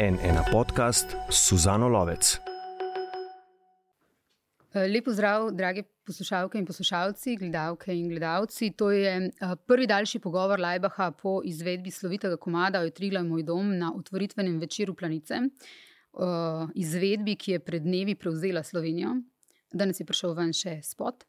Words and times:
En 0.00 0.18
ena 0.24 0.42
podcast 0.52 1.16
Suzano 1.30 1.88
Lovec. 1.88 2.38
Lepo 4.74 5.12
zdrav, 5.12 5.50
drage 5.52 5.82
poslušalke 6.06 6.58
in 6.58 6.66
poslušalci, 6.66 7.36
gledalke 7.36 7.94
in 7.94 8.08
gledalci. 8.08 8.70
To 8.76 8.90
je 8.90 9.12
eh, 9.16 9.54
prvi 9.66 9.86
daljši 9.86 10.18
pogovor 10.18 10.60
Lajbaha 10.60 11.10
po 11.10 11.40
izvedbi 11.44 11.90
slovitega 11.90 12.36
komada 12.36 12.80
Otrila 12.80 13.22
moj 13.22 13.42
dom 13.42 13.78
na 13.78 13.92
otvoritvenem 13.96 14.58
večeru 14.58 14.94
Planice. 14.94 15.34
Eh, 15.34 16.66
izvedbi, 16.74 17.36
ki 17.36 17.52
je 17.52 17.58
pred 17.60 17.82
dnevi 17.82 18.14
prevzela 18.14 18.62
Slovenijo. 18.62 19.16
Danes 19.72 20.00
je 20.00 20.06
prišel 20.06 20.34
ven 20.34 20.52
še 20.52 20.80
spot. 20.82 21.24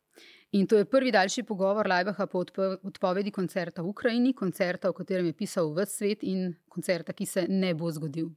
In 0.53 0.67
to 0.67 0.77
je 0.77 0.85
prvi 0.85 1.11
daljši 1.11 1.43
pogovor 1.43 1.87
Lajbaha 1.87 2.27
po 2.27 2.43
odpovedi 2.83 3.31
koncerta 3.31 3.81
v 3.81 3.87
Ukrajini, 3.89 4.33
koncerta, 4.33 4.89
o 4.89 4.93
katerem 4.93 5.25
je 5.25 5.33
pisal 5.33 5.71
v 5.73 5.85
svet 5.89 6.21
in 6.23 6.53
koncerta, 6.69 7.13
ki 7.13 7.25
se 7.25 7.47
ne 7.49 7.73
bo 7.73 7.89
zgodil. 7.91 8.29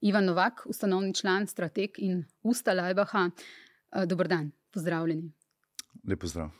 Ivan 0.00 0.26
Novak, 0.26 0.64
ustanovni 0.66 1.14
član, 1.14 1.46
strateg 1.46 2.00
in 2.02 2.24
usta 2.42 2.74
Lajbaha, 2.74 3.28
eh, 3.30 4.06
dober 4.06 4.28
dan, 4.28 4.50
pozdravljeni. 4.74 5.30
Lep 6.08 6.20
pozdrav. 6.20 6.50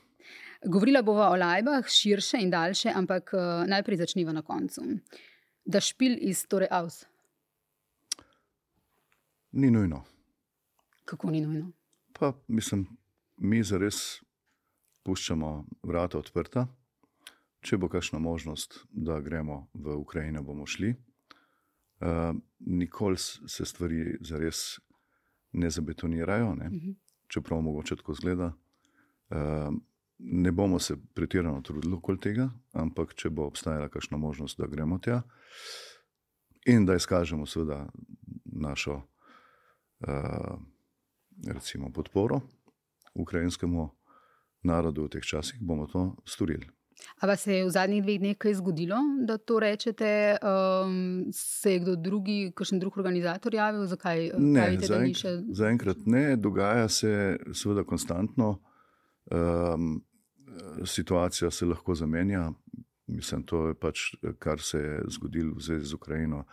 Govorila 0.63 1.03
bova 1.03 1.31
o 1.31 1.37
Lajbah, 1.37 1.89
širše 1.89 2.39
in 2.39 2.51
daljše, 2.51 2.93
ampak 2.95 3.35
eh, 3.35 3.67
najprej 3.67 4.05
začniva 4.05 4.33
na 4.33 4.43
koncu. 4.43 4.87
Da 5.65 5.81
špil 5.81 6.15
iz 6.21 6.47
Tore 6.47 6.69
Aus. 6.71 7.05
Ni 9.53 9.71
nujno. 9.71 10.05
Kako 11.05 11.31
ni 11.31 11.41
nujno? 11.41 11.73
Pa 12.13 12.33
mislim, 12.47 12.87
mi 13.37 13.63
zares 13.63 14.21
puščamo 15.05 15.51
vrata 15.83 16.19
odprta. 16.19 16.67
Če 17.61 17.77
bo 17.77 17.91
kakšna 17.93 18.19
možnost, 18.19 18.79
da 18.91 19.21
gremo 19.21 19.67
v 19.75 19.97
Ukrajino, 20.01 20.43
bomo 20.43 20.67
šli. 20.67 20.95
Uh, 22.01 22.33
nikoli 22.61 23.19
se 23.21 23.67
stvari 23.69 24.17
zares 24.25 24.81
ne 25.53 25.71
zabetonirajo, 25.71 26.55
ne? 26.55 26.67
Uh 26.67 26.73
-huh. 26.73 26.95
čeprav 27.29 27.61
mogoče 27.61 27.97
tako 27.97 28.15
zgleda. 28.15 28.53
Uh, 29.31 29.75
ne 30.19 30.53
bomo 30.53 30.79
se 30.79 30.97
pretirano 31.15 31.63
trudili 31.63 31.95
okoli 31.95 32.21
tega, 32.21 32.51
ampak 32.73 33.15
če 33.15 33.31
bo 33.31 33.47
obstajala 33.47 33.89
kakšna 33.89 34.17
možnost, 34.17 34.59
da 34.59 34.67
gremo 34.67 34.99
tja 34.99 35.23
in 36.67 36.87
da 36.87 36.95
izkažemo 36.95 37.47
seveda 37.47 37.89
našo 38.45 39.03
uh, 40.01 40.61
recimo, 41.47 41.93
podporo 41.93 42.41
ukrajinskemu 43.15 43.91
narodu 44.63 45.05
v 45.05 45.17
teh 45.17 45.25
časih, 45.25 45.61
bomo 45.61 45.87
to 45.87 46.17
storili. 46.25 46.69
Ali 47.21 47.37
se 47.37 47.55
je 47.55 47.65
v 47.65 47.71
zadnjih 47.71 48.03
dveh 48.03 48.19
dneh 48.21 48.37
kaj 48.37 48.55
zgodilo, 48.55 48.97
da 49.27 49.39
to 49.39 49.61
rečete? 49.61 50.37
Um, 50.43 51.31
se 51.33 51.73
je 51.73 51.79
kdo 51.81 51.97
drugi, 51.97 52.53
kakšen 52.57 52.81
drug 52.81 52.99
organizator 52.99 53.55
javil? 53.55 53.87
Zakaj 53.87 54.31
ne? 54.39 54.67
Zaenkrat 54.81 55.97
še... 55.97 56.05
za 56.05 56.13
ne, 56.13 56.37
dogaja 56.37 56.89
se 56.89 57.39
seveda 57.53 57.85
konstantno. 57.85 58.59
Um, 59.31 60.03
situacija 60.85 61.51
se 61.51 61.67
lahko 61.67 61.95
zamenja. 61.95 62.51
Mislim, 63.07 63.43
to 63.43 63.69
je 63.69 63.75
pač, 63.75 64.13
kar 64.39 64.61
se 64.61 64.79
je 64.79 65.01
zgodilo 65.09 65.57
v 65.57 65.63
zvezi 65.63 65.87
z 65.87 65.95
Ukrajino. 65.95 66.45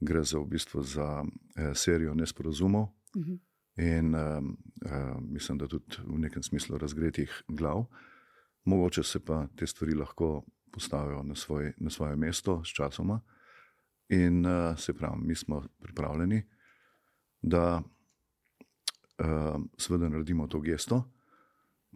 Gre 0.00 0.24
za 0.24 0.38
v 0.38 0.48
bistvu 0.56 0.82
za 0.82 1.24
eh, 1.24 1.74
serijo 1.74 2.14
nesporazumov. 2.14 2.88
Uh 3.14 3.22
mhm. 3.22 3.32
-huh. 3.32 3.38
In 3.76 4.14
uh, 4.14 4.20
uh, 4.86 5.20
mislim, 5.20 5.58
da 5.58 5.68
tudi 5.68 5.96
v 6.06 6.18
nekem 6.18 6.42
smislu 6.42 6.78
razgretih 6.78 7.42
glav, 7.48 7.84
mogoče 8.64 9.02
se 9.02 9.24
pa 9.24 9.46
te 9.56 9.66
stvari 9.66 9.94
lahko 9.94 10.44
postavijo 10.72 11.22
na, 11.22 11.34
svoj, 11.34 11.72
na 11.76 11.90
svoje 11.90 12.16
mesto 12.16 12.62
s 12.64 12.68
časoma. 12.68 13.20
In 14.08 14.46
uh, 14.46 14.78
se 14.78 14.94
pravi, 14.94 15.16
mi 15.18 15.34
smo 15.34 15.62
pripravljeni, 15.80 16.42
da 17.42 17.82
uh, 19.18 19.60
seveda 19.78 20.08
naredimo 20.08 20.46
to 20.46 20.60
gesto, 20.60 21.10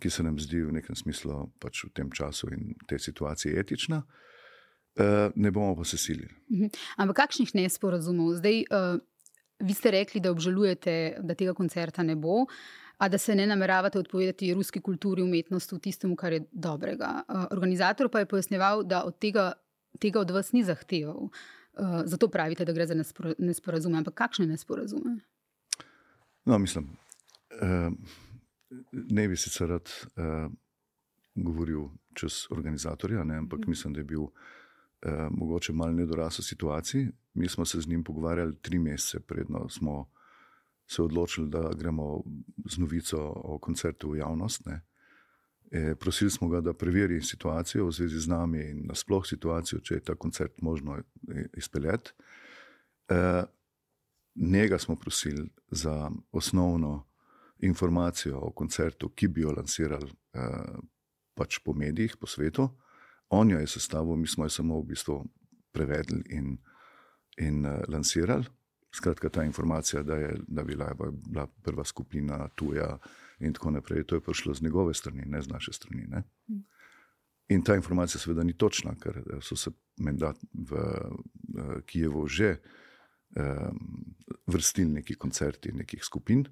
ki 0.00 0.10
se 0.10 0.22
nam 0.22 0.38
zdi 0.38 0.62
v 0.62 0.72
nekem 0.72 0.96
smislu 0.96 1.50
pač 1.58 1.84
v 1.84 1.92
tem 1.94 2.10
času 2.10 2.52
in 2.54 2.74
tej 2.88 2.98
situaciji 2.98 3.58
etična. 3.58 4.02
Uh, 4.98 5.30
ne 5.34 5.50
bomo 5.50 5.76
pa 5.76 5.84
se 5.84 5.98
silili. 5.98 6.34
Mhm. 6.50 6.70
Ampak 6.96 7.16
kakšnih 7.16 7.54
nesporazumov? 7.54 8.34
Zdaj, 8.34 8.64
uh, 8.70 8.98
Vi 9.60 9.74
ste 9.74 9.90
rekli, 9.90 10.20
da 10.20 10.30
obžalujete, 10.30 11.18
da 11.20 11.34
tega 11.34 11.54
koncerta 11.54 12.02
ne 12.02 12.14
bo, 12.16 12.44
a 12.98 13.08
da 13.08 13.18
se 13.18 13.34
ne 13.34 13.46
nameravate 13.46 13.98
odpovedati 13.98 14.54
ruski 14.54 14.80
kulturi, 14.80 15.22
umetnosti, 15.22 15.78
tistemu, 15.78 16.16
kar 16.16 16.32
je 16.32 16.44
dobrega. 16.52 17.22
Eh, 17.28 17.46
organizator 17.50 18.08
pa 18.10 18.18
je 18.18 18.26
pojasnjeval, 18.26 18.82
da 18.82 19.04
od 19.04 19.18
tega, 19.18 19.52
tega 19.98 20.20
od 20.20 20.30
vas 20.30 20.52
ni 20.52 20.64
zahteval. 20.64 21.28
Eh, 21.28 22.02
zato 22.04 22.28
pravite, 22.28 22.64
da 22.64 22.72
gre 22.72 22.86
za 22.86 22.94
nesporazume. 23.38 23.98
Ampak 23.98 24.14
kakšne 24.14 24.46
nesporazume? 24.46 25.18
No, 26.44 26.58
mislim, 26.58 26.88
eh, 27.50 27.90
ne 28.92 29.28
bi 29.28 29.36
sicer 29.36 29.68
rad 29.68 29.90
govoril 31.34 31.88
čez 32.14 32.46
organizatorja, 32.50 33.24
ne, 33.24 33.36
ampak 33.36 33.60
mhm. 33.60 33.70
mislim, 33.70 33.92
da 33.94 34.00
je 34.00 34.04
bil 34.04 34.26
mogoče 35.30 35.72
malo 35.72 35.92
nedorasel 35.92 36.42
situaciji. 36.42 37.08
Mi 37.38 37.48
smo 37.48 37.64
se 37.64 37.80
z 37.80 37.88
njim 37.88 38.04
pogovarjali 38.04 38.58
tri 38.62 38.78
mesece, 38.78 39.20
predno 39.20 39.68
smo 39.68 40.10
se 40.86 41.02
odločili, 41.02 41.50
da 41.50 41.70
gremo 41.78 42.22
z 42.64 42.78
novico 42.78 43.18
o 43.34 43.58
koncertu 43.58 44.10
v 44.10 44.18
javnost. 44.18 44.66
E, 45.70 45.94
prosili 45.94 46.30
smo 46.30 46.48
ga, 46.48 46.60
da 46.60 46.72
preveri 46.72 47.22
situacijo 47.22 47.86
v 47.86 47.92
zvezi 47.92 48.18
z 48.18 48.28
nami 48.28 48.62
in 48.70 48.86
nasploh 48.88 49.26
situacijo, 49.26 49.80
če 49.80 49.94
je 49.94 50.04
ta 50.04 50.14
koncert 50.14 50.62
možno 50.62 50.98
izpeljati. 51.56 52.10
E, 53.08 53.44
njega 54.34 54.78
smo 54.78 54.96
prosili 54.96 55.50
za 55.70 56.10
osnovno 56.32 57.06
informacijo 57.58 58.38
o 58.38 58.50
koncertu, 58.52 59.08
ki 59.08 59.28
bi 59.28 59.40
jo 59.40 59.52
lansirali 59.52 60.10
e, 60.10 60.48
pač 61.34 61.58
po 61.64 61.72
medijih, 61.72 62.16
po 62.16 62.26
svetu. 62.26 62.68
On 63.28 63.50
jo 63.50 63.58
je 63.58 63.66
sestavil, 63.66 64.16
mi 64.16 64.26
smo 64.26 64.44
jo 64.44 64.50
samo 64.50 64.80
v 64.80 64.84
bistvu 64.84 65.24
prevedli 65.72 66.22
in 66.30 66.56
in 67.38 67.66
uh, 67.66 67.80
lansirali. 67.88 68.44
Skratka, 68.94 69.28
ta 69.28 69.44
informacija, 69.44 70.02
da 70.02 70.16
je 70.16 70.36
da 70.48 70.62
bila, 70.64 70.94
bila 71.12 71.46
prva 71.46 71.84
skupina 71.84 72.48
tuja 72.48 72.98
in 73.38 73.52
tako 73.52 73.70
naprej, 73.70 74.04
to 74.04 74.16
je 74.16 74.20
prišlo 74.20 74.54
z 74.54 74.62
njegove 74.62 74.94
strani, 74.94 75.22
ne 75.26 75.42
z 75.42 75.48
naše 75.48 75.72
strani. 75.72 76.06
Ne? 76.08 76.22
In 77.48 77.62
ta 77.62 77.76
informacija 77.76 78.20
seveda 78.20 78.42
ni 78.42 78.56
točna, 78.56 78.94
ker 79.00 79.18
eh, 79.18 79.40
so 79.40 79.56
se 79.56 79.70
menda 79.98 80.32
v 80.52 80.72
uh, 80.74 81.82
Kijevu 81.86 82.26
že 82.26 82.56
um, 83.36 84.14
vrstili 84.46 84.90
neki 84.90 85.14
koncerti 85.14 85.72
nekih 85.72 86.04
skupin. 86.04 86.44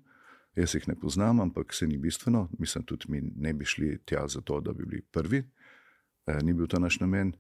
Jaz 0.57 0.75
jih 0.75 0.89
ne 0.89 0.95
poznam, 0.95 1.41
ampak 1.41 1.75
se 1.75 1.87
ni 1.87 1.99
bistveno. 1.99 2.49
Mislim, 2.59 2.85
tudi 2.85 3.05
mi 3.09 3.21
ne 3.21 3.53
bi 3.53 3.65
šli 3.65 3.99
tja 4.05 4.29
zato, 4.29 4.61
da 4.61 4.73
bi 4.73 4.85
bili 4.87 5.03
prvi. 5.03 5.43
E, 6.27 6.39
ni 6.43 6.55
bil 6.55 6.67
to 6.67 6.79
naš 6.79 7.01
namen. 7.01 7.33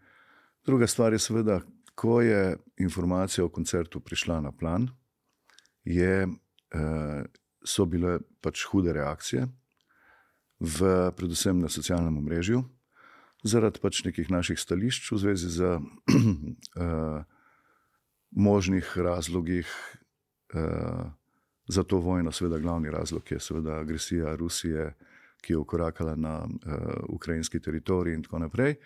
Druga 0.66 0.86
stvar 0.86 1.12
je 1.12 1.18
seveda, 1.18 1.60
ko 1.96 2.20
je 2.20 2.56
informacija 2.78 3.44
o 3.44 3.48
koncertu 3.48 4.00
prišla 4.00 4.40
na 4.40 4.52
plan, 4.52 4.88
je, 5.84 6.26
eh, 6.26 7.24
so 7.64 7.84
bile 7.84 8.18
pač 8.40 8.66
hude 8.70 8.92
reakcije, 8.92 9.46
v, 10.60 11.10
predvsem 11.16 11.58
na 11.60 11.68
socialnem 11.68 12.18
omrežju, 12.18 12.62
zaradi 13.44 13.80
pač 13.80 14.04
nekih 14.04 14.30
naših 14.30 14.58
stališč 14.60 15.12
v 15.12 15.18
zvezi 15.20 15.50
z 15.52 15.76
uh, 15.76 15.80
možnih 18.48 18.86
razlogih 18.96 19.68
uh, 20.54 21.12
za 21.68 21.82
to 21.82 22.00
vojno. 22.00 22.32
Seveda, 22.32 22.58
glavni 22.58 22.90
razlog 22.90 23.22
je 23.30 23.40
seveda 23.40 23.80
agresija 23.80 24.34
Rusije, 24.34 24.94
ki 25.40 25.52
je 25.52 25.58
ukorakala 25.58 26.16
na 26.16 26.44
uh, 26.44 26.50
ukrajinski 27.08 27.60
teritorij 27.60 28.14
in 28.14 28.24
tako 28.24 28.38
naprej. 28.38 28.80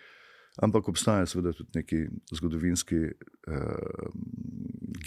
Ampak 0.59 0.89
obstajajo 0.89 1.25
seveda 1.25 1.53
tudi 1.53 1.69
neki 1.75 2.05
zgodovinski, 2.35 2.95
eh, 3.47 4.09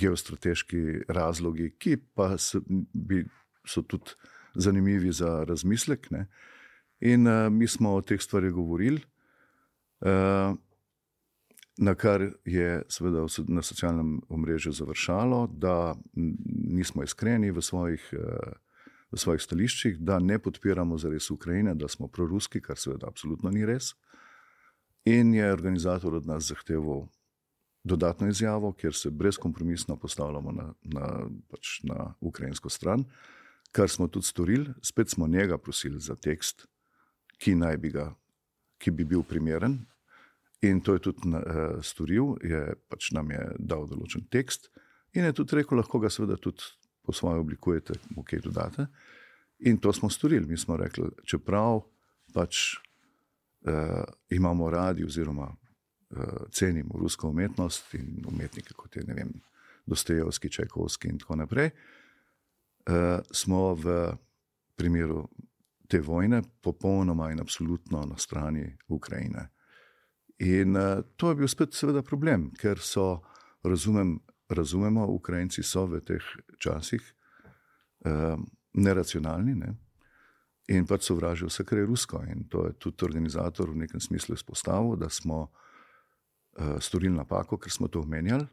geostrateški 0.00 1.04
razlogi, 1.08 1.74
ki 1.78 1.96
pa 2.14 2.38
so, 2.38 2.62
bi, 2.92 3.24
so 3.66 3.82
tudi 3.82 4.16
zanimivi 4.54 5.12
za 5.12 5.44
razmislek. 5.44 6.10
Ne? 6.10 6.26
In 7.00 7.26
eh, 7.26 7.50
mi 7.50 7.68
smo 7.68 7.94
o 7.94 8.00
teh 8.00 8.20
stvarih 8.20 8.52
govorili, 8.52 9.02
eh, 10.00 10.54
na 11.76 11.94
kar 11.94 12.30
je 12.44 12.82
seveda 12.88 13.26
na 13.48 13.62
socialnem 13.62 14.20
omrežju 14.28 14.72
završalo, 14.72 15.46
da 15.46 15.94
nismo 16.70 17.02
iskreni 17.02 17.50
v 17.50 17.62
svojih. 17.62 18.12
Eh, 18.12 18.52
V 19.14 19.18
svojih 19.18 19.42
stališčih, 19.42 19.98
da 20.02 20.18
ne 20.18 20.40
podpiramo 20.42 20.96
zares 20.98 21.30
Ukrajine, 21.30 21.74
da 21.74 21.86
smo 21.88 22.08
proruski, 22.08 22.58
kar 22.60 22.74
seveda 22.76 23.06
absolutno 23.06 23.50
ni 23.50 23.62
res. 23.66 23.92
In 25.04 25.34
je 25.34 25.52
organizator 25.52 26.14
od 26.14 26.26
nas 26.26 26.48
zahteval 26.48 27.06
dodatno 27.84 28.28
izjavo, 28.28 28.72
kjer 28.72 28.94
se 28.94 29.10
brezkompromisno 29.10 29.96
postavljamo 29.96 30.52
na, 30.52 30.74
na, 30.82 31.28
pač 31.50 31.80
na 31.82 32.14
ukrajinsko 32.20 32.68
stran, 32.68 33.04
kar 33.72 33.88
smo 33.88 34.08
tudi 34.08 34.26
storili. 34.26 34.70
Spet 34.82 35.10
smo 35.10 35.26
njega 35.26 35.58
prosili 35.58 36.00
za 36.00 36.16
tekst, 36.16 36.66
ki, 37.38 37.56
bi, 37.78 37.90
ga, 37.90 38.14
ki 38.78 38.90
bi 38.90 39.04
bil 39.04 39.22
primeren. 39.22 39.84
In 40.62 40.80
to 40.80 40.94
je 40.94 40.98
tudi 40.98 41.28
uh, 41.28 41.82
storil, 41.82 42.36
je 42.42 42.74
pač 42.88 43.10
nam 43.12 43.30
je 43.30 43.42
dal 43.58 43.84
določen 43.86 44.24
tekst 44.32 44.70
in 45.12 45.26
je 45.28 45.34
tudi 45.36 45.58
rekel, 45.58 45.76
lahko 45.76 46.00
ga 46.00 46.08
seveda 46.10 46.38
tudi 46.40 46.64
po 47.04 47.12
svoje 47.12 47.42
oblikujete, 47.42 47.98
mu 48.16 48.24
kaj 48.24 48.40
dodate. 48.46 48.86
In 49.68 49.76
to 49.78 49.92
smo 49.92 50.08
storili. 50.10 50.46
Mi 50.48 50.56
smo 50.56 50.76
rekli, 50.80 51.10
čeprav 51.28 51.84
pač 52.32 52.78
imamo 54.30 54.70
radi, 54.70 55.04
oziroma 55.04 55.46
uh, 56.10 56.22
cenimo 56.50 56.98
rusko 56.98 57.28
umetnost 57.28 57.94
in 57.94 58.24
umetnike 58.28 58.74
kot 58.76 58.96
je 58.96 59.04
vem, 59.06 59.32
Dostojevski, 59.86 60.48
Čajkovski 60.50 61.08
in 61.08 61.18
tako 61.18 61.36
naprej, 61.36 61.70
uh, 61.70 63.20
smo 63.32 63.74
v 63.74 64.14
primeru 64.76 65.28
te 65.88 66.00
vojne 66.00 66.42
popolnoma 66.60 67.30
in 67.30 67.40
absolutno 67.40 68.04
na 68.06 68.16
strani 68.16 68.76
Ukrajine. 68.88 69.48
In 70.38 70.76
uh, 70.76 71.04
to 71.16 71.28
je 71.28 71.34
bil 71.34 71.48
spet, 71.48 71.74
seveda, 71.74 72.02
problem, 72.02 72.50
ker 72.58 72.80
so, 72.80 73.20
razumem, 73.62 74.18
razumemo, 74.48 75.06
Ukrajinci 75.06 75.62
so 75.62 75.86
v 75.86 76.00
teh 76.00 76.24
časih 76.58 77.02
uh, 78.04 78.40
neracionalni 78.72 79.54
ne? 79.54 79.74
In 80.68 80.86
pač 80.86 81.08
sovražijo 81.08 81.48
vse, 81.50 81.64
kar 81.64 81.78
je 81.78 81.86
rusko. 81.86 82.22
In 82.32 82.46
to 82.48 82.66
je 82.66 82.72
tudi 82.78 83.04
organizator 83.04 83.70
v 83.70 83.84
nekem 83.84 84.00
smislu 84.00 84.34
izpostavil, 84.34 84.96
da 84.96 85.10
smo 85.10 85.42
uh, 85.44 86.76
storili 86.80 87.16
napako, 87.16 87.58
ker 87.58 87.72
smo 87.72 87.88
to 87.88 88.00
omenjali 88.00 88.46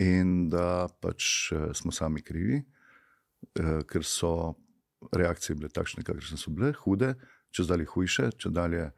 in 0.00 0.48
da 0.48 0.88
pač 1.00 1.52
uh, 1.52 1.70
smo 1.74 1.92
sami 1.92 2.22
krivi, 2.22 2.62
uh, 2.62 3.82
ker 3.88 4.06
so 4.06 4.54
reakcije 5.12 5.56
bile 5.56 5.68
takšne, 5.68 6.04
kakršne 6.06 6.38
so 6.38 6.52
bile, 6.54 6.72
hude, 6.84 7.14
če 7.50 7.66
zdaj 7.66 7.88
hujše, 7.90 8.30
če 8.38 8.52
dalje 8.54 8.90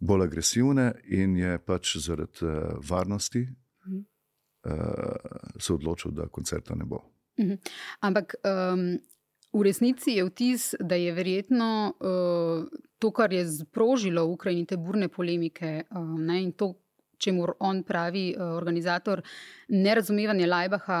bolj 0.00 0.26
agresivne, 0.26 0.92
in 1.08 1.36
je 1.38 1.58
pač 1.64 1.96
zaradi 2.04 2.44
uh, 2.44 2.76
varnosti 2.84 3.46
uh, 3.46 4.02
se 5.58 5.72
odločil, 5.72 6.12
da 6.12 6.28
koncerta 6.28 6.76
ne 6.76 6.84
bo. 6.84 7.02
Mhm. 7.40 7.56
Ampak 8.00 8.34
um, 8.44 8.98
v 9.52 9.62
resnici 9.66 10.16
je 10.18 10.24
vtis, 10.28 10.74
da 10.80 10.94
je 10.94 11.12
verjetno 11.12 11.70
uh, 11.92 12.68
to, 12.98 13.10
kar 13.10 13.32
je 13.32 13.44
sprožilo 13.48 14.26
v 14.26 14.36
Ukrajini 14.36 14.66
te 14.66 14.76
burne 14.76 15.08
polemike 15.08 15.84
uh, 15.90 16.14
ne, 16.18 16.42
in 16.42 16.52
to. 16.52 16.74
Če 17.20 17.34
mu 17.36 17.44
on 17.60 17.82
pravi, 17.84 18.30
organizator, 18.40 19.20
nerazumevanje 19.68 20.46
Lajbaha 20.48 21.00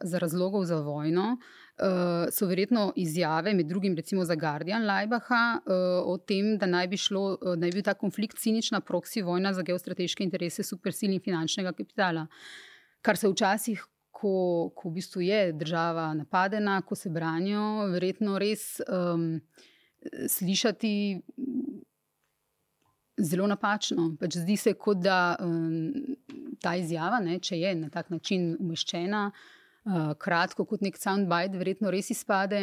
za 0.00 0.20
razlogov 0.22 0.62
za 0.64 0.78
vojno, 0.80 1.34
uh, 1.78 2.28
so 2.32 2.46
verjetno 2.46 2.92
izjave, 2.96 3.54
med 3.54 3.66
drugim 3.66 3.96
recimo 3.96 4.24
za 4.24 4.34
Guardian 4.34 4.86
Lajbaha, 4.86 5.42
uh, 5.58 6.08
o 6.12 6.16
tem, 6.18 6.56
da 6.58 6.66
naj 6.66 6.88
bi, 6.88 6.96
šlo, 6.96 7.24
uh, 7.36 7.54
naj 7.58 7.74
bi 7.74 7.82
ta 7.82 7.94
konflikt 7.94 8.38
cinična 8.38 8.80
proksi 8.80 9.22
vojna 9.22 9.52
za 9.52 9.62
geostrateške 9.62 10.24
interese 10.24 10.62
supersil 10.62 11.12
in 11.12 11.20
finančnega 11.20 11.72
kapitala. 11.72 12.26
Kar 13.02 13.16
se 13.16 13.28
včasih, 13.28 13.84
ko, 14.20 14.70
ko 14.74 14.88
v 14.88 14.98
bistvu 14.98 15.22
je 15.22 15.52
država 15.52 16.10
napadena, 16.14 16.80
ko 16.82 16.96
se 16.98 17.10
branijo, 17.10 17.86
verjetno 17.92 18.38
res 18.38 18.80
um, 18.88 19.30
slišati. 20.28 20.94
Zelo 23.18 23.48
napačno. 23.50 24.12
Pač 24.20 24.36
zdi 24.38 24.54
se, 24.56 24.76
kot 24.78 25.00
da 25.02 25.36
um, 25.42 25.90
ta 26.62 26.76
izjava, 26.78 27.18
ne, 27.18 27.40
če 27.42 27.58
je 27.58 27.72
na 27.74 27.88
tak 27.90 28.12
način 28.14 28.52
umeščena, 28.62 29.22
uh, 29.32 30.12
kratko, 30.22 30.66
kot 30.70 30.84
nek 30.86 30.98
soundbite, 31.02 31.58
verjetno 31.58 31.90
res 31.90 32.12
izpade, 32.14 32.60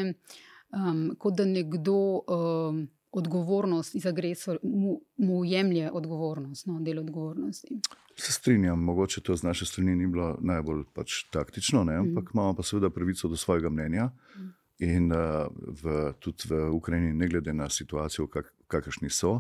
um, 0.72 1.10
kot 1.20 1.36
da 1.42 1.48
nekdo 1.50 1.98
um, 2.24 2.86
odgovornost 3.16 3.96
iz 3.96 4.06
agresora, 4.06 4.60
mu, 4.64 5.00
mu 5.18 5.46
jemlje 5.46 5.92
odgovornost, 5.92 6.68
no, 6.68 6.80
del 6.84 7.00
odgovornosti. 7.00 7.80
Se 8.16 8.32
strinjam, 8.32 8.80
mogoče 8.80 9.22
to 9.22 9.36
z 9.36 9.44
naše 9.44 9.66
strani 9.66 9.96
ni 9.96 10.08
bilo 10.08 10.38
najbolj 10.42 10.84
pač 10.94 11.24
taktično, 11.32 11.84
ne? 11.84 12.00
Mhm. 12.00 12.10
ampak 12.10 12.24
mm. 12.24 12.38
imamo 12.38 12.54
pa 12.54 12.64
seveda 12.64 12.90
pravico 12.90 13.28
do 13.28 13.38
svojega 13.38 13.70
mnenja. 13.70 14.10
Mm. 14.38 14.54
In 14.80 15.12
uh, 15.12 15.48
v, 15.84 16.14
tudi 16.20 16.50
v 16.50 16.68
Ukrajini, 16.76 17.14
ne 17.14 17.28
glede 17.28 17.54
na 17.54 17.70
situacijo, 17.70 18.28
kak, 18.28 18.52
kakršni 18.68 19.10
so, 19.10 19.40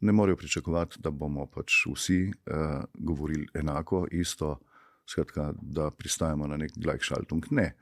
ne 0.00 0.12
morejo 0.12 0.36
pričakovati, 0.36 0.96
da 1.04 1.10
bomo 1.10 1.44
pač 1.46 1.84
vsi 1.92 2.22
uh, 2.32 2.84
govorili 2.94 3.46
enako, 3.54 4.06
isto, 4.10 4.58
skratka, 5.06 5.52
da 5.60 5.90
pristajamo 5.90 6.46
na 6.46 6.56
nek 6.56 6.72
Gleichschaltung. 6.76 7.44
Ne, 7.50 7.74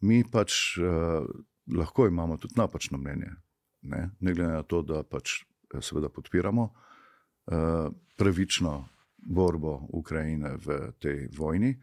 mi 0.00 0.22
pač 0.30 0.78
uh, 0.78 1.26
lahko 1.74 2.06
imamo 2.06 2.36
tudi 2.36 2.54
napačno 2.56 2.98
mnenje, 2.98 3.34
ne, 3.82 4.10
ne 4.20 4.34
glede 4.34 4.52
na 4.52 4.62
to, 4.62 4.82
da 4.82 5.02
pač 5.02 5.40
eh, 5.74 5.82
seveda 5.82 6.08
podpiramo 6.08 6.64
uh, 6.68 7.90
pravično 8.16 8.88
borbo 9.18 9.80
Ukrajine 9.92 10.56
v 10.56 10.78
tej 10.98 11.28
vojni. 11.36 11.74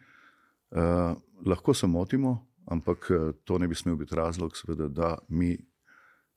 Uh, 0.72 1.16
lahko 1.46 1.74
se 1.74 1.88
motimo, 1.88 2.48
ampak 2.66 3.10
to 3.44 3.58
ne 3.58 3.68
bi 3.68 3.76
smel 3.76 3.96
biti 3.96 4.16
razlog, 4.16 4.58
seveda, 4.58 4.88
da 4.88 5.18
mi 5.30 5.56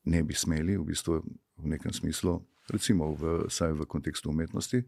ne 0.05 0.23
bi 0.23 0.35
smeli 0.35 0.77
v 0.77 0.85
bistvu 0.85 1.23
v 1.59 1.71
nekem 1.73 1.93
smislu, 1.93 2.37
recimo 2.69 3.15
v, 3.15 3.49
v 3.49 3.87
kontekstu 3.89 4.31
umetnosti, 4.31 4.83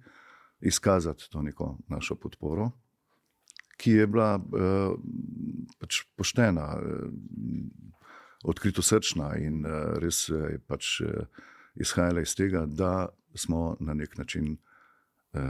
izkazati 0.60 1.30
to 1.30 1.42
neko 1.42 1.78
našo 1.88 2.14
podporo 2.14 2.70
ki 3.80 3.90
je 3.90 4.06
bila 4.06 4.36
uh, 4.36 4.92
pač 5.80 6.02
poštena, 6.16 6.66
uh, 6.76 7.08
odkrito 8.44 8.82
srčna 8.82 9.34
in 9.36 9.64
uh, 9.66 9.98
res 10.00 10.28
je 10.28 10.58
pač, 10.66 11.00
uh, 11.00 11.26
izhajala 11.74 12.24
iz 12.24 12.34
tega, 12.34 12.66
da 12.66 13.08
smo 13.34 13.76
na 13.80 13.94
nek 13.94 14.18
način 14.18 14.56
uh, 14.56 15.40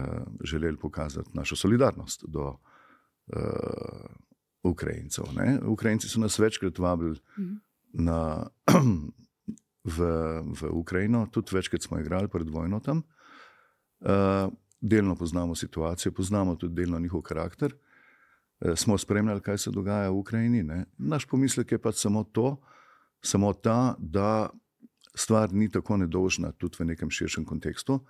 želeli 0.45 0.77
pokazati 0.77 1.31
našo 1.35 1.57
solidarnost 1.57 2.25
do 2.29 2.49
uh, 2.51 4.11
Ukrajincev. 4.63 5.25
Ne? 5.37 5.61
Ukrajinci 5.67 6.09
so 6.09 6.21
nas 6.21 6.39
večkrat 6.39 6.79
vabili 6.79 7.19
mhm. 7.39 7.55
na, 7.93 8.47
v, 9.97 10.11
v 10.61 10.71
Ukrajino, 10.71 11.27
tudi 11.31 11.57
večkrat 11.57 11.83
smo 11.83 11.99
igrali 11.99 12.29
pred 12.29 12.49
vojno 12.49 12.81
tam. 12.81 13.03
Uh, 14.01 14.53
delno 14.81 15.15
poznamo 15.17 15.55
situacijo, 15.55 16.13
poznamo 16.13 16.57
tudi 16.57 16.75
delno 16.75 16.99
njihov 16.99 17.23
karakter. 17.23 17.75
Eh, 18.61 18.77
smo 18.77 18.99
spremljali, 18.99 19.41
kaj 19.41 19.59
se 19.59 19.71
dogaja 19.71 20.11
v 20.11 20.17
Ukrajini. 20.17 20.63
Ne? 20.63 20.85
Naš 20.99 21.25
pomislek 21.27 21.73
je 21.73 21.79
pa 21.79 21.93
samo 21.93 22.25
to, 22.25 22.61
samo 23.23 23.53
ta, 23.53 23.95
da 23.99 24.51
stvar 25.15 25.53
ni 25.53 25.69
tako 25.71 25.97
nedolžna, 25.97 26.53
tudi 26.53 26.81
v 26.81 26.91
nekem 26.93 27.11
širšem 27.11 27.45
kontekstu. 27.45 28.01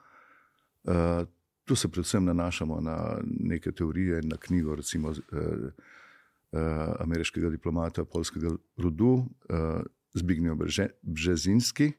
Uh, 0.85 1.27
tu 1.65 1.77
se 1.77 1.89
predvsem 1.89 2.25
nanašamo 2.25 2.81
na 2.81 3.19
neke 3.23 3.73
teorije 3.73 4.23
na 4.23 4.37
knjigo, 4.37 4.75
recimo 4.75 5.11
uh, 5.11 5.17
uh, 5.17 6.61
ameriškega 7.01 7.51
diplomata 7.51 8.05
polskega 8.05 8.55
rodu, 8.77 9.13
uh, 9.15 9.83
Zbigniew 10.15 10.57
Brzezinski, 11.03 11.93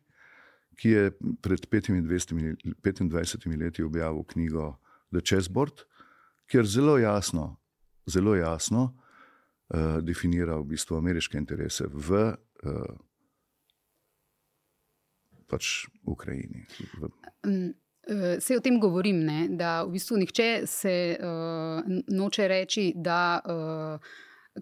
ki 0.76 0.90
je 0.90 1.12
pred 1.42 1.68
25, 1.72 2.56
25 2.84 3.60
leti 3.60 3.84
objavil 3.84 4.24
knjigo 4.24 4.76
The 5.12 5.22
Chessboard, 5.24 5.86
kjer 6.52 6.66
zelo 6.66 6.98
jasno 6.98 7.62
zelo 8.06 8.36
jasno 8.36 8.98
uh, 9.70 9.98
definira 10.02 10.56
v 10.58 10.64
bistvu 10.64 10.98
ameriške 10.98 11.38
interese 11.38 11.86
v 11.94 12.34
uh, 12.64 12.98
pač 15.48 15.88
Ukrajini. 16.06 16.66
V... 16.98 17.14
Um. 17.46 17.72
Se 18.42 18.58
o 18.58 18.62
tem 18.66 18.80
govorim, 18.82 19.20
ne? 19.22 19.46
da 19.54 19.84
v 19.86 19.94
bistvu 19.94 20.18
nihče 20.18 20.66
se 20.66 20.94
uh, 21.22 21.86
noče 22.10 22.48
reči, 22.50 22.86
da 22.98 23.38
uh, 23.46 24.14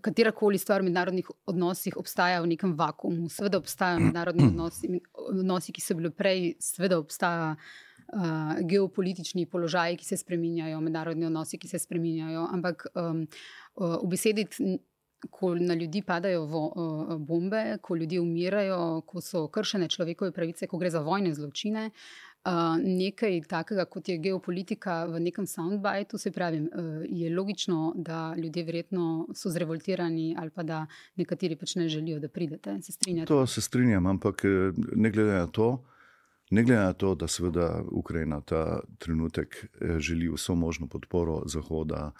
katerakoli 0.01 0.58
stvar 0.58 0.82
v 0.82 0.89
mednarodnih 0.89 1.29
odnosih 1.50 1.98
obstaja 1.98 2.41
v 2.41 2.51
nekem 2.53 2.75
vakumu. 2.77 3.29
Seveda 3.29 3.58
obstajajo 3.58 4.03
mednarodni 4.03 4.50
odnosi, 4.51 4.91
odnosi, 5.13 5.74
ki 5.74 5.82
so 5.82 5.98
bili 5.98 6.12
prej, 6.12 6.51
seveda 6.62 7.00
obstajajo 7.00 7.56
uh, 7.56 8.60
geopolitični 8.70 9.48
položaji, 9.50 9.98
ki 9.98 10.06
se 10.06 10.18
spremenjajo, 10.18 10.82
mednarodni 10.82 11.25
odnosi, 11.25 11.58
ki 11.58 11.72
se 11.72 11.79
spremenjajo. 11.79 12.46
Ampak 12.53 12.86
um, 12.94 13.25
uh, 13.75 13.98
v 14.03 14.12
besedi, 14.13 14.46
ko 15.31 15.55
na 15.55 15.73
ljudi 15.73 16.01
padajo 16.01 16.45
vo, 16.45 16.63
uh, 16.75 17.17
bombe, 17.17 17.77
ko 17.81 17.95
ljudje 17.95 18.21
umirajo, 18.21 19.01
ko 19.05 19.21
so 19.21 19.47
kršene 19.47 19.88
človekove 19.88 20.31
pravice, 20.31 20.67
ko 20.67 20.77
gre 20.77 20.89
za 20.89 20.99
vojne 20.99 21.33
zločine. 21.33 21.89
Uh, 22.45 22.79
nekaj 22.79 23.41
takega, 23.51 23.83
kot 23.85 24.09
je 24.09 24.17
geopolitika 24.17 25.03
v 25.05 25.19
nekem 25.19 25.47
soundbiteu, 25.47 26.17
se 26.17 26.31
pravi, 26.31 26.61
uh, 26.61 27.03
je 27.03 27.35
logično, 27.35 27.93
da 27.95 28.33
ljudje 28.38 28.63
verjetno 28.63 29.27
so 29.35 29.51
zrevoltirani 29.51 30.35
ali 30.39 30.49
pa 30.49 30.63
da 30.63 30.85
nekateri 31.15 31.55
pač 31.59 31.75
ne 31.75 31.89
želijo, 31.89 32.19
da 32.19 32.29
pridete. 32.29 32.77
Se 32.81 32.91
strinjate? 32.91 33.27
To 33.27 33.45
se 33.47 33.61
strinjam, 33.61 34.05
ampak 34.05 34.43
ne 34.95 35.11
glede 35.11 35.33
na 35.33 35.47
to, 35.47 35.69
uh, 35.69 35.99
Ne 36.49 36.63
glede 36.63 36.81
na 36.81 36.93
to, 36.93 37.15
da 37.15 37.27
seveda 37.27 37.83
Ukrajina 37.91 38.41
ta 38.41 38.79
trenutek 38.97 39.65
eh, 39.81 39.99
želi 39.99 40.29
vso 40.33 40.55
možno 40.55 40.88
podporo 40.88 41.41
Zahoda, 41.45 42.11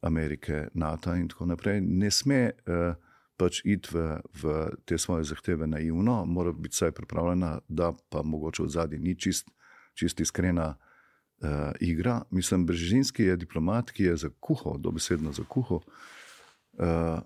Amerike, 0.00 0.68
NATO 0.74 1.14
in 1.14 1.28
tako 1.28 1.46
naprej, 1.46 1.80
ne 1.80 2.10
sme 2.10 2.40
eh, 2.50 2.94
pač 3.40 3.62
iti 3.64 3.88
v, 3.92 4.20
v 4.42 4.42
te 4.84 4.98
svoje 5.00 5.24
zahteve 5.32 5.66
naivno, 5.66 6.24
mora 6.28 6.52
biti 6.52 6.76
vsaj 6.76 6.92
pripravljena, 6.92 7.58
da 7.68 7.92
pa 8.12 8.22
mogoče 8.22 8.66
v 8.66 8.72
zadnji 8.76 8.98
ni 9.00 9.16
čist, 9.16 9.48
čist 9.96 10.20
iskrena 10.20 10.74
uh, 10.76 11.72
igra. 11.80 12.20
Mislim, 12.30 12.66
Brežinski 12.68 13.30
je 13.30 13.36
diplomat, 13.40 13.94
ki 13.96 14.10
je 14.10 14.16
zakuhal, 14.28 14.76
dobesedno 14.78 15.32
zakuhal. 15.32 15.80
Uh, 16.76 17.20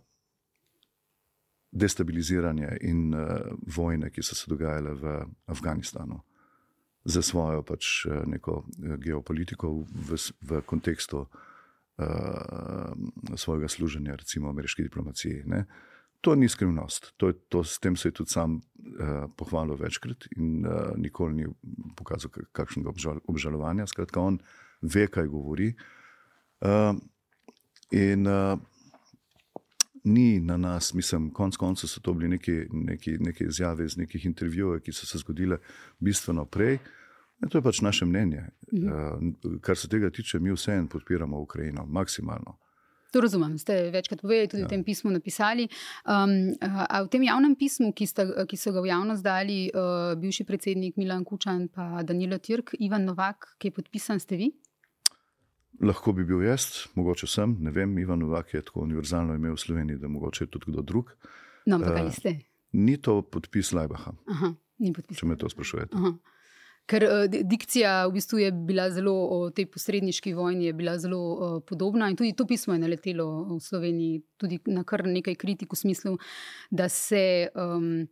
Destabiliziranje 1.75 2.77
in 2.87 3.11
uh, 3.11 3.51
vojne, 3.67 4.13
ki 4.15 4.23
so 4.23 4.39
se 4.39 4.47
dogajale 4.47 4.95
v 4.95 5.17
Afganistanu, 5.51 6.21
za 7.05 7.23
svojo 7.23 7.67
pač 7.67 8.07
neko 8.07 8.63
geopolitiko 9.03 9.83
v, 9.83 10.21
v 10.47 10.63
kontekstu 10.63 11.27
uh, 11.27 11.43
svojega 13.37 13.69
služenja, 13.69 14.17
recimo 14.17 14.49
ameriški 14.51 14.83
diplomaciji. 14.83 15.43
Ne. 15.47 15.65
To 16.21 16.35
ni 16.35 16.49
skrivnost, 16.49 17.13
to, 17.17 17.33
to, 17.33 17.65
s 17.65 17.79
tem 17.79 17.97
se 17.97 18.09
je 18.09 18.13
tudi 18.13 18.31
sam 18.33 18.57
uh, 18.57 19.31
pohvalil 19.37 19.77
večkrat 19.77 20.25
in 20.37 20.67
uh, 20.67 20.97
nikoli 20.97 21.35
ni 21.35 21.47
pokazal 21.97 22.33
kakšnega 22.53 22.89
obžal, 22.89 23.21
obžalovanja. 23.29 23.87
Skratka, 23.87 24.21
on 24.21 24.39
ve, 24.83 25.07
kaj 25.07 25.29
govori. 25.29 25.75
Uh, 26.65 26.97
in 27.93 28.27
uh, 28.27 28.57
ni 30.05 30.41
na 30.41 30.57
nas, 30.57 30.95
mislim, 30.95 31.31
konec 31.31 31.57
koncev 31.57 31.93
so 31.93 32.01
to 32.01 32.15
bili 32.15 32.29
neki, 32.29 32.57
neki, 32.73 33.19
neki 33.21 33.45
izjave 33.45 33.85
iz 33.85 33.97
nekih 33.97 34.25
intervjujev, 34.27 34.81
ki 34.81 34.93
so 34.93 35.07
se 35.07 35.21
zgodile 35.21 35.61
bistveno 36.01 36.45
prej. 36.45 36.79
In 37.45 37.53
to 37.53 37.61
je 37.61 37.63
pač 37.63 37.81
naše 37.85 38.09
mnenje. 38.09 38.49
Mhm. 38.73 38.89
Uh, 39.45 39.61
kar 39.61 39.77
se 39.77 39.89
tega 39.89 40.11
tiče, 40.11 40.41
mi 40.41 40.53
vseeno 40.53 40.89
podpiramo 40.89 41.41
Ukrajino, 41.41 41.87
maksimalno. 41.87 42.57
To 43.13 43.21
razumem, 43.21 43.59
ste 43.59 43.91
večkrat 43.95 44.21
povedali, 44.21 44.49
tudi 44.49 44.63
ja. 44.63 44.67
v 44.67 44.71
tem 44.71 44.83
pismu 44.85 45.13
napisali. 45.15 45.69
Um, 46.03 46.57
a 46.67 47.05
v 47.05 47.09
tem 47.13 47.23
javnem 47.23 47.55
pismu, 47.55 47.93
ki, 47.95 48.09
sta, 48.11 48.27
ki 48.43 48.59
so 48.59 48.73
ga 48.75 48.83
v 48.83 48.91
javnost 48.91 49.23
dali 49.23 49.59
uh, 49.71 50.17
bivši 50.19 50.43
predsednik 50.49 50.97
Milan 50.99 51.23
Kučan 51.23 51.69
in 51.69 52.03
Danilo 52.03 52.41
Tirk, 52.43 52.75
Ivan 52.83 53.07
Novak, 53.07 53.55
ki 53.63 53.71
je 53.71 53.77
podpisan, 53.77 54.19
ste 54.19 54.41
vi? 54.41 54.51
Lahko 55.79 56.11
bi 56.13 56.27
bil 56.27 56.43
jaz, 56.43 56.89
mogoče 56.99 57.31
sem, 57.31 57.55
ne 57.63 57.71
vem. 57.71 57.95
Ivan 57.99 58.19
Novak 58.19 58.55
je 58.55 58.65
tako 58.67 58.83
univerzalno 58.83 59.39
ime 59.39 59.55
v 59.55 59.63
Sloveniji, 59.63 60.03
da 60.03 60.11
mogoče 60.11 60.51
tudi 60.51 60.73
kdo 60.73 60.83
drug. 60.83 61.15
No, 61.71 61.79
ampak 61.79 62.09
uh, 62.09 62.13
ste? 62.15 62.39
Ni 62.75 62.99
to 62.99 63.21
podpis 63.23 63.71
Lajbaha. 63.79 64.17
Aha, 64.35 64.55
ni 64.83 64.91
podpis. 64.91 65.23
Če 65.23 65.31
me 65.31 65.39
to 65.39 65.47
sprašujete. 65.47 65.95
Aha. 65.95 66.17
Ker 66.87 67.05
uh, 67.09 67.25
dikcija 67.29 68.07
v 68.07 68.13
bistvu 68.19 68.39
je 68.43 68.51
bila 68.53 68.91
zelo, 68.93 69.13
o 69.13 69.51
tej 69.51 69.67
posredniški 69.73 70.35
vojni 70.37 70.67
je 70.69 70.73
bila 70.77 70.99
zelo 71.01 71.21
uh, 71.33 71.63
podobna 71.65 72.11
in 72.13 72.17
tudi 72.17 72.35
to 72.37 72.45
pismo 72.47 72.75
je 72.75 72.83
naletelo 72.83 73.57
v 73.57 73.61
Sloveniji, 73.61 74.23
tudi 74.37 74.61
na 74.67 74.85
kar 74.85 75.07
nekaj 75.09 75.39
kritik 75.41 75.73
v 75.73 75.81
smislu, 75.81 76.19
da 76.71 76.89
se. 76.89 77.49
Um, 77.55 78.09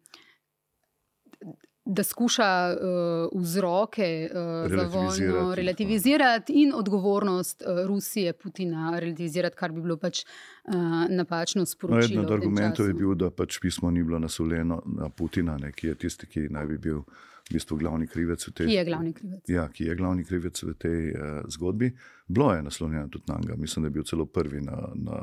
Da 1.82 2.04
skuša 2.06 2.46
uh, 2.70 3.40
vzroke 3.42 4.30
uh, 4.30 4.70
za 4.70 4.84
vojno 4.86 5.54
relativizirati 5.54 6.52
in 6.62 6.70
odgovornost 6.74 7.64
uh, 7.66 7.80
Rusije, 7.86 8.32
Putina, 8.32 8.92
relativizirati, 9.00 9.56
kar 9.56 9.72
bi 9.72 9.82
bilo 9.82 9.96
pač 9.96 10.20
uh, 10.22 10.74
napačno 11.10 11.66
sporočilo. 11.66 12.22
No, 12.22 12.22
eden 12.22 12.24
od 12.24 12.30
argumentov 12.30 12.86
je 12.86 12.94
bil, 12.94 13.16
da 13.18 13.32
pač 13.34 13.58
pismo 13.58 13.90
ni 13.90 14.06
bilo 14.06 14.22
naslovljeno 14.22 14.78
na 14.86 15.08
Putina, 15.10 15.58
ne, 15.58 15.72
ki 15.72 15.90
je 15.90 15.94
tisti, 16.06 16.30
ki 16.30 16.46
naj 16.54 16.70
bi 16.70 16.78
bil 16.78 17.02
uh, 17.02 17.31
v 17.52 17.60
bistvu 17.60 17.76
glavni 17.76 18.06
krivec 18.08 18.40
v 18.48 18.52
tej. 18.52 18.66
Ki 18.66 18.78
je 18.80 18.84
glavni 18.84 19.12
krivec. 19.12 19.48
Ja, 19.48 19.68
ki 19.68 19.84
je 19.84 19.96
glavni 19.96 20.24
krivec 20.24 20.56
v 20.62 20.72
tej 20.80 21.00
uh, 21.12 21.44
zgodbi. 21.52 21.92
Bilo 22.28 22.54
je 22.54 22.62
naslovljeno 22.62 23.08
tudi 23.08 23.28
na 23.28 23.38
njega, 23.40 23.56
mislim, 23.56 23.82
da 23.82 23.86
je 23.86 23.96
bil 23.98 24.04
celo 24.08 24.26
prvi 24.26 24.60
na, 24.64 24.78
na, 24.94 25.18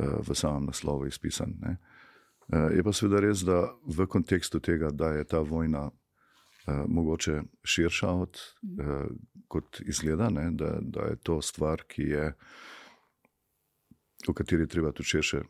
uh, 0.00 0.16
v 0.24 0.34
samem 0.34 0.66
naslovu 0.66 1.06
izpisan. 1.06 1.52
Uh, 1.60 2.72
je 2.72 2.82
pa 2.82 2.92
seveda 2.92 3.20
res, 3.20 3.44
da 3.44 3.68
v 3.84 4.08
kontekstu 4.08 4.60
tega, 4.60 4.90
da 4.90 5.12
je 5.12 5.24
ta 5.28 5.44
vojna 5.44 5.90
uh, 5.90 6.84
mogoče 6.88 7.42
širša 7.64 8.10
od 8.10 8.40
uh, 8.80 9.12
kot 9.48 9.80
izgleda, 9.84 10.30
ne, 10.30 10.50
da, 10.56 10.78
da 10.80 11.12
je 11.12 11.20
to 11.22 11.42
stvar, 11.42 11.84
ki 11.84 12.02
je, 12.02 12.32
o 14.26 14.32
kateri 14.32 14.66
treba 14.66 14.92
tudi 14.92 15.12
širše. 15.16 15.44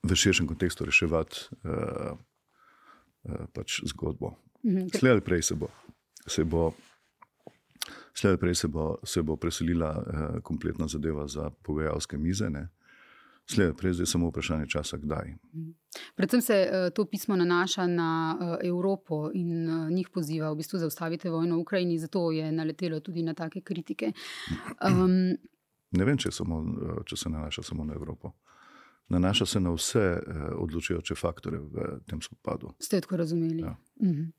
V 0.00 0.16
širšem 0.16 0.46
kontekstu 0.48 0.84
reševati 0.84 1.48
uh, 1.64 2.18
Eh, 3.20 3.44
pač 3.52 3.82
zgodbo. 3.84 4.32
Mhm. 4.64 4.88
Slej 4.94 5.12
ali 5.12 5.20
prej 5.20 5.42
se 5.42 5.54
bo, 5.54 5.68
se 6.26 6.44
bo, 6.44 6.72
slej 8.14 8.36
prej 8.36 8.54
se 8.54 8.68
bo, 8.68 8.98
se 9.04 9.22
bo 9.22 9.36
preselila 9.36 9.90
uh, 9.98 10.40
kompletna 10.42 10.88
zadeva 10.88 11.26
za 11.28 11.50
pogajalske 11.62 12.18
mize. 12.18 12.50
Slej 13.46 13.66
ali 13.66 13.76
prej, 13.76 14.00
je 14.00 14.06
samo 14.06 14.28
vprašanje 14.28 14.66
časa, 14.68 14.96
kdaj. 14.96 15.34
Mhm. 15.54 15.70
Predvsem 16.14 16.40
se 16.40 16.70
uh, 16.70 16.94
to 16.94 17.04
pismo 17.04 17.36
nanaša 17.36 17.86
na 17.86 18.36
uh, 18.40 18.68
Evropo 18.68 19.30
in 19.34 19.68
uh, 19.68 19.90
njih 19.90 20.08
poziva, 20.08 20.52
v 20.52 20.56
bistvu, 20.56 20.78
zaustavite 20.78 21.30
vojno 21.30 21.56
v 21.56 21.60
Ukrajini, 21.60 21.98
zato 21.98 22.30
je 22.30 22.52
naletelo 22.52 23.00
tudi 23.00 23.22
na 23.22 23.34
take 23.34 23.60
kritike. 23.60 24.12
Um, 24.86 25.36
ne 25.90 26.04
vem, 26.04 26.18
če, 26.18 26.30
samo, 26.30 26.62
če 27.06 27.16
se 27.16 27.28
nanaša 27.28 27.62
samo 27.62 27.84
na 27.84 27.94
Evropo 27.94 28.32
nanaša 29.10 29.46
se 29.46 29.60
na 29.60 29.72
vse 29.74 29.98
eh, 29.98 30.42
odločujoče 30.54 31.14
faktore 31.14 31.58
v 31.58 31.86
tem 32.06 32.22
spopadu. 32.22 32.72
Ste 32.78 33.00
tako 33.00 33.16
razumeli? 33.16 33.62
Ja. 33.62 33.76
Mhm. 34.02 34.30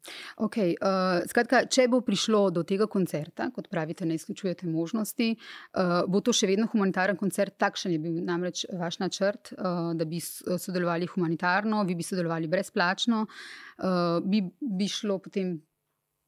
Okay, 0.42 0.74
uh, 0.82 1.22
skratka, 1.30 1.66
če 1.70 1.86
bo 1.92 2.00
prišlo 2.02 2.48
do 2.56 2.64
tega 2.66 2.88
koncerta, 2.90 3.52
kot 3.54 3.68
pravite, 3.70 4.08
ne 4.10 4.16
izključujete 4.18 4.66
možnosti, 4.68 5.36
uh, 5.36 5.92
bo 6.10 6.22
to 6.26 6.34
še 6.34 6.50
vedno 6.50 6.66
humanitaren 6.72 7.20
koncert, 7.20 7.60
takšen 7.62 7.94
je 7.94 8.00
bil 8.02 8.16
namreč 8.26 8.64
vaš 8.80 8.98
načrt, 9.04 9.52
uh, 9.58 9.92
da 9.94 10.08
bi 10.08 10.22
sodelovali 10.24 11.10
humanitarno, 11.12 11.84
vi 11.86 12.00
bi 12.00 12.08
sodelovali 12.08 12.50
brezplačno, 12.50 13.26
uh, 13.28 14.18
bi, 14.26 14.42
bi 14.60 14.88
šlo 14.90 15.20
potem. 15.20 15.60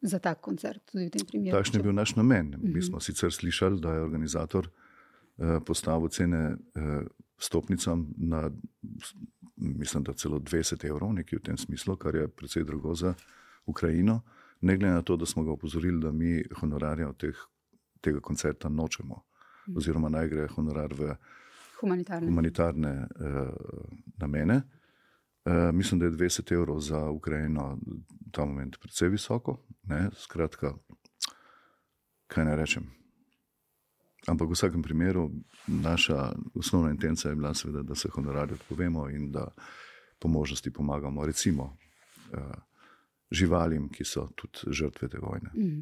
Za 0.03 0.17
tak 0.19 0.41
koncert, 0.43 0.81
tudi 0.91 1.05
v 1.05 1.11
tem 1.13 1.23
primeru. 1.23 1.55
Takšen 1.55 1.77
je 1.77 1.81
bil 1.85 1.93
naš 1.95 2.11
namen. 2.17 2.49
Mi 2.49 2.55
uh 2.57 2.59
mhm. 2.59 2.73
-huh. 2.75 2.87
smo 2.89 2.99
sicer 2.99 3.31
slišali, 3.31 3.79
da 3.79 3.93
je 3.93 4.01
organizator 4.01 4.67
eh, 4.67 5.59
postavil 5.65 6.09
cene 6.09 6.57
eh, 6.75 7.05
stopnicam 7.43 8.07
na, 8.17 8.51
mislim, 9.55 10.03
da 10.03 10.13
celo 10.13 10.39
20 10.39 10.85
evrov, 10.87 11.13
nekaj 11.13 11.39
v 11.39 11.43
tem 11.43 11.57
smislu, 11.57 11.95
kar 11.95 12.15
je 12.15 12.27
precej 12.27 12.63
drago 12.63 12.95
za 12.95 13.13
Ukrajino. 13.65 14.21
Ne 14.61 14.77
glede 14.77 14.93
na 14.93 15.01
to, 15.01 15.17
da 15.17 15.25
smo 15.25 15.43
ga 15.43 15.51
opozorili, 15.51 16.01
da 16.01 16.11
mi 16.11 16.43
honorarja 16.59 17.09
od 17.09 17.17
teh, 17.17 17.35
tega 18.01 18.19
koncerta 18.19 18.69
nočemo, 18.69 19.15
mm. 19.67 19.77
oziroma 19.77 20.09
naj 20.09 20.29
gre 20.29 20.47
honorar 20.47 20.93
v 20.93 21.15
humanitarne, 21.81 22.27
humanitarne 22.27 22.93
uh, 23.19 23.49
namene. 24.17 24.61
Uh, 25.45 25.75
mislim, 25.75 25.99
da 25.99 26.05
je 26.05 26.11
20 26.11 26.53
evrov 26.53 26.79
za 26.79 27.09
Ukrajino 27.09 27.77
ta 28.31 28.45
moment 28.45 28.79
precej 28.79 29.09
visoko. 29.09 29.59
Ne? 29.83 30.09
Skratka, 30.15 30.73
kaj 32.27 32.45
naj 32.45 32.55
rečem. 32.55 33.02
Ampak 34.27 34.47
v 34.47 34.55
vsakem 34.55 34.83
primeru 34.83 35.31
naša 35.67 36.31
osnovna 36.55 36.91
intenca 36.91 37.29
je 37.29 37.35
bila, 37.35 37.53
seveda, 37.53 37.83
da 37.83 37.95
se 37.95 38.09
honorarje 38.09 38.53
odpovemo 38.53 39.09
in 39.09 39.31
da 39.31 39.47
po 40.19 40.27
možnosti 40.27 40.73
pomagamo, 40.73 41.25
recimo, 41.25 41.63
uh, 42.31 42.39
živalim, 43.31 43.89
ki 43.89 44.05
so 44.05 44.29
tudi 44.35 44.71
žrtve 44.71 45.09
te 45.09 45.19
vojne. 45.19 45.51
Mm. 45.55 45.81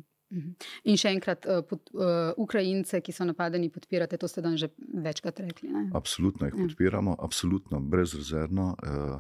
In 0.87 0.97
še 0.97 1.11
enkrat, 1.11 1.45
uh, 1.45 1.61
pod, 1.67 1.91
uh, 1.93 2.31
Ukrajince, 2.39 3.01
ki 3.03 3.13
so 3.13 3.27
napadeni, 3.27 3.69
podpirate, 3.69 4.17
to 4.17 4.29
ste 4.31 4.41
dan 4.41 4.57
že 4.57 4.71
večkrat 4.79 5.43
rekli. 5.43 5.69
Ne? 5.69 5.89
Absolutno 5.93 6.47
jih 6.47 6.55
ja. 6.55 6.65
podpiramo, 6.65 7.15
absolutno 7.19 7.81
brezrezervno 7.83 8.73
uh, 8.73 9.19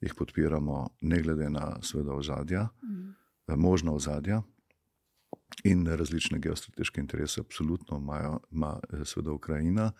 jih 0.00 0.14
podpiramo, 0.14 0.86
ne 1.02 1.22
glede 1.22 1.50
na 1.50 1.76
seveda 1.82 2.14
ozadja, 2.14 2.68
mm 2.80 2.94
-hmm. 2.94 3.14
uh, 3.52 3.58
možno 3.58 3.94
ozadja 3.94 4.42
in 5.64 5.86
različne 5.86 6.38
geostrateške 6.38 7.00
interese, 7.00 7.40
absolutno 7.40 7.98
imajo, 7.98 8.40
ima 8.50 8.80
eh, 8.92 9.04
seveda 9.04 9.32
Ukrajina 9.32 9.92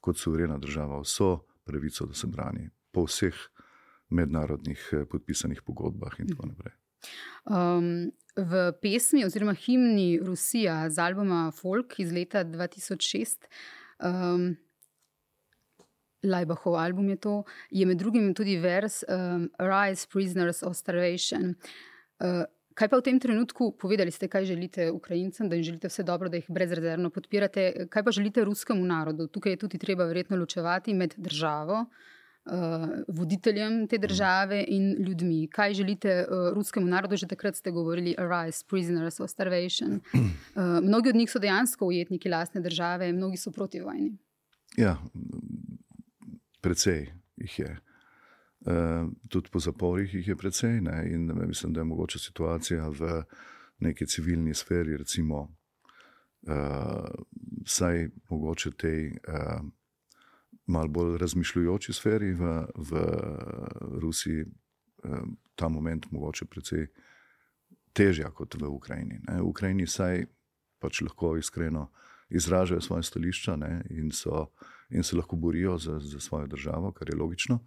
kot 0.00 0.18
suverena 0.18 0.58
država 0.58 1.00
vso 1.00 1.38
pravico, 1.64 2.06
da 2.06 2.14
se 2.14 2.26
brani 2.26 2.70
po 2.90 3.04
vseh 3.04 3.34
mednarodnih 4.08 4.88
eh, 4.92 5.04
podpisanih 5.10 5.62
pogodbah 5.62 6.20
in 6.20 6.28
tako 6.28 6.46
naprej. 6.46 6.74
Um, 7.44 8.12
v 8.36 8.72
pesmi 8.82 9.24
oziroma 9.24 9.54
himni 9.54 10.20
Rusija 10.22 10.90
z 10.90 10.98
albuma 11.02 11.50
Folk 11.50 11.98
iz 11.98 12.12
leta 12.12 12.44
2006. 12.44 13.48
Um, 13.98 14.56
Lajbahov 16.22 16.76
album 16.78 17.08
je 17.08 17.16
to, 17.16 17.44
je 17.70 17.86
med 17.86 17.98
drugim 17.98 18.34
tudi 18.34 18.56
vers 18.62 19.02
um, 19.08 19.48
Rise, 19.58 20.06
Prisoners 20.06 20.62
of 20.62 20.76
Starvation. 20.76 21.54
Uh, 22.20 22.44
Kaj 22.74 22.88
pa 22.88 22.98
v 22.98 23.04
tem 23.04 23.18
trenutku 23.20 23.72
povedali 23.76 24.10
ste, 24.10 24.28
kaj 24.28 24.48
želite 24.48 24.90
Ukrajincem, 24.90 25.48
da 25.48 25.56
jim 25.56 25.64
želite 25.64 25.88
vse 25.88 26.02
dobro, 26.02 26.28
da 26.28 26.36
jih 26.36 26.48
brezrezervno 26.48 27.10
podpirate? 27.10 27.86
Kaj 27.90 28.04
pa 28.04 28.10
želite 28.10 28.44
ruskemu 28.44 28.84
narodu? 28.84 29.26
Tukaj 29.26 29.52
je 29.52 29.56
tudi 29.56 29.78
treba 29.78 30.04
verjetno 30.04 30.36
ločevati 30.36 30.94
med 30.94 31.14
državo, 31.16 31.84
uh, 31.84 32.88
voditeljem 33.08 33.86
te 33.88 33.98
države 33.98 34.64
in 34.68 34.96
ljudmi. 34.98 35.48
Kaj 35.52 35.74
želite 35.74 36.24
uh, 36.24 36.54
ruskemu 36.54 36.86
narodu? 36.86 37.16
Že 37.16 37.26
takrat 37.26 37.56
ste 37.56 37.70
govorili, 37.70 38.14
arise, 38.18 38.64
prisoners 38.68 39.20
of 39.20 39.30
starvation. 39.30 40.00
Uh, 40.14 40.80
mnogi 40.88 41.08
od 41.08 41.16
njih 41.16 41.30
so 41.30 41.38
dejansko 41.38 41.86
ujetniki 41.86 42.28
lastne 42.28 42.60
države, 42.60 43.12
mnogi 43.12 43.36
so 43.36 43.50
proti 43.50 43.80
vojni. 43.80 44.16
Ja, 44.76 44.96
precej 46.60 47.12
jih 47.36 47.58
je. 47.58 47.91
Uh, 48.62 49.10
tudi 49.28 49.50
po 49.50 49.58
zaporih 49.58 50.14
jih 50.14 50.28
je 50.28 50.36
precej, 50.36 50.80
ne? 50.80 51.02
in 51.10 51.32
mislim, 51.46 51.72
da 51.72 51.80
je 51.80 51.84
mogoče 51.84 52.18
situacija 52.18 52.88
v 52.88 53.22
neki 53.78 54.06
civilni 54.06 54.54
sferi, 54.54 54.96
recimo 54.96 55.40
uh, 55.42 57.08
saj 57.66 58.08
mogoče 58.30 58.70
tej 58.70 59.08
uh, 59.10 59.60
malo 60.66 60.88
bolj 60.88 61.18
razmišljujoči 61.18 61.92
sferi 61.92 62.32
v, 62.32 62.66
v 62.76 63.02
Rusiji 64.00 64.44
uh, 64.44 65.18
ta 65.54 65.68
moment 65.68 66.06
mogoče 66.10 66.44
precej 66.44 66.86
težja 67.92 68.30
kot 68.30 68.54
v 68.54 68.68
Ukrajini. 68.68 69.20
Ne. 69.28 69.40
V 69.42 69.50
Ukrajini 69.50 69.86
saj 69.86 70.26
pač 70.78 71.00
lahko 71.00 71.36
iskreno 71.36 71.90
izražajo 72.30 72.80
svoje 72.80 73.02
stališča 73.02 73.56
ne, 73.56 73.82
in, 73.90 74.10
so, 74.10 74.46
in 74.90 75.02
se 75.02 75.16
lahko 75.16 75.36
borijo 75.36 75.78
za, 75.78 75.98
za 76.00 76.20
svojo 76.20 76.46
državo, 76.46 76.92
kar 76.92 77.08
je 77.08 77.16
logično. 77.16 77.58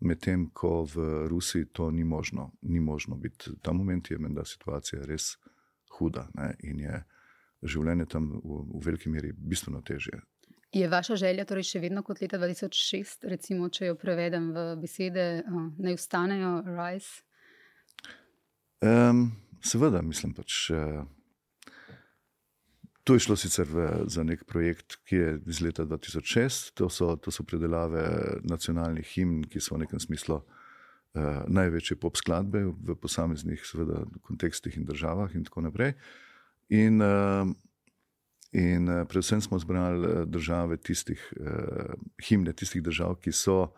Medtem 0.00 0.46
ko 0.56 0.86
v 0.88 1.26
Rusiji 1.28 1.66
to 1.76 1.90
ni 1.90 2.04
možno, 2.04 2.50
ni 2.62 2.80
možno 2.80 3.16
biti. 3.16 3.50
Ta 3.62 3.72
moment 3.72 4.10
je 4.10 4.18
menda 4.18 4.44
situacija 4.44 5.04
res 5.04 5.34
huda 5.98 6.28
ne, 6.34 6.54
in 6.64 6.80
je 6.80 7.02
življenje 7.62 8.06
tam 8.08 8.30
v, 8.40 8.62
v 8.64 8.82
veliki 8.84 9.12
meri 9.12 9.32
bistveno 9.36 9.82
težje. 9.84 10.22
Je 10.72 10.86
vaša 10.88 11.16
želja 11.18 11.44
torej 11.44 11.66
še 11.66 11.80
vedno 11.82 12.04
kot 12.06 12.20
leta 12.22 12.38
2006, 12.38 13.26
recimo, 13.28 13.68
če 13.68 13.90
jo 13.90 13.96
prevedem 13.98 14.52
v 14.54 14.66
besede, 14.80 15.42
uh, 15.42 15.66
naj 15.82 15.98
ustanejo, 15.98 16.52
rise? 16.68 17.24
Um, 18.80 19.32
seveda, 19.60 20.00
mislim 20.06 20.32
pač. 20.36 20.70
Uh, 20.70 21.02
To 23.04 23.16
je 23.16 23.20
šlo 23.24 23.36
sicer 23.36 23.68
v, 23.68 23.86
za 24.12 24.22
nek 24.24 24.44
projekt, 24.44 24.98
ki 25.08 25.16
je 25.16 25.30
iz 25.48 25.60
leta 25.64 25.86
2006, 25.88 26.74
to 26.76 26.90
so, 26.92 27.14
to 27.16 27.32
so 27.32 27.44
predelave 27.48 28.02
nacionalnih 28.44 29.06
himn, 29.14 29.44
ki 29.48 29.60
so 29.60 29.74
v 29.74 29.84
nekem 29.84 30.00
smislu 30.02 30.36
uh, 30.40 31.40
največje 31.48 31.96
pop 32.00 32.20
skladbe 32.20 32.66
v 32.68 32.96
posameznih 33.00 33.64
seveda, 33.64 34.04
kontekstih 34.26 34.76
in 34.76 34.84
državah, 34.88 35.32
in 35.34 35.48
tako 35.48 35.64
naprej. 35.64 35.94
In, 36.76 37.00
uh, 37.00 37.48
in 38.52 38.88
uh, 38.88 39.06
predvsem 39.08 39.40
smo 39.40 39.58
zbrali 39.58 40.26
države 40.28 40.76
tistih, 40.76 41.24
uh, 41.40 41.96
himne 42.28 42.52
tistih 42.52 42.84
držav, 42.84 43.16
ki 43.24 43.32
so 43.32 43.72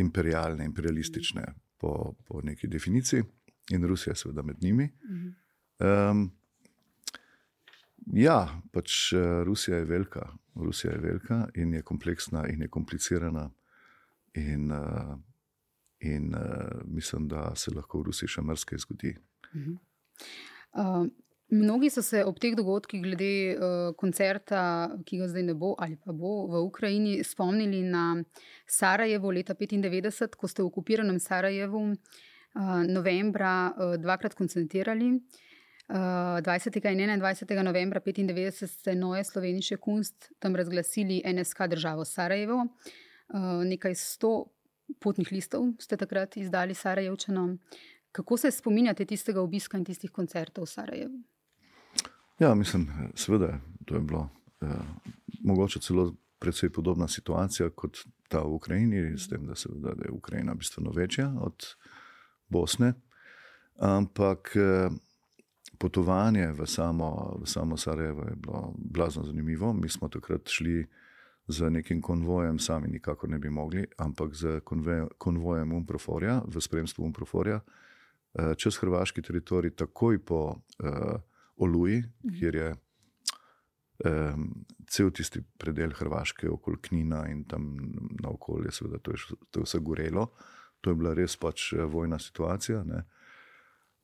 imperialne, 0.00 0.64
imperialistične 0.64 1.44
po, 1.76 2.16
po 2.24 2.40
neki 2.44 2.72
definiciji, 2.72 3.24
in 3.70 3.84
Rusija 3.84 4.14
seveda 4.14 4.42
med 4.42 4.56
njimi. 4.62 4.88
Um, 5.78 6.30
Ja, 8.14 8.60
pač 8.72 9.12
eh, 9.12 9.42
Rusija 9.44 9.76
je 9.76 9.84
velika, 9.84 10.28
Rusija 10.54 10.92
je 10.92 10.98
velika 10.98 11.48
in 11.54 11.74
je 11.74 11.82
kompleksna 11.82 12.46
in 12.48 12.62
je 12.62 12.68
komplicirana. 12.68 13.50
In, 14.36 14.70
uh, 14.72 15.16
in 16.00 16.34
uh, 16.34 16.82
mislim, 16.84 17.28
da 17.28 17.54
se 17.54 17.70
lahko 17.74 18.02
v 18.02 18.10
Rusiji 18.10 18.28
še 18.28 18.42
marsikaj 18.44 18.82
zgodi. 18.82 19.14
Uh, 19.56 21.06
mnogi 21.48 21.88
so 21.90 22.02
se 22.04 22.20
ob 22.24 22.36
teh 22.36 22.52
dogodkih, 22.52 23.00
glede 23.00 23.30
uh, 23.56 23.94
koncerta, 23.96 24.90
ki 25.08 25.22
ga 25.22 25.30
zdaj 25.32 25.46
ne 25.48 25.54
bo 25.56 25.72
ali 25.78 25.96
pa 25.96 26.12
bo 26.12 26.44
v 26.52 26.60
Ukrajini, 26.66 27.24
spomnili 27.24 27.80
na 27.88 28.18
Sarajevo 28.68 29.32
leta 29.32 29.56
1995, 29.56 30.36
ko 30.36 30.52
ste 30.52 30.62
v 30.62 30.68
okupiranem 30.68 31.16
Sarajevu 31.16 31.82
uh, 31.88 32.84
novembra 32.84 33.72
uh, 33.72 33.96
dvakrat 33.96 34.36
koncentrirali. 34.36 35.14
Uh, 35.88 35.96
20. 36.42 36.90
in 36.92 37.20
21. 37.20 37.62
novembra 37.62 38.00
1995 38.00 38.66
ste 38.66 38.94
Noe 38.94 39.24
Sloveniše 39.24 39.76
Kunst 39.76 40.32
tam 40.38 40.56
razglasili 40.56 41.22
NSK 41.26 41.66
državo 41.70 42.04
Sarajevo. 42.04 42.66
Nekaj 43.64 43.94
sto 43.94 44.46
potnih 45.00 45.32
listov 45.32 45.74
ste 45.78 45.96
takrat 45.96 46.36
izdali 46.36 46.74
Sarajevčanom. 46.74 47.58
Kako 48.12 48.36
se 48.36 48.50
spominjate 48.50 49.04
tistega 49.04 49.40
obiska 49.40 49.78
in 49.78 49.84
tistih 49.84 50.10
koncertov 50.10 50.64
v 50.64 50.70
Sarajevu? 50.70 51.18
Ja, 52.38 52.54
mislim, 52.54 52.88
seveda, 53.14 53.60
to 53.84 53.94
je 53.94 54.00
bilo 54.00 54.28
eh, 54.60 54.66
mogoče 55.44 55.80
celo 55.80 56.14
precej 56.38 56.70
podobna 56.72 57.08
situacija 57.08 57.70
kot 57.70 57.98
ta 58.28 58.42
v 58.42 58.54
Ukrajini, 58.54 59.18
s 59.18 59.28
tem, 59.28 59.46
da, 59.46 59.54
seveda, 59.54 59.94
da 59.94 60.04
je 60.04 60.12
Ukrajina 60.12 60.54
bistveno 60.54 60.90
večja 60.90 61.32
od 61.40 61.64
Bosne. 62.48 62.92
Ampak 63.76 64.52
eh, 64.56 64.90
potovanje 65.78 66.52
v 66.52 66.66
samo, 66.66 67.38
v 67.42 67.48
samo 67.48 67.76
Sarajevo 67.76 68.22
je 68.22 68.36
bilo 68.36 68.74
blazno 68.78 69.24
zanimivo. 69.24 69.72
Mi 69.72 69.88
smo 69.88 70.08
takrat 70.08 70.48
šli 70.48 70.86
z 71.48 71.70
nekim 71.70 72.02
konvojem, 72.02 72.58
sami 72.58 72.88
nikakor 72.88 73.30
ne 73.30 73.38
bi 73.38 73.50
mogli, 73.50 73.86
ampak 73.98 74.34
z 74.34 74.60
konvojem 75.18 75.72
Umproforja, 75.72 76.42
v 76.46 76.60
spremstvu 76.60 77.04
Umproforja, 77.04 77.60
eh, 77.60 78.54
čez 78.54 78.78
hrvaški 78.82 79.22
teritorij, 79.22 79.76
takoj 79.76 80.18
po 80.24 80.40
uh, 80.82 81.20
Oluji, 81.56 82.02
kjer 82.38 82.54
je 82.54 82.74
um, 84.04 84.64
cel 84.88 85.10
tisti 85.10 85.40
predel 85.58 85.94
Hrvaške, 85.96 86.48
okoli 86.50 86.76
Knina 86.82 87.26
in 87.30 87.44
tam 87.48 87.70
na 88.20 88.28
okolje, 88.28 88.72
seveda, 88.72 88.98
to 88.98 89.14
je, 89.14 89.38
to 89.50 89.60
je 89.60 89.64
vse 89.64 89.78
gorelo. 89.80 90.28
To 90.80 90.90
je 90.90 90.94
bila 90.94 91.14
res 91.14 91.36
pač 91.40 91.72
eh, 91.72 91.84
vojna 91.84 92.18
situacija. 92.18 92.82
Ne. 92.84 93.04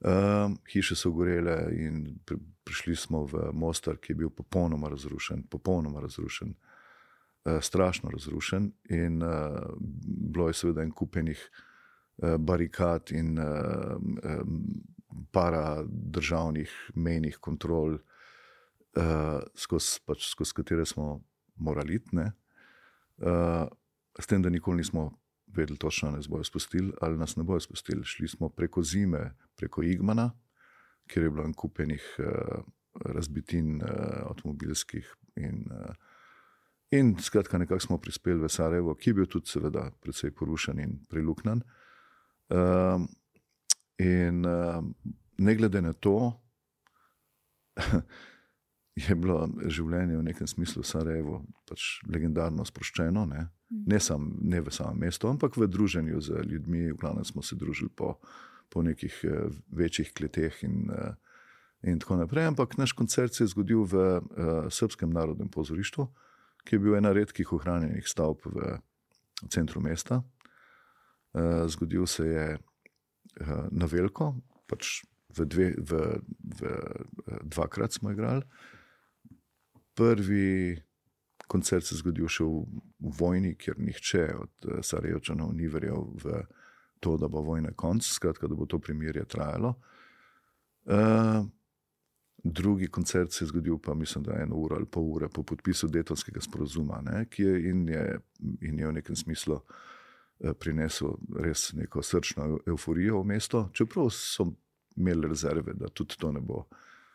Um, 0.02 0.58
hiše 0.72 0.96
so 0.98 1.12
gorele, 1.14 1.68
in 1.78 2.18
pri, 2.26 2.36
prišli 2.64 2.96
smo 2.96 3.22
v 3.30 3.52
Mostar, 3.54 4.00
ki 4.02 4.12
je 4.12 4.16
bil 4.18 4.30
popolnoma 4.34 4.88
razrušen, 4.90 5.44
popolnoma 5.50 6.00
razrušen, 6.02 6.54
uh, 7.44 7.60
strašno 7.62 8.10
razrušen. 8.10 8.72
In 8.90 9.22
uh, 9.22 9.62
bilo 10.32 10.48
je 10.48 10.58
seveda 10.58 10.82
en 10.82 10.90
kupenih 10.90 11.38
uh, 11.38 12.34
barikad 12.36 13.14
in 13.14 13.38
uh, 13.38 13.94
um, 14.40 14.64
para 15.30 15.84
državnih 15.86 16.90
menih 16.94 17.38
kontrol, 17.38 17.94
uh, 17.94 19.38
skozi 19.54 20.02
pač, 20.06 20.26
skoz 20.34 20.52
katere 20.52 20.86
smo 20.86 21.20
morali 21.54 21.94
iti. 21.94 22.16
Uh, 22.16 23.70
s 24.18 24.26
tem, 24.26 24.42
da 24.42 24.50
nikoli 24.50 24.82
nismo 24.82 25.12
vedeli 25.56 25.78
točno, 25.78 26.10
da 26.10 26.16
nas 26.16 26.28
bojo 26.28 26.44
spustili 26.44 26.92
ali 27.00 27.18
nas 27.18 27.36
ne 27.36 27.42
bojo 27.42 27.60
spustili. 27.60 28.04
Šli 28.04 28.28
smo 28.28 28.48
preko 28.48 28.82
zime, 28.82 29.34
preko 29.56 29.82
Igmana, 29.82 30.30
kjer 31.06 31.24
je 31.24 31.30
bilo 31.30 31.44
en 31.44 31.54
kupenih 31.54 32.16
uh, 32.18 32.64
razbitin 33.04 33.82
uh, 33.82 33.88
avtomobilskih. 34.30 35.14
In, 35.36 35.64
uh, 35.70 35.94
in 36.90 37.16
skratka, 37.20 37.58
nekako 37.58 37.80
smo 37.80 37.98
prispeli 37.98 38.40
v 38.40 38.48
Sarajevo, 38.48 38.94
ki 38.94 39.10
je 39.10 39.14
bil 39.14 39.26
tudi, 39.26 39.48
seveda, 39.48 39.90
precej 40.00 40.30
porušen 40.30 40.80
in 40.80 40.98
priluknjen. 41.08 41.62
Uh, 42.52 43.06
in 43.98 44.44
uh, 44.46 44.84
ne 45.38 45.54
glede 45.54 45.82
na 45.82 45.92
to, 45.92 46.32
je 49.08 49.14
bilo 49.16 49.46
življenje 49.68 50.18
v 50.18 50.26
nekem 50.26 50.46
smislu 50.46 50.82
v 50.82 50.88
Sarajevu 50.88 51.38
pač 51.68 52.00
legendarno 52.12 52.64
sproščeno. 52.68 53.24
Ne. 53.30 53.46
Ne, 53.86 54.00
sam, 54.00 54.32
ne 54.40 54.60
v 54.60 54.72
samem 54.72 55.06
mestu, 55.06 55.28
ampak 55.28 55.56
v 55.56 55.68
druženju 55.68 56.20
z 56.20 56.44
ljudmi. 56.46 56.92
V 56.92 56.98
glavnem 57.00 57.24
smo 57.24 57.42
se 57.42 57.56
družili 57.56 57.90
po, 57.96 58.18
po 58.68 58.82
nekih 58.82 59.14
uh, 59.24 59.52
večjih 59.72 60.12
kleteh 60.12 60.64
in, 60.64 60.90
uh, 60.90 61.14
in 61.82 61.98
tako 61.98 62.16
naprej. 62.20 62.52
Ampak 62.52 62.76
naš 62.78 62.92
koncert 62.92 63.34
se 63.34 63.44
je 63.44 63.52
zgodil 63.54 63.84
v 63.84 63.94
uh, 63.94 64.22
Srpskem 64.70 65.10
narodnem 65.10 65.48
pozorišču, 65.48 66.06
ki 66.64 66.76
je 66.76 66.80
bil 66.80 66.96
ena 66.96 67.12
redkih 67.12 67.52
ohranjenih 67.52 68.06
stavb 68.08 68.44
v 68.44 68.76
centru 69.50 69.80
mesta. 69.80 70.22
Uh, 71.32 71.64
zgodil 71.66 72.06
se 72.06 72.26
je 72.26 72.46
uh, 72.58 73.66
na 73.72 73.88
veliko, 73.88 74.34
pač 74.68 75.02
v 75.32 75.48
dve, 75.48 75.66
v, 75.80 76.20
v, 76.60 76.60
v, 77.24 77.40
dvakrat 77.48 77.96
smo 77.96 78.12
igrali 78.12 78.44
prvi 79.94 80.82
koncert 81.48 81.86
se 81.86 81.96
zgodil 81.96 82.28
še 82.30 82.44
v, 82.44 82.82
v 83.00 83.14
vojni, 83.18 83.54
kjer 83.58 83.78
nihče 83.78 84.26
od 84.38 84.68
uh, 84.68 84.80
Sarajevčanov 84.84 85.54
ni 85.56 85.68
verjel 85.70 86.06
v 86.22 86.42
to, 87.02 87.16
da 87.18 87.28
bo 87.28 87.42
vojna 87.42 87.72
konc, 87.76 88.06
skratka, 88.06 88.46
da 88.46 88.54
bo 88.54 88.66
to 88.66 88.78
primirje 88.78 89.24
trajalo. 89.24 89.74
Uh, 90.86 91.42
drugi 92.44 92.86
koncert 92.86 93.32
se 93.32 93.44
je 93.44 93.48
zgodil, 93.48 93.78
pa 93.78 93.94
mislim, 93.94 94.24
da 94.24 94.38
eno 94.42 94.56
uro 94.56 94.76
ali 94.76 94.86
pol 94.86 95.10
ure 95.14 95.28
po 95.28 95.42
podpisu 95.42 95.88
Daytonskega 95.88 96.42
sporozuma, 96.42 97.00
ne, 97.02 97.24
ki 97.30 97.42
je 97.42 97.70
in, 97.70 97.88
je 97.88 98.04
in 98.60 98.78
je 98.78 98.88
v 98.88 98.92
nekem 98.98 99.16
smislu 99.16 99.58
uh, 99.58 100.52
prinesel 100.58 101.16
res 101.38 101.72
neko 101.78 102.02
srčno 102.02 102.58
euforijo 102.66 103.22
v 103.22 103.34
mesto, 103.34 103.68
čeprav 103.74 104.10
so 104.10 104.50
imeli 104.96 105.28
rezerve, 105.28 105.74
da 105.74 105.88
tudi 105.88 106.18
to 106.18 106.32
ne 106.32 106.40
bo 106.40 106.64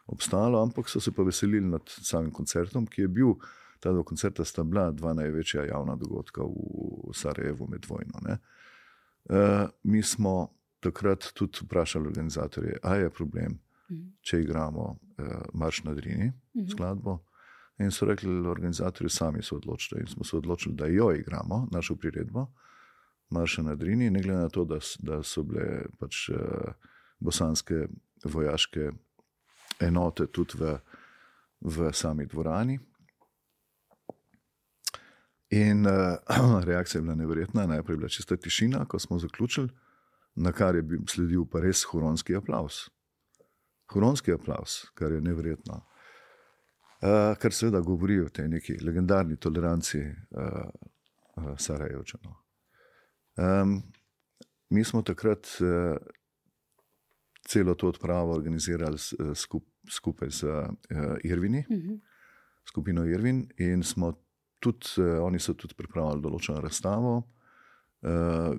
obstalo, 0.07 0.61
ampak 0.63 0.89
so 0.89 0.99
se 0.99 1.11
pa 1.11 1.23
veselili 1.23 1.67
nad 1.67 1.81
samim 1.85 2.31
koncertom, 2.31 2.87
ki 2.87 3.01
je 3.01 3.07
bil. 3.07 3.33
Ta 3.79 3.91
dva 3.91 4.03
koncerta 4.03 4.45
sta 4.45 4.63
bila 4.63 4.91
dva 4.91 5.13
največja 5.13 5.65
javna 5.65 5.95
dogodka 5.95 6.43
v 6.43 7.13
Sarajevu 7.13 7.67
med 7.69 7.85
vojno. 7.89 8.19
Uh, 8.23 9.69
mi 9.83 10.03
smo 10.03 10.49
takrat 10.79 11.31
tudi 11.33 11.59
vprašali 11.61 12.07
organizatorje, 12.07 12.77
ali 12.83 13.01
je 13.03 13.09
problem, 13.09 13.59
mhm. 13.91 14.01
če 14.21 14.41
igramo 14.41 14.85
uh, 14.89 15.25
Marš 15.53 15.83
na 15.83 15.93
Drini, 15.93 16.31
mhm. 16.57 16.67
skladbo. 16.71 17.19
In 17.79 17.91
so 17.91 18.05
rekli, 18.05 18.31
organizatorji 18.47 19.09
sami 19.09 19.43
so 19.43 19.55
odločili. 19.55 20.01
In 20.01 20.07
smo 20.07 20.23
se 20.23 20.37
odločili, 20.37 20.75
da 20.75 20.87
jo 20.87 21.11
igramo, 21.13 21.67
našo 21.71 21.95
priredbo, 21.95 22.47
Marš 23.29 23.57
na 23.57 23.75
Drini, 23.75 24.09
ne 24.09 24.21
glede 24.21 24.39
na 24.39 24.49
to, 24.49 24.65
da, 24.65 24.79
da 24.99 25.23
so 25.23 25.43
bile 25.43 25.85
pač 25.99 26.29
uh, 26.29 26.37
bosanske 27.19 27.85
vojaške 28.23 28.91
enote 29.79 30.27
tudi 30.27 30.57
v, 30.57 30.77
v 31.61 31.91
sami 31.93 32.25
dvorani. 32.25 32.79
In 35.49 35.85
uh, 35.85 36.63
reakcija 36.69 36.99
je 36.99 37.03
bila 37.03 37.15
nevrjetna. 37.15 37.67
Najprej 37.67 37.93
je 37.93 37.97
bila 37.97 38.09
čista 38.09 38.37
tišina, 38.37 38.85
ko 38.85 38.99
smo 38.99 39.19
zaključili, 39.19 39.69
na 40.35 40.51
kar 40.51 40.75
je 40.75 40.83
sledil 41.07 41.45
pa 41.45 41.59
res 41.59 41.83
huronski 41.83 42.35
aplaus. 42.35 42.89
Huronski 43.93 44.33
aplaus, 44.33 44.91
kar 44.93 45.11
je 45.11 45.21
nevrjetno. 45.21 45.85
Uh, 47.01 47.37
kar 47.39 47.53
seveda 47.53 47.79
govori 47.79 48.19
o 48.19 48.29
tej 48.29 48.47
neki 48.47 48.79
legendarni 48.83 49.37
toleranci 49.37 49.99
uh, 50.01 50.43
uh, 51.37 51.53
Sarajevčanov. 51.57 52.33
Um, 53.37 53.83
mi 54.69 54.83
smo 54.83 55.01
takrat 55.01 55.47
uh, 55.61 55.97
celo 57.47 57.75
to 57.75 57.87
odpravo 57.87 58.33
organizirali 58.33 58.97
skup, 59.35 59.63
skupaj 59.91 60.29
z 60.29 60.43
uh, 60.43 60.67
Irvini, 61.23 61.63
uh 61.69 61.77
mhm. 61.77 61.89
-huh. 61.89 61.99
skupino 62.69 63.05
Irvin, 63.05 63.49
in 63.57 63.83
smo 63.83 64.26
tudi, 64.63 64.97
uh, 65.01 65.19
oni 65.25 65.39
so 65.39 65.55
tudi 65.57 65.77
pripravili 65.77 66.23
določeno 66.23 66.61
razstavo 66.63 67.13
uh, 67.19 68.51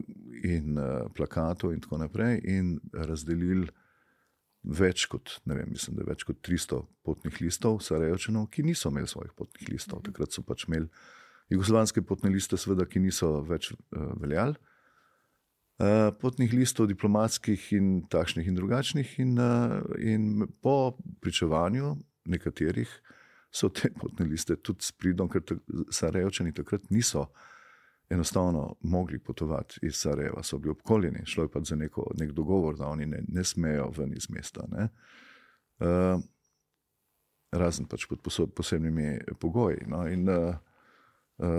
in 0.44 0.78
uh, 0.78 1.08
plakatov, 1.14 1.74
in 1.74 1.82
tako 1.84 2.00
naprej, 2.04 2.40
in 2.46 2.76
razdelili 2.92 3.68
več 4.68 5.06
kot, 5.10 5.38
ne 5.48 5.56
vem, 5.58 5.70
mislim, 5.72 5.96
da 5.96 6.04
je 6.04 6.10
več 6.10 6.24
kot 6.28 6.40
300 6.44 6.80
potnih 7.06 7.38
listov, 7.40 7.78
Sarajevčanov, 7.84 8.48
ki 8.52 8.66
niso 8.66 8.90
imeli 8.92 9.08
svojih 9.08 9.32
potnih 9.38 9.70
listov. 9.72 10.00
Uh 10.00 10.02
mhm. 10.02 10.12
Takrat 10.12 10.34
so 10.34 10.42
pač 10.42 10.66
imeli 10.68 10.90
jugoslovanske 11.48 12.02
potne 12.04 12.32
liste, 12.34 12.58
seveda, 12.60 12.84
ki 12.84 13.00
niso 13.00 13.38
več 13.48 13.72
uh, 13.72 14.12
veljali. 14.20 14.58
Eh, 15.78 16.10
potnih 16.18 16.50
listov, 16.50 16.88
diplomatskih 16.90 17.68
in 17.78 18.00
takšnih 18.10 18.48
in 18.50 18.56
drugačnih. 18.58 19.10
In, 19.22 19.36
uh, 19.38 19.78
in 20.02 20.48
po 20.58 20.98
pričevanju 21.22 21.92
nekaterih 22.26 22.90
so 23.50 23.68
te 23.68 23.90
potne 24.00 24.26
liste 24.26 24.56
tudi 24.56 24.84
s 24.84 24.92
pridom, 24.92 25.28
ker 25.28 25.42
Sarajevčani 25.90 26.52
takrat 26.52 26.90
niso 26.90 27.28
enostavno 28.10 28.76
mogli 28.80 29.18
potovati 29.18 29.80
iz 29.82 30.00
Sarajeva, 30.00 30.42
so 30.42 30.58
bili 30.58 30.70
obkoljeni, 30.70 31.26
šlo 31.26 31.44
je 31.44 31.50
pa 31.52 31.60
za 31.60 31.76
neko, 31.76 32.10
nek 32.16 32.32
dogovor, 32.32 32.76
da 32.76 32.86
oni 32.86 33.06
ne, 33.06 33.22
ne 33.28 33.44
smejo 33.44 33.90
ven 33.96 34.14
iz 34.16 34.30
mesta. 34.30 34.64
Uh, 35.78 36.22
razen 37.52 37.86
pač 37.86 38.06
pod 38.08 38.22
posebnimi 38.54 39.18
pogoji. 39.40 39.84
No? 39.86 40.06
In, 40.08 40.28
uh, 40.28 40.56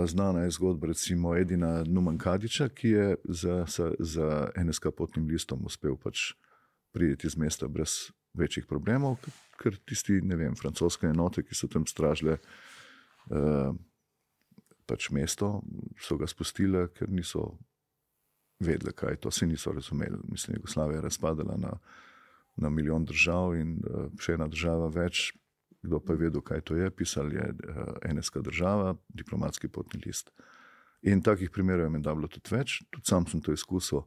znana 0.06 0.42
je 0.42 0.50
zgodba, 0.50 0.86
recimo 0.86 1.36
Edina 1.36 1.84
Numankadiča, 1.86 2.68
ki 2.68 2.88
je 2.88 3.16
za, 3.24 3.64
za, 3.68 3.92
za 3.98 4.50
NSK 4.64 4.90
potnim 4.96 5.28
listom 5.28 5.64
uspel 5.64 5.96
pač 5.96 6.32
priti 6.92 7.26
iz 7.26 7.36
mesta 7.36 7.68
brez 7.68 8.10
večjih 8.34 8.66
problemov, 8.66 9.16
ker 9.60 9.76
tisti, 9.86 10.20
ne 10.24 10.38
vem, 10.40 10.56
francoske 10.56 11.10
enote, 11.10 11.44
ki 11.44 11.56
so 11.56 11.68
tam 11.70 11.86
stražile 11.88 12.38
uh, 12.40 13.72
pač 14.88 15.10
mesto, 15.14 15.58
so 16.00 16.16
ga 16.18 16.28
spustile, 16.30 16.88
ker 16.96 17.10
niso 17.12 17.52
vedeli, 18.60 18.94
kaj 18.96 19.20
to, 19.22 19.32
vsi 19.32 19.48
niso 19.48 19.72
razumeli. 19.72 20.18
Mislim, 20.28 20.58
Jugoslavija 20.58 20.98
je 20.98 21.06
razpadala 21.08 21.56
na, 21.60 21.74
na 22.56 22.72
milijon 22.72 23.04
držav 23.08 23.54
in 23.60 23.76
uh, 23.84 24.08
še 24.20 24.38
ena 24.38 24.48
država 24.50 24.90
več 24.96 25.30
kdo 25.82 26.00
pa 26.00 26.12
je 26.12 26.18
vedel, 26.18 26.40
kaj 26.40 26.60
to 26.60 26.76
je, 26.76 26.90
pisal 26.90 27.32
je 27.32 27.40
uh, 27.40 28.12
NSK 28.14 28.42
država, 28.44 28.94
diplomatski 29.08 29.68
potni 29.68 30.00
list. 30.06 30.30
In 31.02 31.22
takih 31.22 31.50
primerov 31.50 31.86
je 31.86 31.90
menda 31.90 32.14
bilo 32.14 32.28
tudi 32.28 32.52
več, 32.52 32.82
tudi 32.92 33.08
sam 33.08 33.26
sem 33.26 33.40
to 33.40 33.52
izkusil 33.56 34.04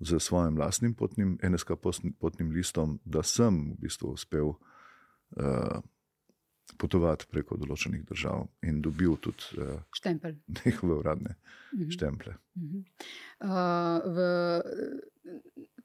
z 0.00 0.20
svojim 0.22 0.56
vlastnim 0.56 0.94
potnim, 0.94 1.38
NSK 1.42 1.74
potnim 2.18 2.52
listom, 2.54 3.00
da 3.04 3.22
sem 3.22 3.72
v 3.72 3.86
bistvu 3.86 4.14
uspel 4.14 4.54
uh, 5.36 5.80
potovati 6.80 7.26
preko 7.30 7.58
določenih 7.60 8.04
držav 8.08 8.46
in 8.66 8.80
dobil 8.82 9.16
tudi 9.20 9.60
uh, 9.60 9.80
štempelj. 9.96 10.38
Njihove 10.64 11.00
uradne 11.02 11.34
uh 11.34 11.78
mhm. 11.78 11.84
-huh. 11.84 11.92
štemple. 11.92 12.34
Uh 12.54 12.62
-huh. 12.62 12.82
uh, 13.40 14.14
v, 14.16 14.18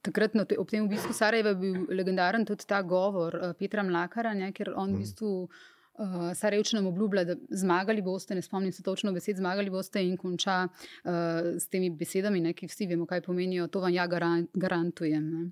takrat 0.01 0.33
no, 0.33 0.45
ob 0.57 0.69
tem 0.69 0.85
obisku 0.85 1.13
Sarajeva 1.13 1.49
je 1.49 1.55
bil 1.55 1.85
legendaren 1.89 2.45
tudi 2.45 2.65
ta 2.67 2.81
govor 2.81 3.35
uh, 3.35 3.53
Petra 3.53 3.83
Mlakara, 3.83 4.33
ne, 4.33 4.51
ker 4.51 4.73
on 4.75 4.91
mm. 4.91 4.95
v 4.95 4.99
bistvu 4.99 5.49
uh, 5.97 6.33
Sarajevčanom 6.35 6.87
obljublja, 6.87 7.23
da 7.23 7.35
zmagali 7.49 8.01
boste, 8.01 8.35
ne 8.35 8.41
spomnim 8.41 8.71
se 8.71 8.83
točno 8.83 9.13
besed, 9.13 9.37
zmagali 9.37 9.69
boste 9.69 10.03
in 10.03 10.17
konča 10.17 10.67
uh, 10.67 11.11
s 11.59 11.67
temi 11.69 11.89
besedami, 11.89 12.41
ne, 12.41 12.53
ki 12.53 12.67
vsi 12.67 12.87
vemo, 12.87 13.05
kaj 13.05 13.21
pomenijo, 13.25 13.67
to 13.67 13.81
vam 13.83 13.93
ja 13.93 14.07
garan, 14.07 14.47
garantujem. 14.53 15.29
Ne. 15.31 15.49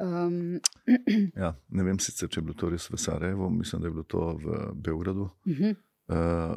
Um, 0.00 0.60
ja, 1.42 1.54
ne 1.68 1.84
vem 1.84 1.98
sicer, 1.98 2.28
če 2.28 2.40
je 2.40 2.46
bilo 2.46 2.58
to 2.58 2.70
res 2.72 2.90
v 2.90 3.00
Sarajevu, 3.00 3.50
mislim, 3.50 3.82
da 3.82 3.88
je 3.88 3.96
bilo 3.96 4.08
to 4.08 4.24
v 4.44 4.72
Beogradu. 4.74 5.30
Uh 5.44 5.52
-huh. 5.52 5.76
uh, 6.08 6.56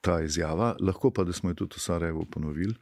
Ta 0.00 0.20
izjava, 0.22 0.76
lahko 0.80 1.10
pa, 1.10 1.24
da 1.24 1.32
smo 1.32 1.50
jo 1.50 1.54
tudi 1.54 1.74
v 1.76 1.80
Sarajevu 1.80 2.26
ponovili. 2.30 2.74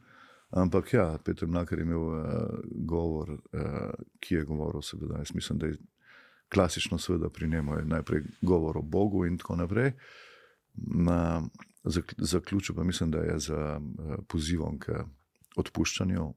Ampak 0.49 0.93
ja, 0.93 1.17
Petr 1.23 1.47
Mlaker 1.47 1.79
je 1.79 1.83
imel 1.83 1.99
uh, 1.99 2.23
govor, 2.71 3.29
uh, 3.29 3.91
ki 4.19 4.35
je 4.35 4.43
govoril, 4.43 4.81
seveda, 4.81 5.17
jaz 5.17 5.33
mislim, 5.35 5.59
da 5.59 5.65
je 5.65 5.77
klasično, 6.53 6.97
seveda, 6.97 7.29
pri 7.29 7.47
njemu 7.47 7.75
je 7.77 7.85
najprej 7.85 8.21
govor 8.41 8.77
o 8.77 8.81
Bogu 8.81 9.25
in 9.25 9.37
tako 9.37 9.55
naprej. 9.55 9.91
Na 11.05 11.41
zaključku 12.17 12.75
pa 12.75 12.83
mislim, 12.83 13.11
da 13.11 13.17
je 13.17 13.39
z 13.39 13.53
uh, 13.53 13.81
pozivom 14.27 14.79
k 14.79 15.03
odpuščanju, 15.57 16.23
uh, 16.23 16.35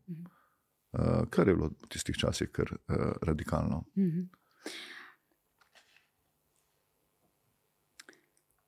kar 1.31 1.49
je 1.49 1.55
bilo 1.55 1.69
v 1.69 1.89
tistih 1.89 2.17
časih 2.17 2.49
kar 2.53 2.73
uh, 2.73 2.97
radikalno. 3.23 3.85
-hmm. 3.97 4.29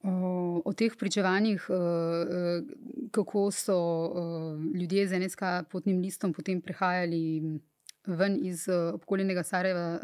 O, 0.03 0.63
o 0.65 0.73
teh 0.75 0.97
pričevanjih, 0.99 1.67
eh, 1.71 1.75
eh, 1.75 2.63
kako 3.15 3.51
so 3.51 3.77
eh, 4.11 4.79
ljudje 4.81 5.09
z 5.09 5.19
NSK 5.19 5.43
potnim 5.71 6.01
listom 6.03 6.33
potem 6.33 6.61
prehajali 6.61 7.61
ven 8.07 8.39
iz 8.43 8.67
obkoljenega 8.69 9.43
Sarajeva, 9.43 10.01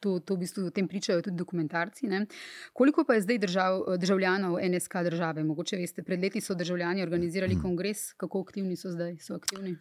to, 0.00 0.18
to 0.20 0.34
v 0.34 0.44
bistvu 0.44 0.66
o 0.66 0.70
tem 0.74 0.88
pričajo 0.88 1.22
tudi 1.22 1.36
dokumentarci. 1.36 2.08
Ne? 2.08 2.24
Koliko 2.72 3.04
pa 3.04 3.18
je 3.18 3.24
zdaj 3.26 3.38
držav, 3.38 3.82
državljanov 3.98 4.58
NSK 4.62 5.02
države? 5.10 5.44
Mogoče 5.44 5.76
veste, 5.76 6.02
pred 6.02 6.20
leti 6.20 6.40
so 6.40 6.54
državljani 6.54 7.02
organizirali 7.02 7.54
hmm. 7.54 7.62
kongres, 7.62 8.12
kako 8.16 8.40
aktivni 8.46 8.76
so 8.76 8.90
zdaj? 8.90 9.16
So 9.20 9.34
aktivni? 9.34 9.76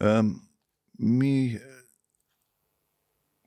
Um, 0.00 0.40
mi, 0.98 1.58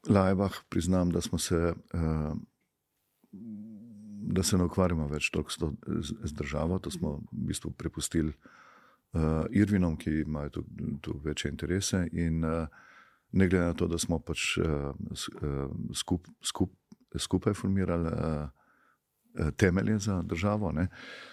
Lajbah, 0.09 0.61
priznam, 0.69 1.11
da 1.11 1.21
smo 1.21 1.37
se. 1.37 1.73
Uh, 1.93 2.37
da 4.29 4.43
se 4.43 4.57
ne 4.57 4.63
ukvarjamo 4.63 5.07
več 5.09 5.29
toliko 5.33 5.51
z, 5.51 6.13
z 6.23 6.33
državo. 6.37 6.79
To 6.79 6.91
smo 6.91 7.15
v 7.31 7.47
bistvu 7.49 7.71
prepustili 7.71 8.33
uh, 8.33 9.45
Irvinom, 9.49 9.97
ki 9.97 10.21
imajo 10.21 10.49
tu, 10.49 10.63
tu 11.01 11.15
večje 11.23 11.51
interese. 11.51 12.05
In 12.11 12.45
uh, 12.45 12.67
ne 13.31 13.47
glede 13.47 13.65
na 13.65 13.73
to, 13.73 13.87
da 13.87 13.97
smo 13.97 14.19
pač 14.19 14.57
uh, 14.57 14.93
skup, 15.95 16.27
skup, 16.43 16.73
skupaj 17.17 17.53
formirali 17.53 18.13
uh, 18.13 19.51
temelje 19.57 19.99
za 19.99 20.21
državo, 20.25 20.73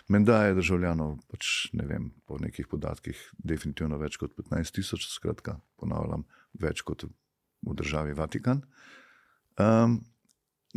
menda 0.09 0.42
je 0.44 0.59
državljanov, 0.59 1.16
pač, 1.32 1.70
ne 1.72 1.87
vem, 1.88 2.11
po 2.26 2.37
nekih 2.38 2.68
podatkih, 2.70 3.22
definitivno 3.38 3.98
več 3.98 4.18
kot 4.20 4.37
15 4.37 4.76
tisoč, 4.76 5.09
skratka, 5.11 5.56
ponavljam, 5.80 6.26
več 6.61 6.85
kot 6.87 7.06
v 7.06 7.74
državi 7.74 8.14
Vatikan. 8.14 8.61
Um, 9.56 10.02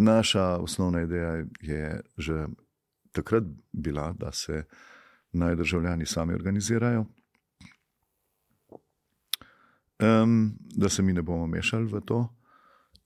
Naša 0.01 0.58
osnovna 0.58 1.01
ideja 1.01 1.45
je 1.62 2.01
že 2.17 2.47
takrat 3.12 3.43
bila, 3.71 4.13
da 4.13 4.32
se 4.32 4.63
naj 5.32 5.55
državljani 5.55 6.05
sami 6.05 6.34
organizirajo, 6.34 7.05
um, 10.00 10.58
da 10.76 10.90
se 10.90 11.02
mi 11.02 11.14
ne 11.14 11.22
bomo 11.22 11.48
mešali 11.48 11.86
v 11.86 12.02
to, 12.02 12.36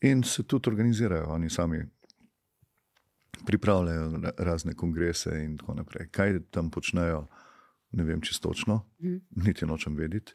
in 0.02 0.24
se 0.24 0.44
tudi 0.44 0.70
organizirajo. 0.70 1.28
Oni 1.28 1.50
sami 1.50 1.86
pripravljajo 3.46 4.22
razne 4.38 4.74
kongrese 4.74 5.44
in 5.44 5.58
tako 5.58 5.74
naprej. 5.74 6.10
Kaj 6.12 6.40
tam 6.52 6.72
počnejo, 6.72 7.28
ne 7.92 8.04
vem 8.04 8.22
čistočno, 8.22 8.86
mm. 9.00 9.18
niti 9.46 9.66
nočem 9.66 9.96
vedeti. 9.96 10.34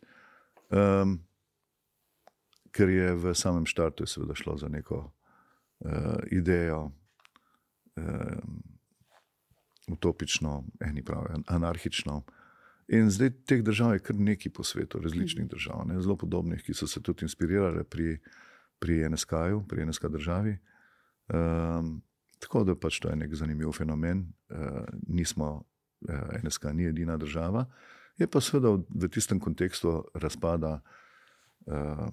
Um, 0.71 1.19
ker 2.73 2.89
je 2.89 3.15
v 3.15 3.35
samem 3.35 3.67
štartu, 3.67 4.07
seveda, 4.07 4.35
šlo 4.35 4.57
za 4.57 4.69
neko 4.69 4.99
uh, 5.05 5.93
idejo, 6.31 6.91
um, 7.97 8.63
utopično, 9.89 10.65
eni 10.81 11.05
pravijo, 11.05 11.43
anarhično. 11.47 12.23
In 12.89 13.11
zdaj 13.13 13.31
teh 13.45 13.63
držav 13.63 13.93
je 13.93 14.03
kar 14.05 14.17
nekaj 14.17 14.53
po 14.53 14.65
svetu, 14.65 15.01
različnih 15.01 15.45
mhm. 15.45 15.53
držav, 15.53 15.85
ne, 15.89 16.01
zelo 16.01 16.17
podobnih, 16.17 16.63
ki 16.65 16.75
so 16.75 16.87
se 16.87 17.03
tudi 17.03 17.27
inspirirale 17.29 17.85
pri, 17.85 18.17
pri 18.79 19.03
NSK-ju, 19.11 19.65
pri 19.69 19.87
NSK 19.87 20.09
državi. 20.09 20.57
Um, 21.29 21.99
tako 22.41 22.65
da 22.65 22.75
pač 22.75 23.01
to 23.01 23.11
je 23.11 23.17
nek 23.17 23.35
zanimiv 23.35 23.73
fenomen. 23.77 24.25
Uh, 24.49 24.87
nismo, 25.09 25.65
uh, 26.09 26.41
NSK 26.45 26.73
ni 26.73 26.89
edina 26.89 27.17
država, 27.17 27.67
je 28.17 28.27
pa 28.27 28.41
seveda 28.41 28.73
v, 28.73 28.85
v 28.89 29.11
tistem 29.13 29.41
kontekstu 29.41 30.01
razpada 30.15 30.81
uh, 30.81 32.09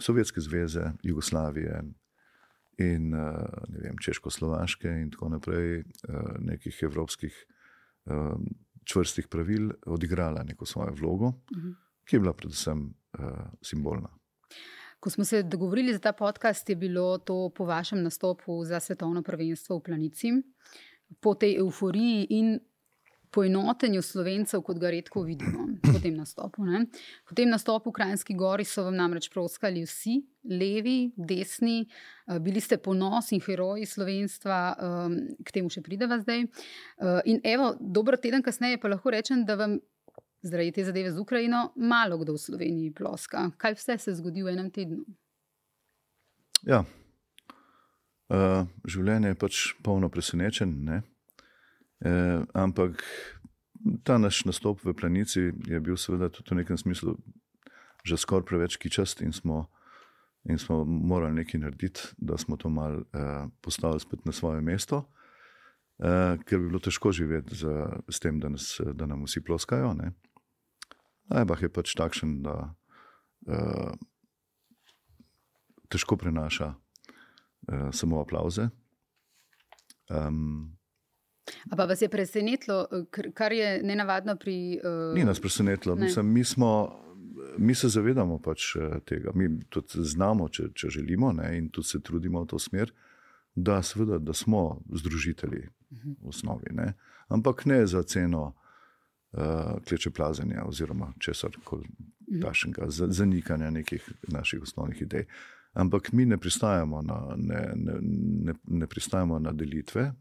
Sovjetske 0.00 0.40
zveze, 0.40 0.90
Jugoslavije, 1.02 1.78
in 2.76 3.14
vem, 3.14 3.96
češko-slovaške, 3.96 4.90
in 5.00 5.06
tako 5.10 5.30
naprej, 5.32 5.86
nekih 6.44 6.82
evropskih 6.84 7.38
čvrstih 8.86 9.28
pravil, 9.28 9.70
odigrala 9.86 10.42
neko 10.46 10.66
svojo 10.66 10.94
vlogo, 10.94 11.32
mhm. 11.56 11.74
ki 12.06 12.16
je 12.16 12.20
bila 12.20 12.32
predvsem 12.32 12.86
simbolna. 13.62 14.08
Ko 15.00 15.10
smo 15.10 15.24
se 15.24 15.42
dogovorili 15.42 15.92
za 15.92 15.98
ta 15.98 16.12
podcast, 16.12 16.68
je 16.68 16.76
bilo 16.76 17.18
to 17.18 17.50
po 17.54 17.64
vašem 17.64 18.02
nastopu 18.02 18.64
za 18.64 18.80
svetovno 18.80 19.22
prvenstvo 19.22 19.78
v 19.78 19.82
Planici, 19.82 20.32
po 21.20 21.34
tej 21.34 21.58
euforiji 21.58 22.26
in 22.30 22.58
poenotenju 23.30 24.02
slovencev, 24.02 24.62
kot 24.62 24.78
ga 24.78 24.90
redko 24.90 25.22
vidimo 25.22 25.66
po 25.82 25.98
tem 26.02 26.16
nastopu. 26.16 26.64
Ne? 26.64 26.84
Po 27.28 27.34
tem 27.34 27.50
nastopu 27.50 27.90
v 27.90 27.98
Krajinski 27.98 28.34
gori 28.34 28.64
so 28.64 28.84
vam 28.86 28.96
namreč 28.96 29.28
proskali 29.32 29.82
vsi, 29.86 30.18
levi, 30.50 31.12
desni, 31.16 31.86
eh, 32.28 32.38
bili 32.40 32.60
ste 32.60 32.78
ponos 32.78 33.32
in 33.32 33.40
heroji 33.40 33.86
slovenstva, 33.86 34.60
ehm, 34.78 35.18
k 35.44 35.52
temu 35.58 35.70
še 35.70 35.82
prideva 35.82 36.20
zdaj. 36.22 36.42
Eh, 36.42 37.20
in 37.26 37.40
evo, 37.44 37.74
dobro 37.80 38.16
teden 38.16 38.42
kasneje 38.42 38.80
pa 38.80 38.88
lahko 38.88 39.10
rečem, 39.10 39.44
da 39.44 39.54
vam. 39.54 39.78
Zaradi 40.46 40.70
te 40.72 40.84
zadeve 40.84 41.10
z 41.10 41.18
Ukrajino, 41.18 41.72
malo 41.74 42.18
kdo 42.18 42.36
v 42.36 42.38
Sloveniji 42.38 42.92
ploska. 42.94 43.50
Kaj 43.58 43.74
vse 43.74 43.98
se 43.98 44.12
zgodi 44.14 44.44
v 44.44 44.52
enem 44.52 44.68
tednu? 44.70 45.02
Ja, 46.62 46.84
uh, 48.30 48.66
življenje 48.86 49.32
je 49.32 49.38
pač 49.40 49.74
polno 49.82 50.08
presenečenj. 50.12 51.02
Eh, 52.06 52.42
ampak 52.54 53.02
ta 54.04 54.18
naš 54.18 54.44
nastop 54.46 54.84
v 54.84 54.94
Planici 54.94 55.50
je 55.50 55.80
bil, 55.80 55.96
seveda, 55.98 56.30
tudi 56.30 56.54
v 56.54 56.62
nekem 56.62 56.78
smislu 56.78 57.18
že 58.06 58.14
skoraj 58.14 58.46
preveč 58.46 58.78
kičast 58.78 59.18
in 59.26 59.34
smo, 59.34 59.66
in 60.46 60.62
smo 60.62 60.84
morali 60.86 61.42
nekaj 61.42 61.58
narediti, 61.58 62.00
da 62.22 62.38
smo 62.38 62.54
to 62.54 62.70
mal 62.70 63.02
eh, 63.02 63.50
postavili 63.60 64.00
spet 64.00 64.22
na 64.22 64.32
svoje 64.32 64.62
mesto, 64.62 65.10
eh, 65.98 66.38
ker 66.46 66.62
bi 66.62 66.70
bilo 66.70 66.78
težko 66.78 67.10
živeti 67.10 67.58
z, 67.58 67.66
z 68.06 68.18
tem, 68.22 68.38
da, 68.38 68.48
nas, 68.54 68.78
da 68.78 69.10
nam 69.10 69.26
vsi 69.26 69.42
ploskajo. 69.42 69.90
Najbah 71.34 71.62
je 71.62 71.72
pač 71.72 71.96
takšen, 71.98 72.46
da 72.46 72.76
eh, 73.50 73.90
težko 75.90 76.14
prenaša 76.14 76.70
eh, 76.70 77.90
samo 77.90 78.22
aplauze. 78.22 78.70
Um, 80.06 80.75
Ampak 81.70 81.88
vas 81.88 82.02
je 82.02 82.08
presenetilo, 82.08 82.86
eh, 82.92 83.30
kar 83.34 83.52
je 83.52 83.82
nenavadno 83.82 84.36
pri. 84.36 84.80
Uh... 84.84 85.14
Ni 85.14 85.24
nas 85.24 85.40
presenetilo. 85.40 85.94
Ne. 85.94 86.04
Mislim, 86.04 86.32
mi, 86.32 86.44
smo, 86.44 87.00
mi 87.58 87.74
se 87.74 87.88
zavedamo 87.88 88.38
pač 88.38 88.76
eh, 88.76 89.00
tega. 89.04 89.30
Mi 89.34 89.48
tudi 89.68 90.02
znamo, 90.02 90.48
če, 90.48 90.70
če 90.74 90.90
želimo, 90.98 91.32
ne, 91.32 91.56
in 91.58 91.68
tudi 91.68 91.88
se 91.88 92.02
trudimo 92.02 92.42
v 92.42 92.46
to 92.46 92.58
smer, 92.58 92.92
da, 93.54 93.82
seveda, 93.82 94.18
da 94.18 94.32
smo 94.32 94.80
združitelji 94.92 95.68
-huh. 95.90 96.16
v 96.22 96.28
osnovi. 96.28 96.70
Ne. 96.70 96.94
Ampak 97.28 97.64
ne 97.66 97.86
za 97.86 98.02
ceno 98.02 98.54
uh, 99.32 99.40
kleče 99.88 100.10
plazenja 100.10 100.64
oziroma 100.64 101.12
česar 101.18 101.50
koli 101.64 101.88
takšnega, 102.42 102.86
zanikanja 102.88 103.70
nekih 103.70 104.12
naših 104.28 104.62
osnovnih 104.62 105.02
idej. 105.02 105.20
Uh, 105.20 105.55
Ampak 105.76 106.12
mi 106.12 106.24
ne 106.24 106.38
pristajamo 106.38 107.02
na, 107.02 107.34
ne, 107.36 107.72
ne, 107.74 107.98
ne, 108.48 108.54
ne 108.64 108.86
pristajamo 108.86 109.38
na 109.38 109.52
delitve, 109.52 110.12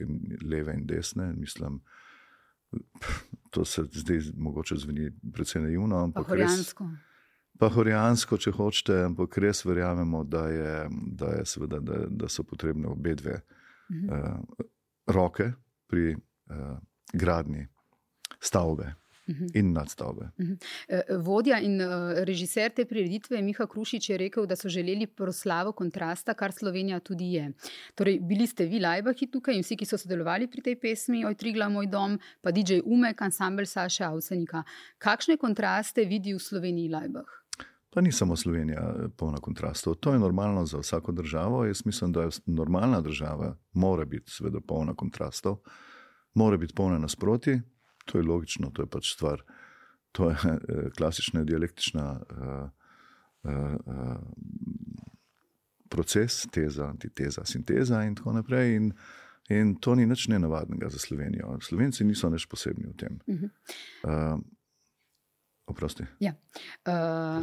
in, 0.00 0.38
leve 0.42 0.74
in 0.74 0.86
desne. 0.86 1.32
Mislim, 1.32 1.80
to 3.50 3.64
se 3.64 3.82
zdaj 3.92 4.20
mogoče 4.36 4.76
zveni 4.76 5.10
precej 5.32 5.62
naivno. 5.62 6.02
Ampak 6.04 6.28
horijansko. 6.28 6.90
Pa 7.58 7.68
horijansko, 7.68 8.36
če 8.36 8.52
hočete, 8.56 8.98
ampak 9.04 9.38
res 9.38 9.64
verjamemo, 9.64 10.22
da, 10.24 10.44
je, 10.48 10.76
da, 10.90 11.32
je 11.38 11.46
seveda, 11.46 11.80
da, 11.80 12.04
da 12.08 12.28
so 12.28 12.44
potrebne 12.44 12.88
obe 12.88 13.14
dve 13.14 13.40
mhm. 13.90 14.08
uh, 14.08 14.64
roke 15.06 15.52
pri 15.88 16.14
uh, 16.14 16.76
gradnji 17.12 17.66
stavbe. 18.40 18.94
-huh. 19.30 19.44
Mhm. 19.44 19.58
in 19.58 19.72
nadstavbe. 19.72 20.30
Uh 20.38 20.46
-huh. 20.46 21.22
Vodja 21.24 21.58
in 21.60 21.80
uh, 21.80 21.86
režiser 22.24 22.70
te 22.70 22.84
prireditve, 22.84 23.42
Miha 23.42 23.66
Krušič, 23.66 24.10
je 24.10 24.16
rekel, 24.16 24.46
da 24.46 24.56
so 24.56 24.68
želeli 24.68 25.06
proslavo 25.06 25.72
kontrasta, 25.72 26.34
kar 26.34 26.52
Slovenija 26.52 27.00
tudi 27.00 27.32
je. 27.32 27.52
Torej, 27.94 28.20
bili 28.20 28.46
ste 28.46 28.64
vi, 28.64 28.80
Lajbahi, 28.80 29.26
tukaj 29.26 29.54
in 29.54 29.62
vsi, 29.62 29.76
ki 29.76 29.86
so 29.86 29.98
sodelovali 29.98 30.46
pri 30.46 30.62
tej 30.62 30.76
pesmi, 30.80 31.24
Oj, 31.26 31.34
Trigla, 31.34 31.68
moj 31.68 31.86
dom, 31.86 32.18
pa 32.40 32.50
DJ 32.50 32.80
Umek, 32.84 33.22
ansambl 33.22 33.64
Saša 33.64 34.10
Avsenika. 34.12 34.62
Kakšne 34.98 35.36
kontraste 35.36 36.04
vidi 36.04 36.34
v 36.34 36.38
Sloveniji 36.38 36.88
Lajbah? 36.88 37.40
Pa 37.90 38.00
ni 38.00 38.12
samo 38.12 38.36
Slovenija 38.36 38.94
polna 39.16 39.38
kontrastov. 39.38 39.94
To 39.94 40.12
je 40.12 40.18
normalno 40.18 40.66
za 40.66 40.78
vsako 40.78 41.12
državo. 41.12 41.64
Jaz 41.64 41.86
mislim, 41.86 42.12
da 42.12 42.22
je 42.22 42.28
normalna 42.46 43.00
država, 43.00 43.56
mora 43.72 44.04
biti, 44.04 44.30
seveda, 44.30 44.60
polna 44.60 44.94
kontrastov, 44.94 45.58
mora 46.34 46.56
biti 46.56 46.74
polna 46.74 46.98
nasproti, 46.98 47.60
To 48.10 48.18
je 48.18 48.26
logično, 48.26 48.70
to 48.74 48.82
je 48.82 48.90
pač 48.90 49.14
stvar. 49.14 49.42
To 50.18 50.30
je 50.30 50.36
eh, 50.44 50.90
klasična 50.96 51.44
dialektična 51.46 52.06
uh, 52.20 52.68
uh, 53.42 53.52
uh, 53.86 54.16
proces, 55.90 56.46
teza, 56.50 56.88
antiteza, 56.90 57.44
sinteza 57.44 58.02
in 58.04 58.14
tako 58.18 58.32
naprej. 58.32 58.76
In, 58.76 58.92
in 59.50 59.74
to 59.82 59.94
ni 59.94 60.06
nič 60.06 60.28
nenavadnega 60.28 60.90
za 60.90 60.98
Slovenijo. 60.98 61.58
Slovenci 61.62 62.04
niso 62.04 62.30
nič 62.30 62.46
posebni 62.50 62.90
v 62.90 62.96
tem. 62.98 63.20
Uh, 64.02 64.42
oprosti. 65.70 66.06
Ja. 66.20 66.34
Uh, 66.86 67.38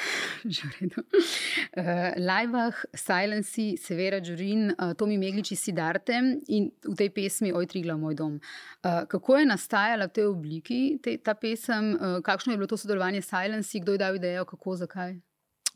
Že 0.54 0.62
v 0.68 0.72
redu. 0.80 1.02
Uh, 1.76 2.12
Lajbah, 2.18 2.84
Silenci, 2.94 3.76
Severa 3.76 4.20
Džurin, 4.20 4.72
uh, 4.72 4.92
Tomi 4.98 5.18
Megliči, 5.18 5.56
Sidarte 5.56 6.18
in 6.48 6.70
v 6.84 6.94
tej 6.98 7.10
pesmi 7.14 7.52
Oj, 7.52 7.66
Trigla, 7.66 7.96
moj 7.96 8.14
dom. 8.14 8.38
Uh, 8.82 9.04
kako 9.08 9.38
je 9.38 9.46
nastajala 9.46 10.08
v 10.08 10.14
tej 10.16 10.26
obliki 10.30 10.80
te, 11.02 11.16
ta 11.18 11.34
pesem, 11.34 11.94
uh, 11.94 12.18
kakšno 12.24 12.52
je 12.52 12.58
bilo 12.58 12.70
to 12.70 12.76
sodelovanje 12.76 13.22
s 13.22 13.30
Silenci, 13.30 13.80
kdo 13.80 13.96
je 13.96 14.02
dal 14.02 14.16
idejo, 14.16 14.44
kako, 14.44 14.76
zakaj? 14.76 15.16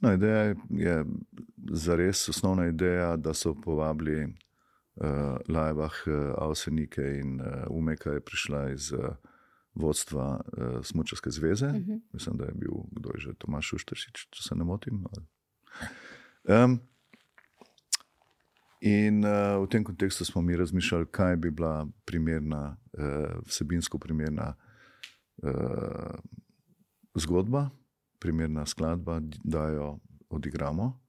No, 0.01 0.13
ideja 0.13 0.55
je 0.69 0.97
za 1.73 1.97
res 1.97 2.29
osnovna 2.29 2.67
ideja, 2.69 3.17
da 3.17 3.33
so 3.35 3.55
povabili 3.55 4.27
uh, 4.27 5.41
Lajbah, 5.49 6.03
uh, 6.07 6.35
Avsenike 6.49 7.03
in 7.21 7.41
uh, 7.41 7.65
Umeka 7.71 8.19
je 8.19 8.21
prišla 8.21 8.71
iz. 8.77 8.93
Uh, 8.93 9.17
vodstva 9.77 10.41
uh, 10.41 10.85
Smučarske 10.85 11.31
zveze, 11.31 11.67
uh 11.67 11.73
mhm. 11.73 11.93
-huh. 11.93 12.01
mislim, 12.13 12.37
da 12.37 12.45
je 12.45 12.53
bil 12.55 12.73
kdo 12.91 13.11
je 13.15 13.21
že 13.21 13.35
Tomaš 13.39 13.73
Uštršič, 13.73 14.29
če 14.31 14.43
se 14.43 14.55
ne 14.55 14.65
motim. 14.65 15.05
Um, 16.45 16.81
in 18.81 19.25
uh, 19.25 19.65
v 19.65 19.69
tem 19.71 19.85
kontekstu 19.85 20.25
smo 20.25 20.43
mi 20.43 20.57
razmišljali, 20.57 21.07
kaj 21.11 21.37
bi 21.37 21.51
bila 21.51 21.87
primerna, 22.05 22.77
uh, 22.93 23.43
vsebinsko 23.47 23.99
primerna 23.99 24.55
uh, 25.43 26.15
zgodba, 27.15 27.71
primerna 28.19 28.67
skladba, 28.67 29.21
da 29.45 29.69
jo 29.69 29.99
odigramo. 30.29 31.01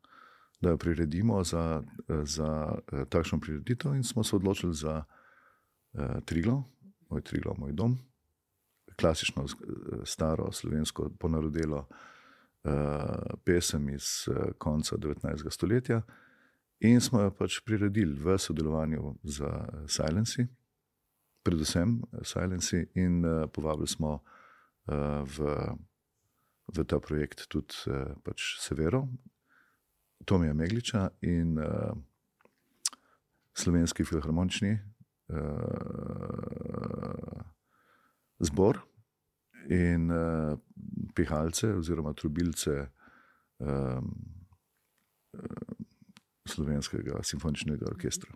Da 0.61 0.69
jo 0.69 0.77
priredimo 0.77 1.43
za, 1.43 1.83
za 2.23 2.75
takšno 3.09 3.39
prireditev, 3.39 3.95
in 3.95 4.03
smo 4.03 4.23
se 4.23 4.35
odločili 4.35 4.73
za 4.73 5.03
uh, 5.03 6.01
Triglo, 6.25 6.63
moj 7.09 7.21
Triglo, 7.21 7.55
moj 7.57 7.71
dom, 7.73 7.99
klasično, 8.99 9.45
staro 10.05 10.51
slovensko 10.51 11.09
ponarodelo 11.19 11.77
uh, 11.77 11.85
pesem 13.45 13.89
iz 13.89 14.27
uh, 14.27 14.35
konca 14.57 14.97
19. 14.97 15.51
stoletja. 15.51 16.01
In 16.79 17.01
smo 17.01 17.21
jo 17.21 17.31
pač 17.33 17.59
priredili 17.65 18.13
v 18.13 18.37
sodelovanju 18.37 19.15
z 19.23 19.45
Silenci, 19.89 20.45
predvsem 21.43 22.01
Silenci, 22.21 22.85
in 22.95 23.25
uh, 23.25 23.49
povabili 23.49 23.87
smo 23.87 24.13
uh, 24.17 25.25
v, 25.25 25.37
v 26.75 26.85
ta 26.85 26.99
projekt 26.99 27.47
tudi 27.49 27.73
uh, 27.89 28.13
pač 28.23 28.59
Severo, 28.61 29.07
Tomija 30.25 30.53
Megliča 30.53 31.09
in 31.21 31.57
uh, 31.57 31.97
slovenski 33.57 34.05
filharmonični. 34.05 34.77
Uh, 35.27 37.56
zbor 38.39 38.81
in 39.69 40.09
uh, 40.09 40.57
pihalce 41.15 41.73
oziroma 41.75 42.13
trubilce 42.13 42.87
um, 43.57 44.11
slovenskega 46.47 47.23
simfoničnega 47.23 47.85
orkestra. 47.89 48.31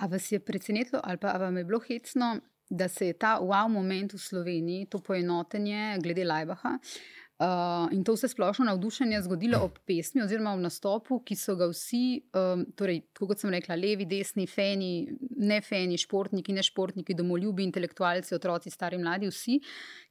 A 0.00 0.06
vas 0.06 0.32
je 0.32 0.40
presenetilo 0.40 1.00
ali 1.04 1.18
pa 1.18 1.36
vam 1.38 1.56
je 1.56 1.64
bilo 1.64 1.80
hecno, 1.80 2.40
da 2.70 2.88
se 2.88 3.06
je 3.06 3.18
ta 3.18 3.38
wow 3.42 3.68
moment 3.68 4.12
v 4.12 4.18
Sloveniji, 4.18 4.86
to 4.86 4.98
poenotenje 5.02 5.98
glede 6.02 6.24
Lajbaha, 6.24 6.78
uh, 6.78 7.19
Uh, 7.40 7.88
in 7.96 8.02
to 8.04 8.12
vse 8.12 8.28
splošno 8.28 8.66
navdušenje 8.68 9.22
zgodilo 9.24 9.62
ob 9.64 9.78
pesmi 9.88 10.20
oziroma 10.20 10.52
ob 10.52 10.60
nastopu, 10.60 11.22
ki 11.24 11.36
so 11.40 11.54
ga 11.56 11.70
vsi, 11.70 12.20
um, 12.36 12.66
torej, 12.76 12.98
kot 13.16 13.40
sem 13.40 13.48
rekla, 13.54 13.78
levi, 13.80 14.04
desni, 14.04 14.44
feni, 14.44 15.06
ne 15.40 15.62
feni, 15.64 15.96
športniki, 15.96 16.52
ne 16.52 16.60
športniki, 16.66 17.16
domoljubi, 17.16 17.64
intelektualci, 17.64 18.34
otroci, 18.36 18.68
stari, 18.68 19.00
mladi, 19.00 19.32
vsi, 19.32 19.56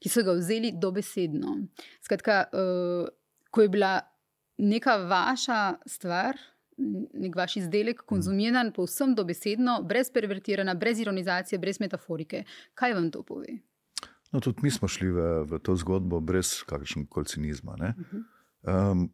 ki 0.02 0.10
so 0.10 0.26
ga 0.26 0.34
vzeli 0.40 0.72
dobesedno. 0.74 1.54
Skratka, 2.02 2.42
uh, 2.50 3.06
ko 3.54 3.62
je 3.62 3.74
bila 3.78 3.94
neka 4.58 4.98
vaša 5.06 5.62
stvar, 5.86 6.34
nek 7.14 7.36
vaš 7.36 7.60
izdelek 7.62 8.02
konzumiran 8.10 8.74
povsem 8.74 9.14
dobesedno, 9.14 9.80
brez 9.86 10.10
pervertiranja, 10.10 10.74
brez 10.74 10.98
ironizacije, 10.98 11.62
brez 11.62 11.78
metaforike. 11.78 12.42
Kaj 12.74 12.98
vam 12.98 13.10
to 13.14 13.22
pove? 13.22 13.60
No, 14.32 14.40
tudi 14.40 14.62
mi 14.62 14.70
smo 14.70 14.88
šli 14.88 15.10
v, 15.10 15.22
v 15.50 15.58
to 15.58 15.74
zgodbo 15.76 16.20
brez 16.20 16.60
kakršnega 16.66 17.10
koli 17.10 17.26
cinizma. 17.26 17.74
Um, 18.62 19.08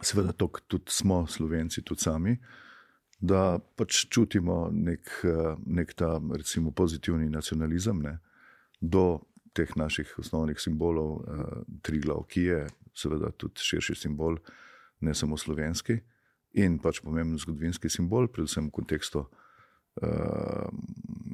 seveda, 0.00 0.32
to 0.32 0.48
tudi 0.66 0.92
smo, 0.92 1.26
slovenci, 1.26 1.84
tudi 1.84 2.00
sami, 2.00 2.36
da 3.20 3.58
pač 3.76 4.06
čutimo 4.12 4.68
nek, 4.72 5.12
nek 5.66 5.94
ta 5.96 6.16
recimo, 6.32 6.72
pozitivni 6.72 7.28
nacionalizem 7.32 8.00
ne, 8.02 8.18
do 8.80 9.20
teh 9.56 9.72
naših 9.76 10.18
osnovnih 10.20 10.60
simbolov, 10.60 11.20
uh, 11.20 11.62
Triglav, 11.82 12.26
ki 12.28 12.48
je 12.48 12.60
seveda 12.96 13.32
tudi 13.36 13.60
širši 13.60 13.96
simbol, 13.96 14.36
ne 15.00 15.14
samo 15.14 15.36
slovenski 15.36 15.98
in 16.56 16.78
pač 16.80 17.02
pomemben 17.04 17.40
zgodovinski 17.40 17.88
simbol, 17.92 18.28
predvsem 18.32 18.68
v 18.68 18.76
kontekstu 18.80 19.26
uh, 19.26 20.68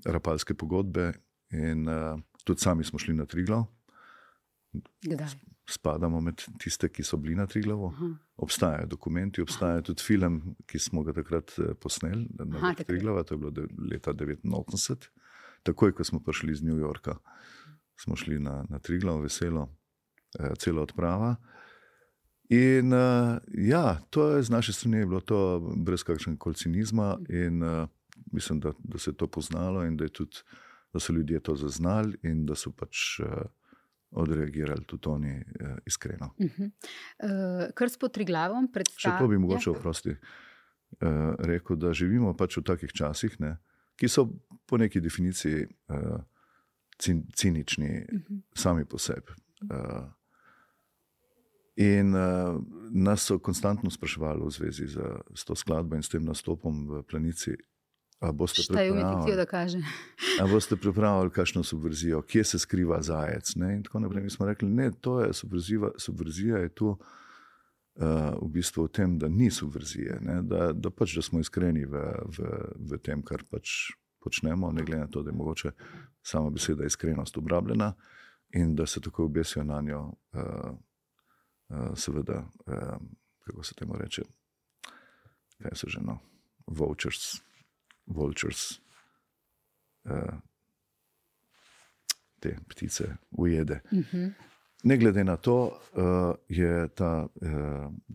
Rapalske 0.03 0.55
pogodbe. 0.59 1.13
In 1.53 1.89
uh, 1.89 2.21
tudi 2.45 2.61
sami 2.61 2.85
smo 2.85 2.99
šli 2.99 3.15
na 3.15 3.27
Triglav. 3.27 3.65
Kdaj? 5.03 5.35
Spadamo 5.69 6.21
med 6.21 6.43
tiste, 6.59 6.89
ki 6.89 7.05
so 7.07 7.17
bili 7.17 7.37
na 7.39 7.47
Triglavu. 7.47 7.93
Obstajajo 8.37 8.87
dokumenti, 8.87 9.43
obstaja 9.43 9.83
tudi 9.83 10.03
film, 10.03 10.41
ki 10.67 10.79
smo 10.79 11.05
ga 11.07 11.13
takrat 11.13 11.55
posneli 11.81 12.27
na 12.35 12.75
Triglavu, 12.75 13.23
to 13.25 13.35
je 13.35 13.39
bilo 13.39 13.69
leta 13.93 14.13
1989, 14.13 15.09
takoj, 15.63 15.95
ko 15.95 16.05
smo 16.05 16.21
prišli 16.21 16.53
iz 16.53 16.63
New 16.63 16.79
Yorka. 16.79 17.17
Smo 17.97 18.17
šli 18.17 18.41
na, 18.41 18.65
na 18.69 18.79
Triglav, 18.79 19.21
veselo, 19.23 19.69
eh, 20.39 20.55
celo 20.59 20.83
odprava. 20.83 21.37
In 22.51 22.93
uh, 22.93 23.39
ja, 23.55 24.01
to 24.11 24.29
je 24.29 24.43
z 24.43 24.51
naše 24.51 24.73
strani 24.73 25.07
bilo 25.07 25.21
to 25.21 25.61
brez 25.77 26.03
kakršnega 26.03 26.39
koli 26.39 26.55
cinizma, 26.55 27.19
in 27.29 27.63
uh, 27.63 27.89
mislim, 28.33 28.61
da, 28.61 28.73
da 28.79 28.99
se 28.99 29.11
je 29.11 29.17
to 29.17 29.27
poznalo, 29.27 29.85
in 29.85 29.97
da, 29.97 30.09
tudi, 30.09 30.43
da 30.93 31.01
so 31.01 31.13
ljudje 31.13 31.41
to 31.41 31.57
zaznali, 31.57 32.19
in 32.23 32.47
da 32.47 32.55
so 32.55 32.73
pač 32.73 33.21
uh, 33.21 33.27
odreagirali 34.11 34.85
tudi 34.87 35.09
oni 35.09 35.35
uh, 35.37 35.77
iskreno. 35.87 36.35
Uh 36.39 36.47
-huh. 36.47 36.71
uh, 36.71 37.73
kar 37.75 37.91
s 37.91 37.99
potriglavom 37.99 38.73
predstavlja. 38.73 39.19
Če 39.19 39.23
to 39.25 39.29
bi 39.29 39.39
mogoče 39.39 39.71
ja. 39.71 39.79
vprosti 39.79 40.11
uh, 40.11 40.19
rekel, 41.39 41.77
da 41.77 41.93
živimo 41.93 42.37
pač 42.37 42.57
v 42.57 42.63
takih 42.63 42.93
časih, 42.93 43.41
ne, 43.41 43.57
ki 43.97 44.09
so 44.09 44.29
po 44.67 44.77
neki 44.77 45.01
definiciji 45.01 45.67
uh, 45.89 46.21
cin, 46.99 47.27
cinični, 47.35 48.07
uh 48.13 48.21
-huh. 48.21 48.41
sami 48.55 48.85
po 48.85 48.99
sebi. 48.99 49.33
Uh, 49.63 50.09
In 51.77 52.15
uh, 52.15 52.61
nas 52.91 53.25
so 53.25 53.39
konstantno 53.39 53.91
spraševali 53.91 54.45
v 54.45 54.51
zvezi 54.51 54.87
z, 54.87 55.01
z 55.35 55.45
to 55.45 55.55
skladbo 55.57 55.97
in 55.97 56.03
s 56.03 56.09
tem 56.09 56.25
nastopom 56.25 56.85
v 56.89 57.03
planici. 57.03 57.57
Ali 60.41 60.51
boste 60.53 60.77
pripravili 60.77 61.31
kakšno 61.31 61.63
subverzijo, 61.63 62.23
kje 62.23 62.45
se 62.45 62.59
skriva 62.59 63.01
zajec? 63.03 63.55
Ne? 63.57 63.75
In 63.77 63.83
tako 63.83 64.05
naprej. 64.05 64.23
Mi 64.23 64.31
smo 64.31 64.47
rekli, 64.47 64.69
da 64.69 65.25
je 65.27 65.33
subverzija 65.99 66.59
je 66.59 66.69
tu 66.69 66.89
uh, 66.89 66.99
v 68.43 68.49
bistvu 68.49 68.85
v 68.85 68.89
tem, 68.89 69.19
da 69.19 69.29
ni 69.29 69.51
subverzije, 69.51 70.21
da, 70.43 70.73
da, 70.73 70.91
pač, 70.91 71.17
da 71.17 71.23
smo 71.23 71.41
iskreni 71.41 71.85
v, 71.85 72.05
v, 72.39 72.55
v 72.79 73.03
tem, 73.03 73.23
kar 73.23 73.45
pač 73.51 73.93
počnemo, 74.23 74.71
ne 74.73 74.85
glede 74.87 75.03
na 75.03 75.11
to, 75.11 75.23
da 75.23 75.31
je 75.31 75.37
mogoče 75.37 75.71
sama 76.23 76.51
beseda 76.51 76.87
iskrenost 76.87 77.37
obrabljena 77.37 77.93
in 78.55 78.77
da 78.77 78.87
se 78.87 79.01
tako 79.01 79.25
obesijo 79.25 79.65
na 79.65 79.81
njo. 79.81 80.13
Uh, 80.33 80.79
Eh, 81.73 81.97
seveda, 81.97 82.45
eh, 82.67 82.97
kako 83.45 83.63
se 83.63 83.75
temu 83.75 83.97
reče, 83.97 84.23
kaj 85.63 85.71
so 85.75 85.89
že 85.89 86.01
no, 86.01 86.19
vultures, 86.67 87.41
vultures 88.07 88.81
eh, 90.05 90.39
te 92.41 92.57
ptice 92.69 93.17
ujede. 93.31 93.81
Mhm. 93.93 94.27
Ne 94.85 94.97
glede 94.97 95.23
na 95.25 95.37
to, 95.37 95.79
je 96.49 96.89
ta, 96.89 97.29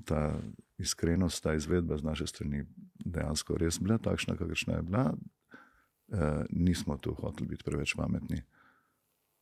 ta 0.06 0.40
iskrenost, 0.78 1.44
ta 1.44 1.54
izvedba 1.54 1.98
z 1.98 2.04
naše 2.04 2.28
strani 2.28 2.66
dejansko 3.00 3.56
res 3.56 3.80
bila 3.80 3.98
takšna, 3.98 4.36
kakršna 4.36 4.74
je 4.74 4.82
bila. 4.82 5.14
Nismo 6.50 6.98
tu 6.98 7.14
hoteli 7.14 7.48
biti 7.48 7.64
preveč 7.64 7.96
pametni. 7.96 8.42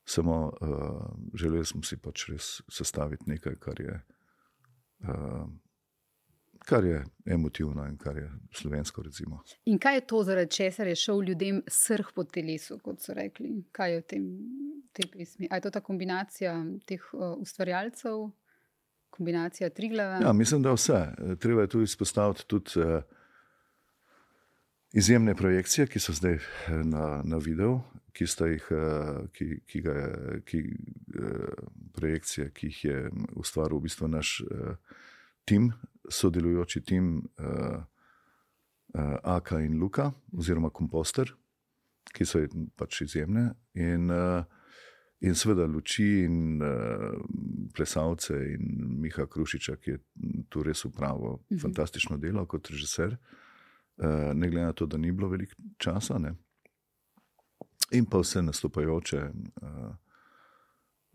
Samo 0.05 0.53
uh, 0.62 0.69
želeli 1.34 1.65
smo 1.65 1.84
si 1.84 1.97
pač 1.97 2.27
res 2.29 2.62
sestaviti 2.69 3.29
nekaj, 3.29 3.55
kar 3.60 3.79
je, 3.81 4.01
uh, 4.99 5.47
kar 6.65 6.86
je 6.86 7.04
emotivno 7.25 7.86
in 7.88 7.97
kar 7.97 8.17
je 8.17 8.32
slovensko. 8.51 9.01
Recimo. 9.01 9.41
In 9.65 9.80
kaj 9.80 9.95
je 9.95 10.06
to, 10.08 10.23
zaradi 10.23 10.51
česar 10.51 10.88
je 10.88 10.95
šel 10.95 11.21
ljudem 11.23 11.62
srh 11.67 12.12
po 12.15 12.23
telesu, 12.23 12.80
kot 12.84 13.01
so 13.01 13.13
rekli? 13.13 13.63
Kaj 13.71 13.93
je 13.93 13.99
v 13.99 14.06
tem, 14.13 14.30
tej 14.93 15.12
pesmi? 15.12 15.47
Ali 15.51 15.58
je 15.58 15.67
to 15.67 15.73
ta 15.78 15.82
kombinacija 15.82 16.56
teh 16.86 17.01
uh, 17.13 17.36
ustvarjalcev, 17.38 18.30
kombinacija 19.10 19.69
triglava? 19.69 20.19
Ja, 20.21 20.34
mislim, 20.34 20.63
da 20.63 20.73
vse. 20.73 21.06
Treba 21.39 21.62
je 21.62 21.73
tu 21.75 21.82
izpostaviti 21.82 22.47
tudi. 22.47 22.80
Uh, 22.80 23.04
Izjemne 24.95 25.34
projekcije, 25.36 25.89
ki 25.91 25.99
so 25.99 26.13
zdaj 26.15 26.38
na, 26.88 27.19
na 27.28 27.38
videu, 27.43 27.82
ki 28.15 28.28
sta 28.28 28.47
jih, 28.47 28.67
eh, 28.71 29.25
ki, 29.36 29.47
ki 29.67 29.82
ga, 29.84 29.95
ki, 30.47 30.62
eh, 31.19 31.65
projekcije, 31.97 32.49
ki 32.56 32.69
jih 32.71 32.84
je 32.86 33.01
ustvaril 33.36 33.82
v 33.82 33.89
bistvu 33.89 34.08
naš 34.08 34.38
uh, 34.45 34.95
tim, 35.45 35.71
sodelujoči 36.10 36.81
tim 36.86 37.17
uh, 37.39 37.79
uh, 38.93 39.15
Aka 39.23 39.60
in 39.62 39.79
Luka, 39.79 40.12
oziroma 40.38 40.69
komposter, 40.69 41.31
ki 42.13 42.25
so 42.25 42.43
pač 42.77 43.01
izjemne. 43.05 43.49
In, 43.81 44.12
uh, 44.13 44.43
in 45.25 45.36
seveda 45.36 45.65
luči 45.67 46.08
in 46.25 46.62
uh, 46.62 47.15
plesalce 47.73 48.38
in 48.53 48.97
Miha 49.01 49.25
Krušiča, 49.25 49.77
ki 49.81 49.95
je 49.95 49.99
tu 50.49 50.63
res 50.63 50.86
upravil 50.86 51.39
mhm. 51.39 51.62
fantastično 51.62 52.17
delo 52.17 52.45
kot 52.45 52.69
režiser. 52.73 53.17
Uh, 53.95 54.34
ne 54.36 54.49
glede 54.49 54.65
na 54.65 54.73
to, 54.73 54.86
da 54.86 54.97
ni 54.97 55.12
bilo 55.12 55.29
veliko 55.31 55.55
časa, 55.79 56.19
ne 56.19 56.36
in 57.91 58.05
pa 58.05 58.17
vse 58.17 58.41
nastopajoče, 58.41 59.21
uh, 59.62 59.95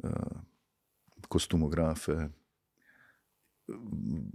uh, 0.02 0.40
kostumografe, 1.28 2.28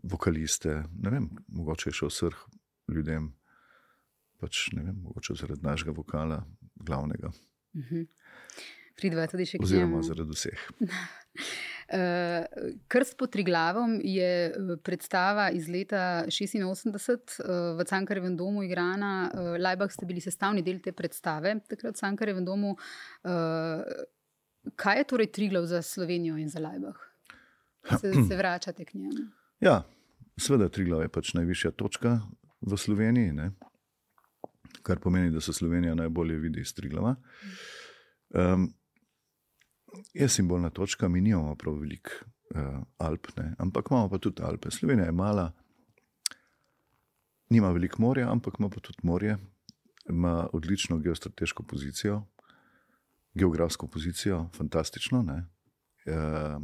vokaliste. 0.03 0.83
Ne 1.03 1.11
vem, 1.13 1.29
mogoče 1.47 1.89
je 1.89 1.99
šel 2.01 2.13
srh 2.13 2.45
ljudem, 2.91 3.31
pač 4.41 4.67
ne 4.75 4.83
vem, 4.83 4.95
mogoče 5.07 5.37
zaradi 5.39 5.65
našega 5.65 5.95
vokala, 5.95 6.43
glavnega. 6.75 7.31
Uh 7.73 7.81
mhm. 7.81 7.95
-huh. 7.95 8.07
Pridva 8.95 9.27
tudi 9.27 9.45
še 9.45 9.59
kaj. 9.59 9.65
Oziroma 9.67 10.01
zaradi 10.07 10.35
vseh. 10.35 10.61
Uh, 11.91 12.45
Krst 12.91 13.17
pod 13.19 13.33
Triglavom 13.33 13.97
je 13.99 14.29
eh, 14.47 14.77
predstava 14.83 15.49
iz 15.51 15.67
leta 15.67 16.23
86 16.31 16.63
uh, 17.43 17.75
v 17.75 17.87
Cankarjevem 17.89 18.37
domu 18.39 18.63
igrana. 18.63 19.11
Uh, 19.33 19.57
Lajbah 19.59 19.91
ste 19.91 20.07
bili 20.07 20.23
sestavni 20.23 20.63
del 20.63 20.79
te 20.79 20.95
predstave, 20.95 21.57
takrat 21.67 21.97
v 21.97 21.99
Cankarjevem 21.99 22.47
domu. 22.47 22.77
Uh, 23.27 23.83
kaj 24.79 25.03
je 25.03 25.09
torej 25.11 25.31
Triglav 25.35 25.67
za 25.67 25.83
Slovenijo 25.83 26.39
in 26.39 26.49
za 26.49 26.63
Lajbah? 26.63 26.95
Se, 28.01 28.13
se 28.27 28.35
vračate 28.35 28.85
k 28.85 28.93
njemu? 28.93 29.29
Ja, 29.59 29.83
seveda 30.37 30.69
Triglav 30.69 31.01
je 31.01 31.09
pač 31.09 31.33
najvišja 31.33 31.71
točka 31.71 32.19
v 32.61 32.77
Sloveniji, 32.77 33.31
ne? 33.31 33.51
kar 34.85 34.99
pomeni, 34.99 35.31
da 35.31 35.41
se 35.41 35.53
Slovenija 35.53 35.95
najbolje 35.95 36.35
vidi 36.37 36.61
iz 36.61 36.73
Triglava. 36.73 37.15
Um, 38.29 38.73
je 40.13 40.27
simbolna 40.29 40.69
točka, 40.69 41.07
mi 41.09 41.21
nimamo 41.21 41.55
prav 41.55 41.79
veliko 41.79 42.11
uh, 42.55 42.83
Alp, 42.97 43.27
ne? 43.37 43.55
ampak 43.57 43.87
imamo 43.91 44.09
pa 44.09 44.17
tudi 44.17 44.43
Alpe. 44.43 44.71
Slovenija 44.71 45.05
je 45.05 45.11
mala, 45.11 45.51
nima 47.49 47.71
veliko 47.71 48.01
morja, 48.01 48.31
ampak 48.31 48.59
ima 48.59 48.69
pa 48.69 48.79
tudi 48.79 48.99
morje, 49.03 49.37
ima 50.09 50.49
odlično 50.53 50.97
geostrateško 50.97 51.63
pozicijo, 51.63 52.21
geografsko 53.33 53.87
pozicijo, 53.87 54.49
fantastično. 54.57 55.19
Uh, 55.19 56.61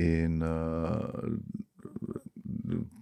in 0.00 0.42
uh, 0.42 0.98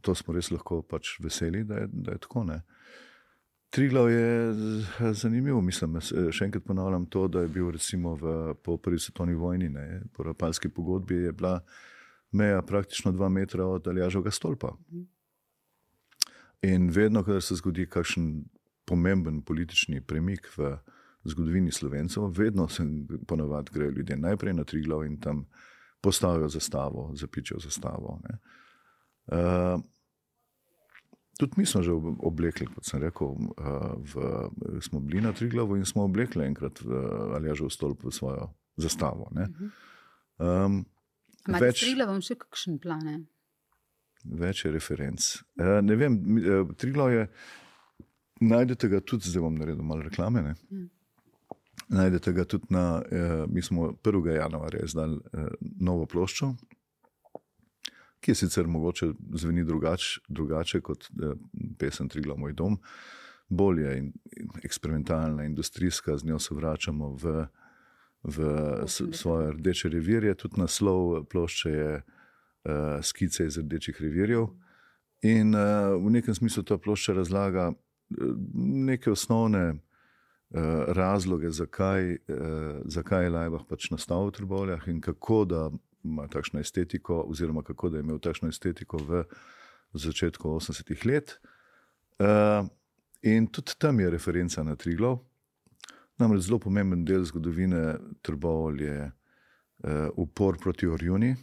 to 0.03 0.15
smo 0.15 0.35
res 0.35 0.51
lahko 0.51 0.83
pač 0.83 1.17
veseli, 1.23 1.65
da 1.65 1.83
je, 1.83 1.89
da 1.93 2.17
je 2.17 2.23
tako. 2.25 2.45
Ne? 2.49 2.63
Triglav 3.71 4.11
je 4.11 4.55
zanimiv. 5.13 5.61
Mislim, 5.63 5.99
še 6.01 6.49
enkrat 6.49 6.65
ponavljam 6.65 7.07
to, 7.13 7.27
da 7.29 7.45
je 7.45 7.53
bil 7.53 7.71
recimo 7.75 8.15
v, 8.17 8.35
po 8.65 8.79
prvi 8.81 8.99
svetovni 9.03 9.37
vojni, 9.37 9.69
ne, 9.73 10.03
po 10.17 10.25
Rapalski 10.25 10.71
pogodbi, 10.73 11.23
je 11.29 11.33
bila 11.33 11.59
meja 12.33 12.63
praktično 12.63 13.13
dva 13.13 13.29
metra 13.29 13.67
od 13.67 13.89
Aljažovega 13.89 14.33
stolpa. 14.33 14.73
In 16.65 16.89
vedno, 16.91 17.23
ko 17.25 17.41
se 17.41 17.59
zgodi 17.61 17.87
kakšen 17.87 18.31
pomemben 18.89 19.43
politični 19.47 20.01
premik 20.01 20.49
v 20.57 20.75
zgodovini 21.29 21.73
Slovencev, 21.73 22.31
vedno 22.33 22.69
se 22.69 22.85
ponovadi 23.29 23.71
grejo 23.75 23.91
ljudje 23.91 24.17
najprej 24.17 24.55
na 24.57 24.65
Triglav 24.65 25.05
in 25.05 25.21
tam 25.21 25.45
postavijo 26.01 26.49
zastavo, 26.49 27.11
zapičijo 27.15 27.61
zastavo. 27.61 28.19
Ne. 28.25 28.39
Uh, 29.27 29.81
tudi 31.39 31.53
mi 31.57 31.67
smo 31.67 31.83
že 31.83 31.93
oblekli, 32.19 32.67
kot 32.67 32.87
sem 32.87 33.03
rekel, 33.03 33.27
uh, 33.29 33.95
v, 33.99 34.81
smo 34.81 35.01
bili 35.01 35.21
na 35.21 35.33
Triglavu 35.33 35.77
in 35.77 35.87
smo 35.87 36.05
oblekli 36.05 36.47
enkrat 36.47 36.81
ali 37.35 37.55
že 37.55 37.65
v 37.65 37.71
stolp 37.73 38.05
v 38.05 38.15
svojo 38.15 38.51
zastavo. 38.77 39.31
Um, 40.39 40.85
Ampak 41.49 41.63
več... 41.63 41.83
Triglavom 41.83 42.23
še 42.23 42.39
kakšen 42.39 42.79
plan? 42.83 43.27
Več 44.25 44.65
je 44.65 44.73
referenc. 44.75 45.25
Uh, 45.59 45.79
ne 45.83 45.97
vem, 45.99 46.19
uh, 46.39 46.71
Triglav 46.79 47.15
je, 47.15 47.27
najdete 48.41 48.91
ga 48.93 49.03
tudi, 49.03 49.31
zdaj 49.31 49.45
bom 49.45 49.59
naredil 49.59 49.87
malo 49.87 50.07
reklame. 50.07 50.55
Mm. 50.71 50.89
Najdete 51.89 52.33
ga 52.33 52.45
tudi 52.45 52.67
na, 52.71 53.03
uh, 53.03 53.45
mi 53.51 53.63
smo 53.63 53.93
1. 54.05 54.27
januarja 54.35 54.85
izdali 54.85 55.17
uh, 55.17 55.47
novo 55.81 56.07
ploščo, 56.07 56.53
ki 58.21 58.31
je 58.31 58.35
sicer 58.35 58.67
mogoče 58.67 59.13
zveni 59.35 59.65
drugač, 59.65 60.19
drugače 60.29 60.81
kot 60.81 61.09
uh, 61.09 61.37
pesem 61.79 62.09
Trigla 62.09 62.37
Moj 62.37 62.53
dom, 62.53 62.79
bolje 63.49 63.95
in, 63.99 64.13
in 64.37 64.51
eksperimentalna, 64.65 65.45
industrijska, 65.45 66.19
z 66.19 66.27
njo 66.27 66.39
se 66.39 66.55
vračamo 66.55 67.15
v, 67.17 67.47
v 68.23 68.53
svoje 68.89 69.53
rdeče 69.53 69.89
revirje. 69.89 70.35
Tudi 70.35 70.61
naslov 70.61 71.25
plošče 71.31 71.71
je 71.71 71.93
uh, 71.97 73.03
skice 73.03 73.47
iz 73.47 73.59
rdečih 73.59 74.01
revirjev. 74.01 74.49
In 75.23 75.55
uh, 75.55 75.97
v 75.99 76.11
nekem 76.11 76.35
smislu 76.35 76.63
ta 76.63 76.79
plošča 76.79 77.17
razlaga 77.17 77.71
uh, 77.73 77.77
neke 78.55 79.11
osnovne 79.11 79.79
razloge, 80.87 81.51
zakaj, 81.51 82.13
uh, 82.13 82.81
zakaj 82.85 83.25
je 83.25 83.31
Lajbah 83.31 83.67
pač 83.69 83.91
nastal 83.91 84.27
v 84.27 84.33
Trbovljah 84.39 84.89
in 84.89 85.01
kako 85.01 85.45
da 85.45 85.71
ima 86.05 86.29
takšno 86.29 86.61
estetiko, 86.61 87.21
oziroma 87.29 87.63
kako 87.63 87.89
da 87.89 87.99
je 87.99 88.07
imel 88.07 88.19
takšno 88.19 88.49
estetiko 88.49 88.97
v 88.97 89.25
začetku 89.93 90.49
80-ih 90.49 91.07
let. 91.07 91.37
Uh, 92.19 92.67
in 93.23 93.47
tudi 93.47 93.77
tam 93.79 94.01
je 94.01 94.11
referenca 94.11 94.63
na 94.63 94.77
Triglov. 94.77 95.21
Namreč 96.19 96.49
zelo 96.49 96.59
pomemben 96.59 97.05
del 97.05 97.25
zgodovine 97.25 97.99
Trbovlj 98.23 98.83
je 98.83 98.99
uh, 99.05 100.09
upor 100.17 100.59
proti 100.59 100.87
Orjuni, 100.87 101.37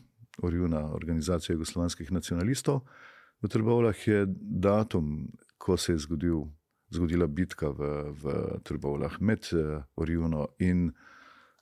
Orjuna, 0.43 0.81
organizacija 0.93 1.53
jugoslovanskih 1.53 2.11
nacionalistov. 2.11 2.81
V 3.41 3.47
Trbovljah 3.47 4.07
je 4.07 4.25
datum, 4.65 5.27
ko 5.57 5.77
se 5.77 5.93
je 5.93 5.97
zgodil, 5.97 6.47
zgodila 6.89 7.27
bitka 7.27 7.69
v, 7.69 7.91
v 8.11 8.33
Trbovljah 8.63 9.21
med 9.21 9.47
uh, 9.53 9.83
Orjuno 9.95 10.47
in 10.59 10.91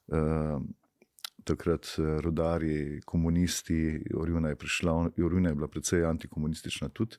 uh, 0.08 0.62
takrat 1.44 1.96
uh, 1.98 2.20
rodarji, 2.22 3.02
komunisti. 3.06 4.04
Orjuna 4.16 4.50
je, 4.50 4.56
prišla, 4.56 5.10
Orjuna 5.26 5.50
je 5.50 5.56
bila 5.56 5.68
precej 5.68 6.06
antikomunistična 6.06 6.90
tudi. 6.90 7.18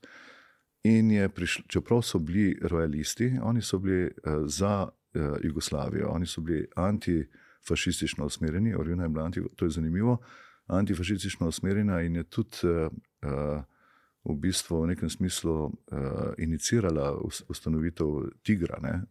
In 0.85 1.11
je 1.11 1.29
prišlo, 1.29 1.65
čeprav 1.69 2.03
so 2.03 2.19
bili 2.19 2.59
rojalisti, 2.63 3.39
oni 3.43 3.63
so 3.63 3.79
bili 3.79 4.05
uh, 4.05 4.45
za 4.47 4.89
uh, 4.89 5.23
Jugoslavijo, 5.43 6.09
oni 6.09 6.27
so 6.27 6.41
bili 6.41 6.67
antifašistično 6.77 8.27
usmerjeni, 8.27 8.75
Orjuna 8.75 9.03
je 9.03 9.09
bila 9.09 9.25
anti, 9.25 9.43
to 9.57 9.65
je 9.65 9.71
zanimivo 9.71 10.19
antifašistično 10.67 11.49
usmerjena 11.49 12.01
in 12.03 12.17
je 12.17 12.25
tudi 12.25 12.57
uh, 12.63 13.63
v 14.25 14.35
bistvu 14.41 14.83
v 14.83 14.87
nekem 14.87 15.11
smislu 15.11 15.55
uh, 15.65 15.73
inicirala 16.39 17.13
ustanovitev 17.49 18.31
Tigra, 18.43 18.81
ne? 18.83 19.03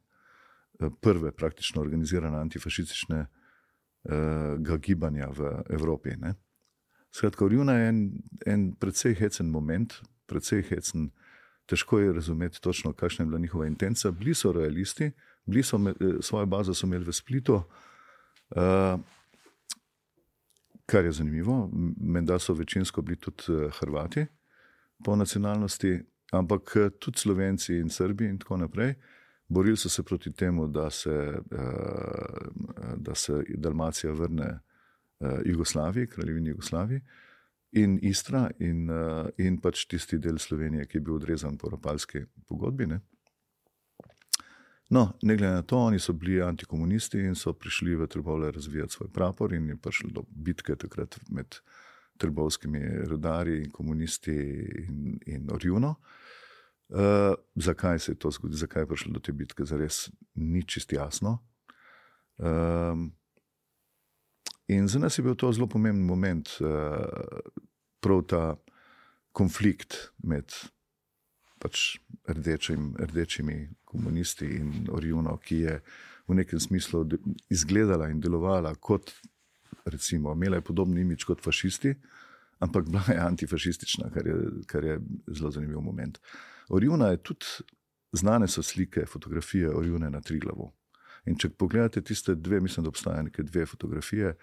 prve 1.01 1.31
praktično 1.31 1.81
organizirane 1.81 2.37
antifašistične 2.37 3.19
uh, 3.23 4.77
gibanja 4.81 5.29
v 5.29 5.61
Evropi. 5.69 6.17
Ne? 6.17 6.33
Skratka, 7.11 7.47
Rjuna 7.47 7.77
je 7.77 7.89
en, 7.89 7.99
en 8.45 8.71
precej 8.75 9.15
hecen 9.15 9.51
moment, 9.53 9.93
precej 10.25 10.65
hecen. 10.69 11.11
Težko 11.69 11.99
je 12.01 12.13
razumeti 12.13 12.61
točno, 12.61 12.91
kakšna 12.93 13.23
je 13.23 13.27
bila 13.27 13.39
njihova 13.39 13.67
intenca. 13.67 14.11
Bili 14.11 14.33
so 14.35 14.51
realisti, 14.51 15.11
bili 15.45 15.63
so 15.63 15.77
me, 15.77 15.93
svojo 16.21 16.45
bazo 16.45 16.73
so 16.73 16.87
imeli 16.87 17.05
v 17.05 17.13
Splitu, 17.13 17.61
uh, 17.61 18.99
kar 20.85 21.05
je 21.05 21.11
zanimivo, 21.11 21.69
menda 22.01 22.39
so 22.39 22.53
večinsko 22.53 23.01
bili 23.01 23.15
tudi 23.15 23.43
eh, 23.49 23.69
Hrvati 23.79 24.25
po 25.03 25.15
nacionalnosti, 25.15 25.99
ampak 26.31 26.75
eh, 26.75 26.89
tudi 26.99 27.19
Slovenci 27.19 27.77
in 27.77 27.89
Srbi 27.89 28.25
in 28.25 28.39
tako 28.39 28.57
naprej. 28.57 28.93
Borili 29.47 29.77
so 29.77 29.89
se 29.89 30.03
proti 30.03 30.31
temu, 30.33 30.67
da 30.67 30.89
se, 30.89 31.41
eh, 31.51 32.95
da 32.97 33.15
se 33.15 33.43
Dalmacija 33.55 34.13
vrne 34.13 34.59
Jugoslaviji, 35.45 36.07
kraljevini 36.07 36.49
Jugoslaviji 36.49 37.01
in 37.71 37.99
Istra 38.01 38.49
in, 38.59 38.89
in 39.37 39.57
pač 39.61 39.85
tisti 39.85 40.17
del 40.19 40.37
Slovenije, 40.37 40.85
ki 40.85 40.97
je 40.97 41.01
bil 41.01 41.15
odrezan 41.15 41.57
po 41.57 41.69
rapalski 41.69 42.25
pogodbi. 42.47 42.87
Ne? 42.87 42.99
No, 44.89 45.13
ne 45.21 45.35
glede 45.35 45.53
na 45.53 45.61
to, 45.61 45.77
oni 45.77 45.99
so 45.99 46.13
bili 46.13 46.41
antikomunisti 46.41 47.19
in 47.19 47.35
so 47.35 47.53
prišli 47.53 47.95
v 47.95 48.07
Trbovle 48.07 48.51
razvijati 48.51 48.93
svoj 48.93 49.09
prapor, 49.13 49.53
in 49.53 49.69
je 49.69 49.77
prišlo 49.77 50.09
do 50.13 50.23
bitke 50.29 50.75
takrat 50.75 51.17
med 51.29 51.55
trbovskimi 52.17 52.79
rodarji 53.09 53.63
in 53.63 53.71
komunisti 53.71 54.35
in, 54.87 55.19
in 55.25 55.49
Orjuno. 55.51 55.95
Uh, 56.89 57.33
zakaj 57.55 57.99
se 57.99 58.11
je 58.11 58.19
to 58.19 58.31
zgodilo, 58.31 58.57
zakaj 58.57 58.81
je 58.81 58.87
prišlo 58.87 59.13
do 59.13 59.19
te 59.19 59.31
bitke, 59.31 59.65
zares 59.65 60.09
ni 60.35 60.63
čist 60.67 60.93
jasno. 60.93 61.39
Um, 62.37 63.13
in 64.67 64.87
za 64.87 64.99
nas 64.99 65.17
je 65.17 65.23
bil 65.23 65.35
to 65.35 65.51
zelo 65.51 65.67
pomemben 65.67 66.05
moment, 66.05 66.49
uh, 66.61 67.39
prav 67.99 68.23
ta 68.29 68.43
konflikt 69.31 70.11
med 70.23 70.53
pač 71.63 71.97
rdečim, 72.27 72.93
rdečimi 72.99 73.69
komunisti 73.85 74.45
in 74.59 74.89
Orjuno, 74.91 75.37
ki 75.37 75.57
je 75.63 75.77
v 76.27 76.35
nekem 76.35 76.59
smislu 76.59 77.05
izgledala 77.49 78.09
in 78.11 78.19
delovala 78.21 78.75
kot, 78.75 79.13
recimo, 79.85 80.33
imela 80.33 80.55
je 80.59 80.61
podoben 80.61 80.97
imič 80.97 81.23
kot 81.23 81.41
fašisti, 81.43 81.95
ampak 82.59 82.89
bila 82.89 83.03
je 83.07 83.19
antifašistična, 83.19 84.09
kar 84.13 84.27
je, 84.27 84.35
kar 84.67 84.83
je 84.83 84.99
zelo 85.27 85.51
zanimiv 85.51 85.81
moment. 85.81 86.19
Orjuna 86.69 87.07
je 87.07 87.23
tudi 87.23 87.45
znane 88.11 88.47
so 88.47 88.63
slike, 88.63 89.05
fotografije 89.05 89.75
Orjune 89.75 90.09
na 90.09 90.21
Triglavu. 90.21 90.71
In 91.25 91.37
če 91.39 91.49
pogledate 91.49 92.01
tiste 92.01 92.35
dve, 92.35 92.59
mislim, 92.59 92.83
da 92.83 92.89
obstajajo 92.89 93.23
neke 93.23 93.43
dve 93.43 93.65
fotografije. 93.65 94.35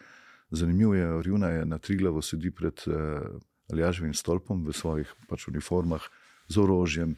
Zanimivo 0.51 0.95
je, 0.95 1.13
Orjuna 1.15 1.49
je 1.49 1.67
na 1.67 1.79
Triglavu 1.79 2.23
sedi 2.23 2.51
pred 2.51 2.83
uh, 2.87 2.95
Aljaževim 3.73 4.15
stolpom 4.15 4.65
v 4.67 4.73
svojih 4.73 5.13
pač 5.29 5.49
uniformah, 5.49 6.03
z 6.51 6.59
orožjem, 6.59 7.15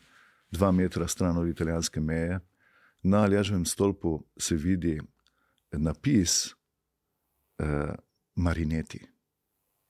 dva 0.52 0.70
metra 0.72 1.08
stran 1.08 1.38
od 1.38 1.48
italijanske 1.48 2.00
meje. 2.00 2.40
Na 3.02 3.26
ležavem 3.26 3.64
stolpu 3.64 4.20
se 4.38 4.56
vidi 4.56 5.00
napis 5.72 6.54
eh, 7.58 7.94
Marineti, 8.34 9.00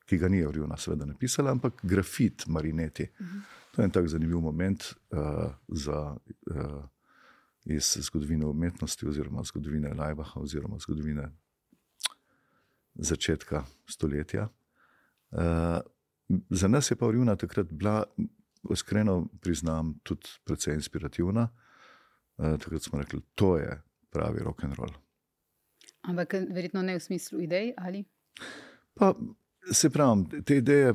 ki 0.07 0.18
ga 0.18 0.28
ni 0.28 0.45
Orjuna 0.45 0.76
seveda 0.76 1.07
napisala, 1.07 1.51
ampak 1.51 1.80
grafit 1.82 2.47
Marineti. 2.47 3.03
Uh 3.03 3.26
-huh. 3.26 3.43
To 3.72 3.82
je 3.82 3.84
en 3.84 3.90
tak 3.90 4.09
zanimiv 4.09 4.40
moment 4.40 4.95
uh, 5.11 5.55
za, 5.68 6.16
uh, 6.51 6.84
iz 7.64 7.97
zgodovine 8.01 8.47
umetnosti, 8.47 9.07
oziroma 9.09 9.43
zgodovine 9.43 9.95
Lajbaha, 9.95 10.40
oziroma 10.40 10.78
zgodovine 10.78 11.30
začetka 12.95 13.64
stoletja. 13.86 14.49
Uh, 15.30 15.38
za 16.51 16.68
nas 16.68 16.90
je 16.90 16.97
pa 16.97 17.07
Orjuna 17.07 17.36
takrat 17.36 17.66
bila 17.70 18.05
iskreno 18.70 19.28
priznam, 19.40 19.99
tudi 20.03 20.28
precej 20.45 20.74
inspirativna. 20.74 21.49
Uh, 22.36 22.59
takrat 22.59 22.82
smo 22.82 22.99
rekli, 22.99 23.20
to 23.34 23.57
je 23.59 23.82
pravi 24.11 24.38
rock 24.38 24.64
and 24.64 24.74
roll. 24.74 24.93
Ampak 26.03 26.34
verjetno 26.51 26.82
ne 26.82 26.99
v 26.99 27.01
smislu 27.01 27.40
idej 27.40 27.74
ali? 27.76 28.05
Pa, 28.94 29.14
se 29.72 29.90
pravi, 29.90 30.42
te 30.44 30.56
ideje, 30.56 30.94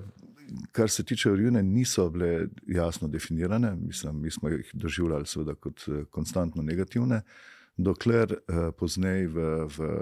kar 0.71 0.89
se 0.89 1.03
tiče 1.03 1.31
Orjune, 1.31 1.63
niso 1.63 2.09
bile 2.09 2.47
jasno 2.67 3.07
definirane. 3.07 3.75
Mislim, 3.75 4.21
mi 4.21 4.31
smo 4.31 4.49
jih 4.49 4.71
doživljali 4.73 5.25
seveda 5.25 5.55
kot 5.55 5.83
eh, 5.87 6.03
konstantno 6.11 6.63
negativne. 6.63 7.21
Dokler 7.77 8.33
eh, 8.33 8.71
pozneje 8.77 9.29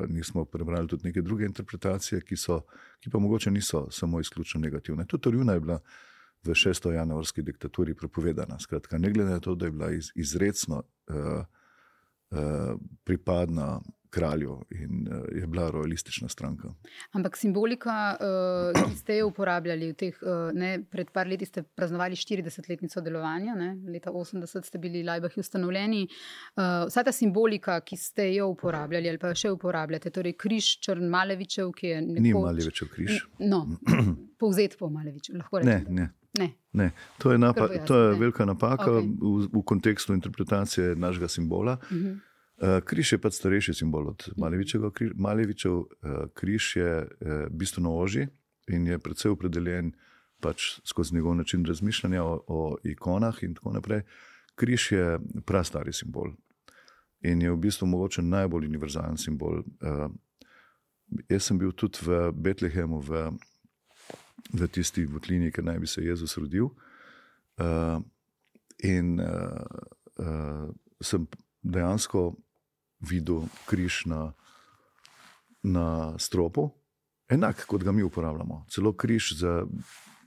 nismo 0.07 0.45
prebrali 0.45 0.87
tudi 0.87 1.07
neke 1.07 1.21
druge 1.21 1.45
interpretacije, 1.45 2.21
ki, 2.21 2.37
so, 2.37 2.61
ki 2.99 3.09
pa 3.09 3.19
mogoče 3.19 3.51
niso 3.51 3.87
samo 3.91 4.19
izključno 4.19 4.61
negativne. 4.61 5.05
Tudi 5.05 5.29
Orjuna 5.29 5.53
je 5.53 5.59
bila 5.59 5.79
v 6.45 6.53
6. 6.53 6.91
januarski 6.91 7.41
diktaturi 7.41 7.93
prepovedana. 7.93 8.59
Skratka, 8.59 8.97
ne 8.97 9.11
glede 9.11 9.29
na 9.29 9.39
to, 9.39 9.55
da 9.55 9.65
je 9.65 9.71
bila 9.71 9.91
iz, 9.91 10.11
izredno 10.15 10.83
uh, 11.07 11.15
uh, 12.31 12.79
pripadna 13.03 13.81
kralju 14.15 14.55
in 14.71 15.07
uh, 15.07 15.23
je 15.35 15.47
bila 15.47 15.69
rojalistična 15.71 16.29
stranka. 16.31 16.71
Ampak 17.11 17.37
simbolika, 17.37 17.95
uh, 18.15 18.87
ki 18.89 18.97
ste 18.97 19.17
jo 19.17 19.27
uporabljali, 19.27 19.91
teh, 19.99 20.17
uh, 20.23 20.49
ne, 20.55 20.77
pred 20.91 21.11
par 21.11 21.27
leti 21.27 21.45
ste 21.45 21.63
praznovali 21.63 22.15
40-letnico 22.15 23.03
delovanja, 23.03 23.55
ne, 23.59 23.73
leta 23.91 24.13
80 24.15 24.69
ste 24.69 24.79
bili 24.79 25.03
Lajbahi 25.03 25.39
ustanovljeni. 25.43 26.03
Uh, 26.55 26.85
vsa 26.87 27.03
ta 27.03 27.11
simbolika, 27.11 27.79
ki 27.83 27.97
ste 27.99 28.29
jo 28.33 28.47
uporabljali 28.53 29.11
ali 29.11 29.21
pa 29.21 29.33
še 29.35 29.51
uporabljate, 29.55 30.13
torej 30.15 30.37
križ 30.39 30.77
Črn 30.85 31.09
Malevičev, 31.11 31.73
ki 31.75 31.91
je 31.91 32.03
nekaj. 32.05 32.23
Ni 32.23 32.35
Malevičev 32.37 32.91
križ. 32.93 33.25
No, 33.43 33.65
povzet 34.41 34.77
po 34.79 34.89
Maleviču, 34.89 35.35
lahko 35.39 35.59
rečem. 35.59 35.89
Ne, 35.89 36.05
ne. 36.05 36.13
Ne. 36.35 36.49
Ne, 36.73 36.89
to 37.17 37.31
je, 37.31 37.37
napa, 37.39 37.69
jasno, 37.69 37.85
to 37.87 37.99
je 37.99 38.15
velika 38.19 38.45
napaka 38.45 38.89
okay. 38.91 39.11
v, 39.21 39.45
v 39.53 39.61
kontekstu 39.63 40.13
interpretacije 40.13 40.95
našega 40.99 41.29
simbola. 41.31 41.77
Uh 41.79 41.97
-huh. 41.97 42.17
Uh, 42.61 42.79
križ 42.85 43.11
je 43.11 43.19
pač 43.21 43.39
starejši 43.39 43.73
simbol 43.73 44.09
od 44.13 44.29
Malevičeva. 44.37 44.91
Malevičev 45.15 45.73
uh, 45.73 45.87
križ 46.33 46.75
je 46.75 46.91
uh, 47.03 47.47
bistveno 47.49 47.95
ožji 47.97 48.27
in 48.67 48.87
je 48.87 48.99
predvsej 48.99 49.31
opredeljen 49.31 49.93
pač 50.41 50.79
skozi 50.85 51.15
njegov 51.15 51.35
način 51.35 51.65
razmišljanja 51.65 52.23
o, 52.23 52.39
o 52.47 52.77
ikonah 52.83 53.43
in 53.43 53.53
tako 53.55 53.71
naprej. 53.73 54.01
Križ 54.55 54.91
je 54.91 55.19
prastari 55.45 55.93
simbol 55.93 56.33
in 57.23 57.41
je 57.41 57.51
v 57.51 57.57
bistvu 57.57 57.87
mogoče 57.87 58.21
najbolj 58.21 58.67
univerzalen 58.67 59.17
simbol. 59.17 59.63
Jaz 61.29 61.47
sem 61.47 61.57
bil 61.57 61.71
tudi 61.71 62.05
v 62.05 62.31
Betlehemu, 62.31 62.99
v 62.99 63.31
v 64.53 64.67
tisti 64.67 65.05
votlini, 65.05 65.51
kjer 65.51 65.65
naj 65.65 65.79
bi 65.79 65.87
se 65.87 66.03
Jezus 66.03 66.37
rodil. 66.37 66.69
In 68.83 69.21
sem 71.01 71.27
dejansko 71.63 72.35
videl 73.09 73.45
križ 73.65 74.05
na, 74.05 74.33
na 75.63 76.13
stropu, 76.19 76.69
enak 77.29 77.65
kot 77.65 77.83
ga 77.83 77.91
mi 77.91 78.03
uporabljamo, 78.03 78.65
celo 78.69 78.93
križ 78.93 79.31
za 79.39 79.63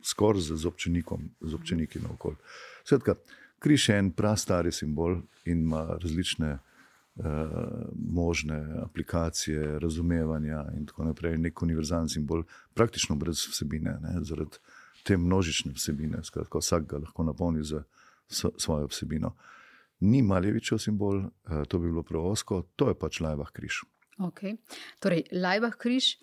skoraj 0.03 0.41
z, 0.41 0.67
občenikom, 0.67 1.31
z 1.41 1.55
občeniki 1.55 2.01
naokol. 2.01 2.39
Svetka, 2.85 3.15
križ 3.59 3.89
je 3.89 3.99
en 3.99 4.11
prastari 4.11 4.73
simbol 4.73 5.21
in 5.45 5.67
ima 5.67 5.85
različne. 6.03 6.59
Uh, 7.19 7.25
možne 7.99 8.57
aplikacije, 8.85 9.79
razumevanja, 9.83 10.61
in 10.79 10.85
tako 10.87 11.05
naprej, 11.05 11.33
nek 11.39 11.63
univerzalen 11.63 12.07
simbol, 12.09 12.45
praktično 12.79 13.17
brez 13.19 13.41
vsebine, 13.51 13.97
ne, 14.01 14.13
zaradi 14.23 14.61
te 15.03 15.17
množične 15.17 15.73
vsebine. 15.75 16.21
Skratka, 16.23 16.63
vsak 16.63 16.87
ga 16.87 17.01
lahko 17.03 17.25
napolni 17.27 17.65
z 17.65 17.83
svojo 18.29 18.87
vsebino. 18.87 19.33
Ni 20.01 20.23
Maljevičev 20.23 20.79
simbol, 20.79 21.25
uh, 21.25 21.63
to 21.69 21.79
bi 21.83 21.91
bilo 21.91 22.05
preosko, 22.07 22.63
to 22.77 22.93
je 22.93 22.99
pač 22.99 23.21
Lajbah 23.25 23.51
križ. 23.55 23.83
Okay. 24.19 24.57
Torej, 24.99 25.29
Lajbah 25.31 25.77
križ, 25.79 26.17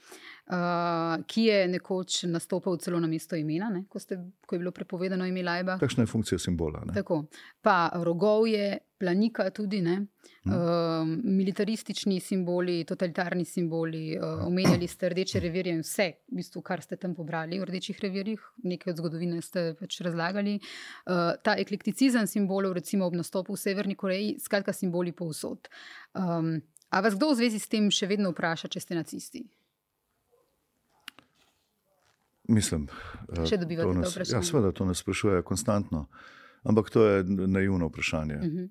uh, 0.51 1.23
ki 1.27 1.43
je 1.49 1.67
nekoč 1.67 2.23
nastopil 2.29 2.77
celo 2.77 2.99
na 2.99 3.07
mesto 3.07 3.35
imena, 3.35 3.69
ne, 3.73 3.85
ko, 3.89 3.99
ste, 3.99 4.17
ko 4.45 4.55
je 4.55 4.61
bilo 4.61 4.71
prepovedano 4.75 5.25
ime 5.25 5.43
Lajbah. 5.43 5.79
Takšna 5.81 6.05
je 6.05 6.11
funkcija 6.11 6.39
simbola. 6.39 6.83
Ne? 6.85 6.93
Tako. 6.93 7.25
Pa 7.65 7.89
rogovje, 8.05 8.77
planika 8.99 9.49
tudi, 9.49 9.81
ne. 9.81 9.97
Uh, 10.45 11.07
militaristični 11.23 12.19
simboli, 12.21 12.83
totalitarni 12.85 13.45
simboli, 13.45 14.03
uh, 14.17 14.45
omenjali 14.45 14.87
ste 14.87 15.09
rdeče 15.09 15.41
revirje 15.41 15.73
in 15.73 15.81
vse, 15.81 16.07
v 16.29 16.37
bistvu, 16.37 16.61
kar 16.65 16.83
ste 16.85 16.99
tam 17.01 17.15
pobrali 17.17 17.59
v 17.59 17.65
rdečih 17.65 17.99
revirjih, 18.03 18.43
nekaj 18.63 18.93
od 18.93 19.01
zgodovine 19.01 19.41
ste 19.41 19.71
pač 19.79 19.99
razlagali. 20.05 20.59
Uh, 20.59 21.33
ta 21.41 21.57
eklekticizem 21.57 22.29
simbolov, 22.29 22.77
recimo 22.77 23.09
ob 23.09 23.17
nastopu 23.17 23.57
v 23.57 23.63
Severni 23.63 23.97
Koreji, 23.97 24.37
skratka, 24.39 24.73
simboli 24.73 25.15
povsod. 25.17 25.69
Um, 26.13 26.59
a 26.93 27.01
vas 27.01 27.17
kdo 27.17 27.33
v 27.33 27.41
zvezi 27.41 27.59
s 27.59 27.71
tem 27.71 27.89
še 27.89 28.07
vedno 28.07 28.29
vpraša, 28.31 28.69
če 28.69 28.85
ste 28.85 29.01
nacisti? 29.01 29.47
Mislim, 32.47 32.87
eh, 33.29 33.45
Še 33.45 33.57
dobivate 33.57 33.87
to 33.87 33.93
to 33.93 33.99
nas, 33.99 34.15
vprašanje? 34.15 34.37
ja, 34.37 34.43
seveda 34.43 34.71
to 34.71 34.85
nas 34.85 34.97
sprašuje 34.97 35.41
konstantno, 35.41 36.05
ampak 36.63 36.89
to 36.89 37.05
je 37.07 37.23
naivno 37.47 37.87
vprašanje. 37.87 38.35
Uh 38.35 38.43
-huh. 38.43 38.69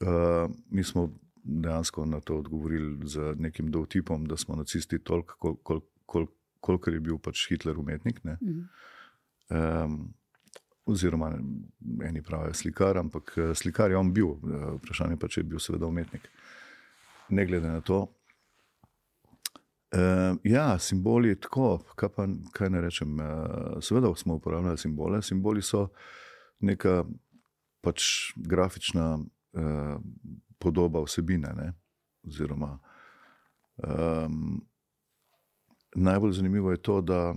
Uh, 0.00 0.50
mi 0.70 0.84
smo 0.84 1.12
dejansko 1.42 2.06
na 2.06 2.20
to 2.20 2.38
odgovorili 2.38 3.08
z 3.08 3.34
nekim 3.38 3.70
dovtipom, 3.70 4.26
da 4.26 4.36
smo 4.36 4.56
nacisti 4.56 4.98
toliko, 4.98 5.36
kol, 5.38 5.56
kol, 5.62 5.80
kol, 6.06 6.26
kolikor 6.60 6.94
je 6.94 7.00
bil 7.00 7.18
pač 7.18 7.48
Hitler 7.48 7.78
umetnik. 7.78 8.20
Uh 8.24 8.30
-huh. 8.30 9.84
um, 9.84 10.14
oziroma, 10.86 11.38
eni 12.04 12.22
pravijo 12.22 12.54
slikar, 12.54 12.98
ampak 12.98 13.34
eh, 13.36 13.54
slikar 13.54 13.90
je 13.90 13.96
on 13.96 14.12
bil, 14.12 14.28
eh, 14.30 14.66
vprašanje 14.78 15.16
pa, 15.16 15.28
če 15.28 15.40
je 15.40 15.44
bil 15.44 15.58
seveda 15.58 15.86
umetnik. 15.86 16.28
Ne 17.28 17.46
glede 17.46 17.68
na 17.68 17.80
to. 17.80 18.06
Uh, 19.96 20.36
ja, 20.44 20.78
simboli 20.78 21.40
tako, 21.40 21.78
kaj, 21.96 22.08
pa, 22.08 22.26
kaj 22.52 22.70
ne 22.70 22.80
rečem. 22.80 23.20
Uh, 23.20 23.78
seveda 23.80 24.10
smo 24.16 24.34
uporabljali 24.34 24.78
simbole. 24.78 25.22
Simboli 25.22 25.62
so 25.62 25.88
neka 26.60 27.04
pač 27.80 28.02
grafična 28.36 29.14
uh, 29.16 29.96
podoba 30.58 31.00
vsebine. 31.00 31.52
Ne? 31.56 31.72
Oziroma, 32.26 32.78
um, 33.76 34.66
najbolj 35.94 36.32
zanimivo 36.32 36.70
je 36.70 36.82
to, 36.82 37.00
da 37.00 37.34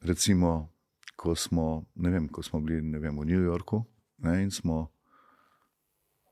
recimo, 0.00 0.72
ko 1.16 1.34
smo, 1.34 1.84
vem, 1.94 2.28
ko 2.28 2.42
smo 2.42 2.60
bili 2.60 2.98
vem, 2.98 3.18
v 3.18 3.24
New 3.24 3.42
Yorku 3.42 3.84
ne, 4.18 4.42
in 4.42 4.50
smo. 4.50 4.86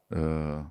Uh, 0.09 0.65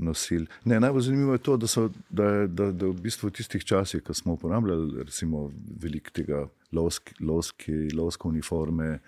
Nosil. 0.00 0.46
Ne, 0.64 0.80
najbolj 0.80 1.02
zanimivo 1.02 1.32
je 1.32 1.42
to, 1.44 1.56
da 1.56 1.68
so 1.68 1.88
da, 2.08 2.46
da, 2.46 2.70
da 2.72 2.88
v 2.88 2.96
bistvu 3.04 3.28
v 3.28 3.36
tistih 3.36 3.64
časih, 3.64 4.02
ko 4.02 4.14
smo 4.16 4.38
uporabljali 4.38 5.04
recimo, 5.04 5.50
veliko 5.82 6.12
tega 6.16 6.46
lovski, 6.72 7.14
lovske 7.94 8.28
uniforme, 8.28 8.98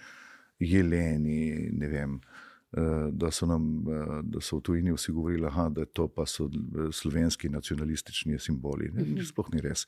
jeleni, 0.62 1.70
ne 1.72 1.88
vem, 1.88 2.20
eh, 2.72 3.08
da 3.12 3.30
so, 3.30 3.46
nam, 3.46 3.84
eh, 3.88 4.14
da 4.22 4.40
so 4.40 4.56
v 4.56 4.62
tujini 4.68 4.92
vsi 4.92 5.12
govorili, 5.12 5.46
aha, 5.46 5.68
da 5.68 5.84
to 5.84 6.08
pa 6.08 6.26
so 6.26 6.46
eh, 6.46 6.92
slovenski 6.92 7.48
nacionalistični 7.48 8.38
simboli. 8.38 8.90
Ne, 8.94 9.24
sploh 9.24 9.48
ni 9.52 9.60
res. 9.60 9.86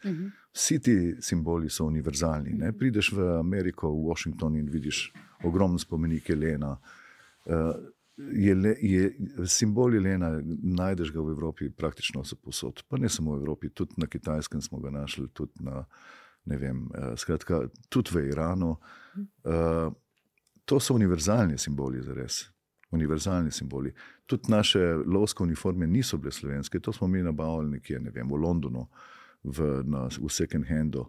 Vsi 0.53 0.79
ti 0.81 0.97
simboli 1.21 1.71
so 1.71 1.87
univerzalni. 1.87 2.57
Ne. 2.59 2.73
Prideš 2.73 3.13
v 3.13 3.29
Ameriko, 3.39 3.93
v 3.93 4.09
Washington 4.09 4.57
in 4.57 4.71
vidiš 4.71 5.11
ogromen 5.45 5.79
spomenik 5.79 6.29
Jelena. 6.29 6.77
Je, 8.17 8.55
le- 8.55 8.77
je, 8.81 9.17
simbol 9.47 9.95
Jelena, 9.95 10.41
najdeš 10.63 11.11
ga 11.13 11.21
v 11.21 11.33
Evropi 11.35 11.71
praktično 11.71 12.23
posod. 12.43 12.83
Pa 12.89 12.97
ne 12.97 13.09
samo 13.09 13.35
v 13.35 13.41
Evropi, 13.43 13.71
tudi 13.71 13.95
na 13.97 14.07
Kitajskem 14.07 14.63
smo 14.63 14.79
ga 14.79 14.91
našli, 14.91 15.29
tudi, 15.35 15.53
na, 15.61 15.85
vem, 16.45 16.87
uh, 16.87 17.17
skratka, 17.19 17.65
tudi 17.89 18.15
v 18.15 18.29
Iranu. 18.31 18.77
Uh, 19.43 19.91
to 20.65 20.81
so 20.81 20.95
univerzalni 20.95 21.59
simboli, 21.59 22.03
za 22.03 22.15
res. 22.15 22.45
Univerzalni 22.91 23.51
simboli. 23.51 23.91
Tudi 24.27 24.47
naše 24.49 24.95
lovske 25.07 25.43
uniforme 25.43 25.87
niso 25.87 26.19
bile 26.19 26.33
slovenske, 26.33 26.81
to 26.81 26.93
smo 26.93 27.07
mi 27.07 27.23
nabavili 27.23 27.71
nekje, 27.71 28.01
ne 28.01 28.11
vem, 28.15 28.31
v 28.31 28.39
Londonu, 28.39 28.87
v, 29.43 29.83
na, 29.85 30.07
v 30.07 30.31
second 30.31 30.67
handu. 30.71 31.09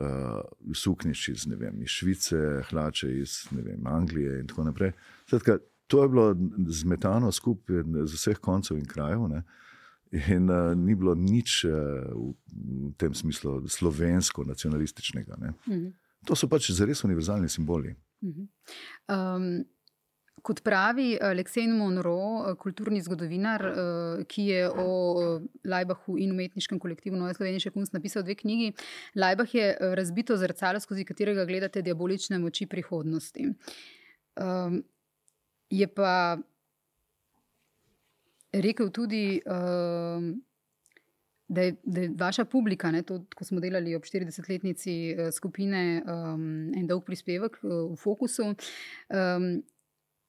Uh, 0.00 0.40
sukniš 0.74 1.28
iz, 1.28 1.46
ne 1.50 1.56
vem, 1.56 1.82
iz 1.82 1.90
Švice, 1.90 2.38
hlače 2.70 3.10
iz 3.20 3.42
vem, 3.50 3.86
Anglije 3.86 4.38
in 4.40 4.46
tako 4.46 4.64
naprej. 4.64 4.92
Skratka, 5.26 5.58
to 5.90 6.02
je 6.04 6.08
bilo 6.12 6.26
zmetano 6.70 7.32
skupaj 7.34 7.82
z 8.06 8.14
vseh 8.14 8.38
koncev 8.38 8.78
in 8.78 8.86
krajev. 8.86 9.26
Ne? 9.28 9.42
In 10.30 10.50
uh, 10.50 10.70
ni 10.78 10.94
bilo 10.94 11.14
nič 11.18 11.64
uh, 11.66 11.72
v, 12.14 12.94
tem 12.98 13.14
smislu 13.14 13.66
slovensko, 13.66 14.46
nacionalističnega. 14.46 15.38
Ne? 15.42 15.54
To 16.30 16.38
so 16.38 16.48
pač 16.50 16.70
zares 16.76 17.02
univerzalni 17.06 17.50
simboli. 17.50 17.94
Um, 18.22 19.62
kot 20.42 20.62
pravi 20.64 21.14
Aleksej 21.20 21.66
Monroe, 21.68 22.54
kulturni 22.60 23.00
zgodovinar, 23.04 23.64
eh, 23.66 24.22
ki 24.28 24.46
je 24.46 24.68
o 24.70 24.90
Lajbahu 25.68 26.16
in 26.18 26.32
umetniškem 26.32 26.78
kolektivu 26.78 27.16
Nove 27.16 27.34
Slovenije 27.34 27.70
Kunst 27.70 27.92
napisal 27.92 28.22
dve 28.22 28.34
knjigi. 28.34 28.72
Lajbah 29.14 29.54
je 29.54 29.76
razbito 29.96 30.36
zrcalo, 30.36 30.80
skozi 30.80 31.04
katerega 31.04 31.44
gledate 31.44 31.82
diabolične 31.82 32.38
moči 32.38 32.66
prihodnosti. 32.66 33.50
Um, 34.40 34.82
je 35.70 35.86
pa 35.86 36.38
rekel 38.52 38.90
tudi, 38.90 39.40
um, 39.46 40.42
da, 41.46 41.62
je, 41.62 41.76
da 41.82 42.00
je 42.00 42.12
vaša 42.18 42.44
publika, 42.44 42.90
ne, 42.90 43.02
to, 43.02 43.24
ko 43.36 43.44
smo 43.44 43.60
delali 43.60 43.94
ob 43.94 44.02
40-letnici 44.02 44.94
eh, 45.10 45.32
skupine 45.32 46.02
um, 46.06 46.72
En 46.76 46.86
dolg 46.86 47.04
prispevek 47.06 47.58
eh, 47.62 47.68
v 47.92 47.96
Fokusu. 47.98 48.52
Um, 49.08 49.52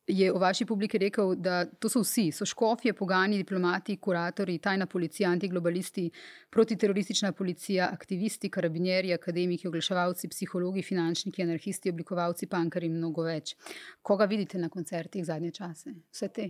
Je 0.08 0.32
o 0.34 0.40
vaši 0.40 0.66
publiki 0.66 0.98
rekel, 0.98 1.36
da 1.38 1.66
to 1.66 1.90
so 1.90 2.02
vsi, 2.02 2.32
so 2.34 2.46
škofje, 2.46 2.94
pogani, 2.98 3.38
diplomati, 3.38 3.96
kuratori, 4.02 4.58
tajna 4.58 4.88
policija, 4.90 5.30
antiglobalisti, 5.30 6.08
protiteroristična 6.50 7.32
policija, 7.32 7.90
aktivisti, 7.94 8.50
karabinjeri, 8.50 9.14
akademiki, 9.14 9.68
oglaševalci, 9.70 10.28
psihologi, 10.34 10.82
finančniki, 10.84 11.44
anarhisti, 11.44 11.94
oblikovalci, 11.94 12.50
pankari 12.50 12.90
in 12.90 12.98
mnogo 12.98 13.28
več. 13.30 13.56
Koga 14.02 14.26
vidite 14.26 14.58
na 14.58 14.70
koncertih 14.70 15.26
zadnje 15.26 15.52
čase? 15.62 15.94
Vse 16.12 16.28
te. 16.34 16.50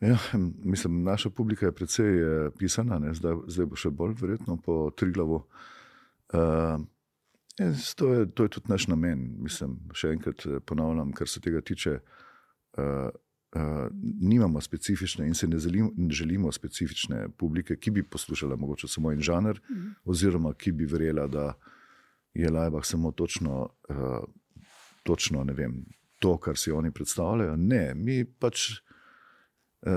Ja, 0.00 0.18
mislim, 0.64 1.04
naša 1.04 1.30
publika 1.30 1.66
je 1.66 1.72
precej 1.72 2.18
eh, 2.18 2.50
pisana, 2.58 2.98
ne, 2.98 3.14
zdaj, 3.14 3.38
zdaj 3.46 3.70
bo 3.70 3.78
še 3.80 3.90
bolj, 3.90 4.18
verjetno 4.20 4.58
po 4.60 4.90
Triglavu. 4.96 5.44
Uh, 6.34 6.82
jaz, 7.58 7.94
to, 7.94 8.12
je, 8.14 8.30
to 8.30 8.42
je 8.42 8.48
tudi 8.48 8.72
naš 8.72 8.88
namen. 8.88 9.28
Mislim, 9.42 9.78
še 9.94 10.14
enkrat 10.16 10.46
eh, 10.46 10.60
ponavljam, 10.60 11.12
kar 11.12 11.28
se 11.28 11.40
tega 11.40 11.60
tiče. 11.60 11.98
Uh, 12.76 13.08
uh, 13.56 13.86
nimamo 14.20 14.60
specifične 14.60 15.26
in 15.26 15.34
se 15.34 15.46
ne 15.48 15.58
želimo, 15.58 15.90
ne 15.96 16.12
želimo 16.12 16.50
specifične 16.52 17.28
publike, 17.38 17.78
ki 17.80 17.90
bi 17.90 18.02
poslušala 18.02 18.56
mogoče 18.56 18.88
samo 18.88 19.12
en 19.12 19.22
žanr, 19.24 19.56
mm 19.56 19.74
-hmm. 19.74 19.94
oziroma 20.04 20.52
ki 20.54 20.72
bi 20.72 20.84
verjela, 20.84 21.26
da 21.26 21.54
je 22.34 22.50
Lajbah 22.50 22.84
samo 22.84 23.12
točno 23.12 23.68
uh, 23.88 23.96
točno 25.06 25.44
vem, 25.54 25.84
to, 26.18 26.36
kar 26.38 26.56
si 26.56 26.70
oni 26.70 26.90
predstavljajo. 26.90 27.56
Ne, 27.56 27.94
mi 27.94 28.24
pač. 28.24 28.70
Uh, 29.86 29.92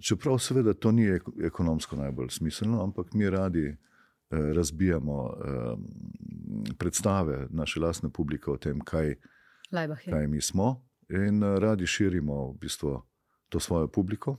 čeprav 0.00 0.36
seveda 0.38 0.74
to 0.74 0.92
ni 0.92 1.08
ekonomsko 1.44 1.96
najbolj 1.96 2.28
smiselno, 2.30 2.82
ampak 2.82 3.14
mi 3.14 3.30
radi 3.30 3.64
uh, 3.68 3.76
razbijamo 4.54 5.22
uh, 5.22 5.78
predstave 6.78 7.46
naše 7.50 7.80
lastne 7.80 8.10
publike 8.10 8.50
o 8.50 8.56
tem, 8.56 8.80
kaj, 8.80 9.14
kaj 10.10 10.26
mi 10.26 10.40
smo, 10.40 10.82
in 11.08 11.42
uh, 11.42 11.58
radi 11.58 11.86
širimo 11.86 12.52
v 12.52 12.58
bistvu 12.60 13.02
to 13.48 13.60
svojo 13.60 13.88
publiko, 13.88 14.36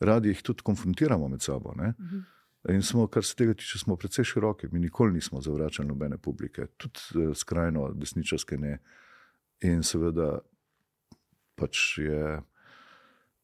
radi 0.00 0.28
jih 0.28 0.42
tudi 0.42 0.62
konfrontiramo 0.62 1.28
med 1.28 1.42
sabo. 1.42 1.68
Uh 1.68 1.76
mhm. 1.76 1.92
-huh. 1.98 2.22
In 2.68 2.82
smo, 2.82 3.06
kar 3.06 3.24
se 3.24 3.34
tega 3.34 3.54
tiče, 3.54 3.78
smo 3.78 3.96
precej 3.96 4.24
široki. 4.24 4.68
Mi 4.72 4.78
nikoli 4.78 5.12
nismo 5.12 5.40
zavračali 5.40 5.88
nobene 5.88 6.18
publike, 6.18 6.66
tudi 6.76 7.26
uh, 7.26 7.36
skrajno 7.36 7.92
desničarske 7.94 8.58
ne. 8.58 8.78
In 9.60 9.82
seveda 9.82 10.38
pač 11.54 11.98
je. 11.98 12.42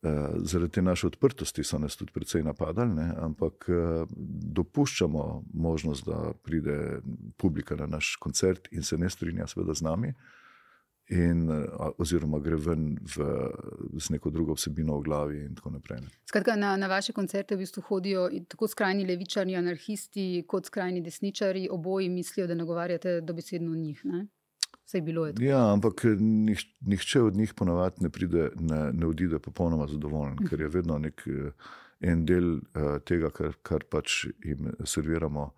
Uh, 0.02 0.10
zaradi 0.46 0.72
te 0.72 0.82
naše 0.82 1.06
odprtosti 1.06 1.64
so 1.64 1.78
nas 1.78 1.96
tudi 1.96 2.12
precej 2.14 2.42
napadali, 2.46 2.94
ne? 2.94 3.06
ampak 3.18 3.64
uh, 3.68 4.06
dopuščamo 4.54 5.44
možnost, 5.54 6.06
da 6.06 6.32
pride 6.42 7.00
publika 7.36 7.74
na 7.76 7.86
naš 7.86 8.12
koncert 8.16 8.68
in 8.70 8.82
se 8.82 8.98
ne 8.98 9.10
strinja, 9.10 9.46
seveda, 9.50 9.74
z 9.74 9.82
nami, 9.82 10.12
in, 11.10 11.50
uh, 11.50 11.90
oziroma 11.98 12.38
gre 12.38 12.60
ven 12.62 12.94
v, 13.16 13.26
z 13.98 14.14
neko 14.14 14.30
drugo 14.30 14.54
vsebino 14.54 15.00
v 15.00 15.02
glavi. 15.02 15.42
Skratka, 16.30 16.54
na, 16.54 16.76
na 16.76 16.86
vaše 16.86 17.12
koncerte 17.12 17.56
v 17.56 17.66
bistvu 17.66 17.82
hodijo 17.90 18.28
tako 18.48 18.68
skrajni 18.70 19.06
levičari, 19.08 19.58
anarhisti, 19.58 20.44
kot 20.46 20.70
skrajni 20.70 21.02
desničari, 21.02 21.66
oboji 21.70 22.08
mislijo, 22.08 22.46
da 22.46 22.54
nagovarjate 22.54 23.20
dobesedno 23.20 23.74
njih. 23.74 24.04
Ne? 24.04 24.28
Ja, 25.44 25.60
ampak 25.72 26.04
eh, 26.08 26.16
nih, 26.20 26.62
nihče 26.80 27.22
od 27.22 27.36
njih 27.36 27.54
ponavadi 27.54 28.04
ne, 28.06 28.10
pride, 28.10 28.50
ne, 28.56 28.92
ne 28.92 29.06
odide 29.06 29.38
popolnoma 29.38 29.86
zadovoljen, 29.86 30.32
uh 30.32 30.38
-huh. 30.38 30.48
ker 30.48 30.60
je 30.60 30.68
vedno 30.68 30.98
nek, 30.98 31.22
eh, 31.26 31.52
en 32.00 32.24
del 32.26 32.54
uh, 32.54 32.98
tega, 33.04 33.30
kar, 33.30 33.52
kar 33.62 33.84
pač 33.90 34.24
jim 34.44 34.72
serviramo. 34.84 35.50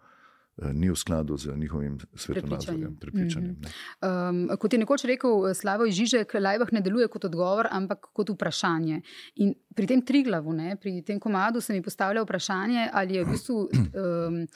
Eh, 0.61 0.73
ni 0.73 0.91
v 0.91 0.97
skladu 0.97 1.37
z 1.37 1.57
njihovim 1.57 1.99
svetovnim 2.15 2.97
prepričanjem. 3.01 3.51
Mm 3.51 3.61
-hmm. 4.03 4.51
um, 4.51 4.59
kot 4.59 4.73
je 4.73 4.79
nekoč 4.79 5.05
rekel 5.05 5.49
eh, 5.51 5.55
Slavoj 5.55 5.91
Žižek, 5.91 6.35
Lajbah 6.35 6.73
ne 6.73 6.81
deluje 6.81 7.09
kot 7.09 7.25
odgovor, 7.25 7.67
ampak 7.71 7.99
kot 8.13 8.31
vprašanje. 8.31 9.01
In 9.35 9.55
pri 9.75 9.87
tem 9.87 10.03
triglavu, 10.03 10.53
ne, 10.53 10.77
pri 10.77 11.03
tem 11.03 11.21
komadu, 11.21 11.61
se 11.61 11.73
mi 11.73 11.83
postavlja 11.83 12.23
vprašanje, 12.23 12.91
ali 12.93 13.15
je 13.15 13.25
v 13.25 13.31
bistvu 13.31 13.57
um, 13.69 14.47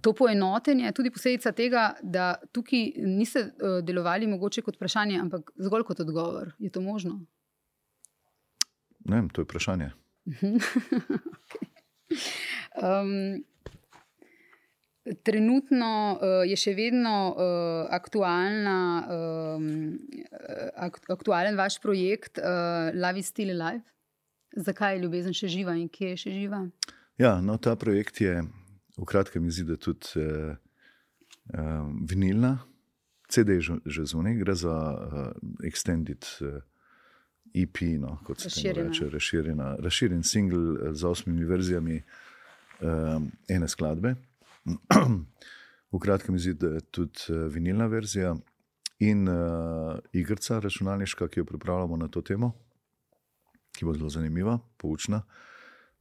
to 0.00 0.12
poenotenje 0.12 0.92
tudi 0.92 1.10
posledica 1.10 1.52
tega, 1.52 1.94
da 2.02 2.34
tukaj 2.52 2.92
niste 2.96 3.40
uh, 3.40 3.84
delovali 3.84 4.26
mogoče 4.26 4.62
kot 4.62 4.76
vprašanje, 4.76 5.20
ampak 5.20 5.50
zgolj 5.56 5.82
kot 5.82 6.00
odgovor. 6.00 6.52
Je 6.58 6.70
to 6.70 6.80
možno? 6.80 7.20
Ne, 9.04 9.28
to 9.32 9.40
je 9.40 9.44
vprašanje. 9.44 9.90
okay. 11.46 11.68
um, 12.82 13.44
Trenutno 15.22 15.88
uh, 16.18 16.42
je 16.48 16.56
še 16.58 16.72
vedno 16.74 17.14
uh, 17.30 17.86
aktualna, 17.94 18.78
um, 19.06 19.68
aktualen 21.14 21.54
vaš 21.58 21.78
projekt 21.82 22.40
uh, 22.42 22.90
Love 22.94 23.22
is 23.22 23.30
Still 23.30 23.54
Alive. 23.54 23.84
Zakaj 24.56 24.96
je 24.96 25.02
ljubezen 25.04 25.36
še 25.36 25.50
živa 25.52 25.76
in 25.78 25.86
kje 25.92 26.14
je 26.14 26.22
še 26.24 26.34
živa? 26.34 26.64
Ja, 27.22 27.36
no, 27.44 27.54
ta 27.62 27.76
projekt 27.78 28.18
je 28.20 28.40
v 28.96 29.06
kratkem 29.06 29.46
izidu 29.46 29.76
tudi 29.78 30.18
uh, 30.18 30.56
uh, 31.54 31.86
vinilna, 32.08 32.56
CD 33.30 33.58
je 33.58 33.78
že 33.84 34.06
zunaj, 34.06 34.38
gre 34.42 34.54
za 34.54 34.74
uh, 34.74 35.30
extended 35.66 36.26
uh, 36.40 36.62
EP, 37.54 37.82
no, 37.98 38.18
kot 38.26 38.40
se 38.40 38.72
reče, 38.72 39.08
razširjen 39.80 40.22
single 40.22 40.94
z 40.94 41.04
osmimi 41.06 41.44
verzijami 41.44 42.02
uh, 42.02 43.22
ene 43.48 43.68
skladbe. 43.68 44.16
v 45.92 45.98
kratkem 46.02 46.34
izide 46.34 46.80
tudi 46.90 47.30
uh, 47.30 47.46
vinilna 47.52 47.86
verzija 47.86 48.34
in 48.98 49.28
uh, 49.28 49.98
igrica 50.12 50.58
računalniška, 50.58 51.28
ki 51.28 51.40
jo 51.40 51.44
pripravljamo 51.44 51.96
na 51.96 52.08
to 52.08 52.22
temo, 52.22 52.52
ki 53.76 53.84
bo 53.84 53.94
zelo 53.94 54.08
zanimiva, 54.10 54.58
poučna. 54.76 55.22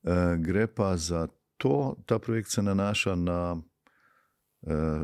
Uh, 0.03 0.36
gre 0.39 0.68
pa 0.68 0.95
za 0.97 1.28
to, 1.57 1.95
ta 2.05 2.20
projekt 2.20 2.49
se 2.51 2.63
nanaša 2.63 3.16
na, 3.16 3.39
uh, 4.61 5.03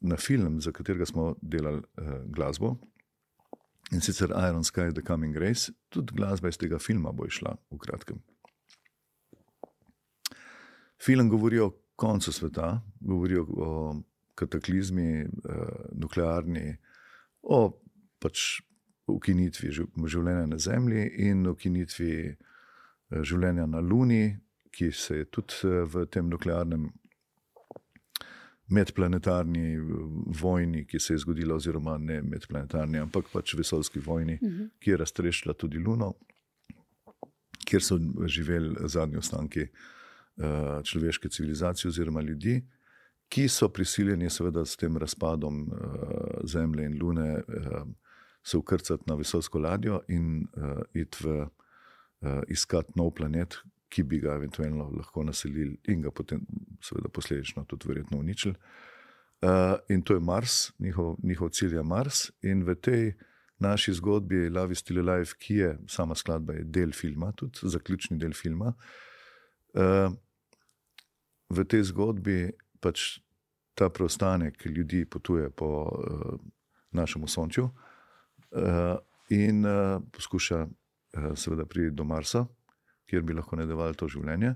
na 0.00 0.16
film, 0.16 0.60
za 0.60 0.72
katerega 0.72 1.06
smo 1.06 1.34
delali 1.42 1.78
uh, 1.78 2.12
glasbo. 2.26 2.76
In 3.92 4.00
sicer 4.00 4.30
Iron 4.48 4.64
Sky, 4.64 4.92
The 4.94 5.02
Coming 5.06 5.36
Race, 5.36 5.72
tudi 5.88 6.14
glasba 6.16 6.48
iz 6.48 6.58
tega 6.58 6.78
filma 6.78 7.12
bo 7.12 7.26
išla 7.26 7.56
v 7.70 7.78
kratkem. 7.78 8.22
Film 11.02 11.28
govori 11.28 11.58
o 11.58 11.70
koncu 12.02 12.32
sveta, 12.32 12.80
govorijo 13.00 13.46
o 13.48 13.96
kataklizmi, 14.34 15.20
eh, 15.20 15.28
nuklearni, 15.92 16.76
o 17.42 17.58
pač 18.18 18.62
ukinitvi 19.06 19.70
življenja 19.70 20.48
na 20.50 20.58
Zemlji 20.58 21.04
in 21.28 21.46
ukinitvi 21.46 22.16
eh, 22.32 23.22
življenja 23.22 23.68
na 23.70 23.78
Luni, 23.80 24.24
ki 24.74 24.90
se 24.90 25.20
je 25.20 25.30
tudi 25.30 25.62
eh, 25.68 25.84
v 25.94 26.04
tem 26.10 26.26
nuklearnem. 26.32 26.90
Medplanetarni 28.72 29.76
vojni, 30.40 30.86
ki 30.88 30.96
se 31.02 31.12
je 31.12 31.20
zgodila, 31.26 31.58
oziroma 31.58 31.98
ne 32.00 32.22
medplanetarni, 32.24 33.02
ampak 33.02 33.26
pač 33.28 33.52
vesoljski 33.58 34.00
vojni, 34.00 34.38
uh 34.40 34.48
mhm. 34.48 34.60
-huh. 34.60 34.68
ki 34.80 34.90
je 34.90 34.96
raztrešila 34.96 35.54
tudi 35.54 35.78
Luno, 35.78 36.14
kjer 37.68 37.82
so 37.82 37.98
živeli 38.26 38.88
zadnji 38.88 39.18
ostanki 39.18 39.66
človeške 40.84 41.28
civilizacije 41.28 41.88
oziroma 41.88 42.20
ljudi, 42.20 42.62
ki 43.32 43.48
so 43.48 43.68
prisiljeni, 43.72 44.30
seveda, 44.30 44.64
s 44.64 44.76
tem 44.76 44.96
razpadom 44.96 45.62
uh, 45.62 45.76
Zemlje 46.44 46.84
in 46.84 46.98
Lune, 47.00 47.34
uh, 47.34 47.86
se 48.44 48.56
ukrcati 48.56 49.04
na 49.06 49.14
vesoljsko 49.14 49.58
ladjo 49.58 50.00
in 50.08 50.46
uh, 50.56 50.82
iti 50.94 51.24
v 51.24 51.36
uh, 51.42 52.42
iskat 52.48 52.96
nov 52.96 53.14
planet, 53.16 53.56
ki 53.92 54.02
bi 54.08 54.20
ga 54.20 54.34
eventualno 54.36 54.88
lahko 54.96 55.24
naselili 55.24 55.76
in 55.88 56.02
ga 56.02 56.10
potem, 56.10 56.44
seveda, 56.80 57.08
posledično 57.08 57.64
tudi 57.68 57.88
verjetno 57.88 58.18
uničili. 58.18 58.54
Uh, 59.42 59.76
in 59.88 60.02
to 60.02 60.14
je 60.14 60.20
Mars, 60.20 60.72
njihov, 60.78 61.16
njihov 61.22 61.50
cilj 61.50 61.76
je 61.76 61.82
Mars, 61.82 62.30
in 62.42 62.64
v 62.64 62.74
tej 62.74 63.12
naši 63.58 63.92
zgodbi 63.92 64.48
Love 64.48 64.72
is 64.72 64.78
Still 64.78 65.00
Alive, 65.02 65.34
ki 65.38 65.56
je 65.56 65.72
sama 65.88 66.14
skladba, 66.14 66.52
je 66.52 66.64
del 66.64 66.92
filma, 66.92 67.32
tudi 67.32 67.58
zaključni 67.62 68.18
del 68.18 68.32
filma. 68.34 68.74
Uh, 69.72 70.12
v 71.52 71.64
tej 71.68 71.84
zgodbi 71.92 72.50
pač 72.80 73.20
ta 73.74 73.88
preostanek 73.88 74.64
ljudi 74.66 75.04
potuje 75.04 75.50
po 75.50 75.68
uh, 75.88 76.36
našem 76.92 77.28
sončju 77.28 77.64
uh, 77.64 78.96
in 79.28 79.64
uh, 79.64 80.02
poskuša, 80.12 80.66
uh, 80.66 81.32
seveda, 81.34 81.64
priti 81.64 81.94
do 81.96 82.04
Marsa, 82.04 82.44
kjer 83.08 83.22
bi 83.22 83.36
lahko 83.36 83.56
nadaljevali 83.56 83.96
to 83.96 84.08
življenje. 84.08 84.54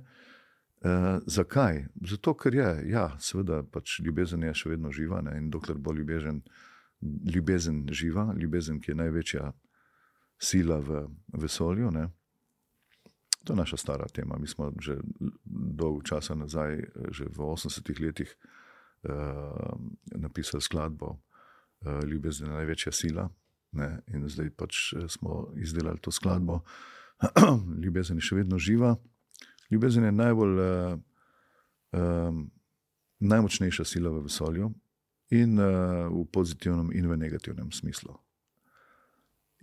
Uh, 0.85 1.23
zakaj? 1.27 1.87
Zato, 2.05 2.35
ker 2.37 2.55
je, 2.55 2.69
ja, 2.93 3.09
seveda, 3.21 3.63
pač 3.73 4.01
ljubezen 4.05 4.45
je 4.45 4.53
še 4.55 4.75
vedno 4.75 4.93
živa 4.93 5.23
ne? 5.25 5.39
in 5.41 5.49
dokler 5.51 5.79
bo 5.81 5.95
ljubezen, 5.97 6.43
ljubezen 7.33 7.87
živa, 7.93 8.29
ljubezen, 8.37 8.81
ki 8.81 8.93
je 8.93 9.01
največja 9.01 9.53
sila 10.37 10.79
v 10.85 11.07
vesolju. 11.33 11.91
Ne? 11.91 12.11
To 13.47 13.55
je 13.55 13.57
naša 13.57 13.77
stara 13.77 14.09
tema. 14.11 14.37
Mi 14.39 14.49
smo 14.51 14.73
že 14.83 14.99
dolgo 15.47 16.03
časa 16.03 16.35
nazaj, 16.35 16.83
že 17.15 17.31
v 17.31 17.39
80-ih 17.39 18.01
letih, 18.03 18.31
uh, 19.07 19.79
napisali 20.19 20.63
skladbo 20.63 21.15
uh, 21.87 22.05
Ljubezen 22.05 22.47
je 22.47 22.53
največja 22.53 22.93
sila. 22.93 23.29
Ne? 23.73 24.01
In 24.15 24.29
zdaj 24.29 24.51
pač 24.57 24.93
eh, 24.93 25.09
smo 25.09 25.51
izdelali 25.57 26.01
to 26.01 26.11
skladbo. 26.11 26.61
Ljubezen 27.83 28.17
je 28.17 28.25
še 28.25 28.41
vedno 28.41 28.59
živa. 28.59 28.97
Ljubezen 29.71 30.05
je 30.05 30.13
najbolj, 30.13 30.59
uh, 30.63 30.99
um, 31.93 32.45
najmočnejša 33.19 33.85
sila 33.85 34.13
v 34.15 34.27
vesolju 34.29 34.71
in 35.35 35.59
uh, 35.59 36.07
v 36.13 36.23
pozitivnem 36.33 36.93
in 36.95 37.09
v 37.11 37.17
negativnem 37.19 37.73
smislu. 37.75 38.15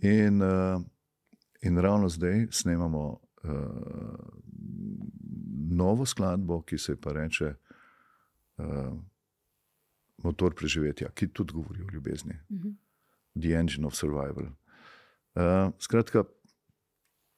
In, 0.04 0.42
uh, 0.44 0.82
in 1.62 1.80
ravno 1.80 2.10
zdaj 2.12 2.50
snemamo 2.52 3.23
novo 5.74 6.06
skladbo, 6.06 6.62
ki 6.62 6.78
se 6.78 6.96
pa 6.96 7.12
reče 7.12 7.54
uh, 8.56 8.94
Motor 10.24 10.54
preživetja, 10.54 11.10
ki 11.10 11.28
tudi 11.34 11.52
govori 11.52 11.82
o 11.82 11.90
ljubezni. 11.92 12.34
Uh 12.48 12.56
mhm. 12.56 12.68
-huh. 12.68 12.74
The 13.40 13.52
engine 13.58 13.86
of 13.86 13.94
survival. 13.94 14.46
Uh, 15.34 15.72
skratka, 15.78 16.24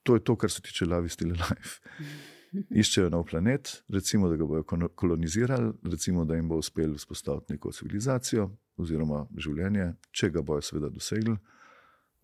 to 0.03 0.15
je 0.15 0.25
to, 0.25 0.37
kar 0.37 0.51
se 0.51 0.61
tiče 0.63 0.85
Love 0.85 1.09
Still 1.09 1.33
Life. 1.33 1.81
Iščejo 2.81 3.09
nov 3.09 3.25
planet, 3.25 3.83
recimo, 3.89 4.29
da 4.29 4.37
ga 4.37 4.45
bodo 4.45 4.89
kolonizirali, 4.89 5.73
recimo, 5.83 6.25
da 6.25 6.35
jim 6.35 6.49
bo 6.49 6.57
uspelo 6.57 6.95
vzpostaviti 6.95 7.53
neko 7.53 7.73
civilizacijo 7.73 8.51
oziroma 8.77 9.27
življenje, 9.37 9.95
če 10.11 10.31
ga 10.31 10.43
bojo 10.43 10.63
seveda 10.63 10.89
dosegli. 10.89 11.37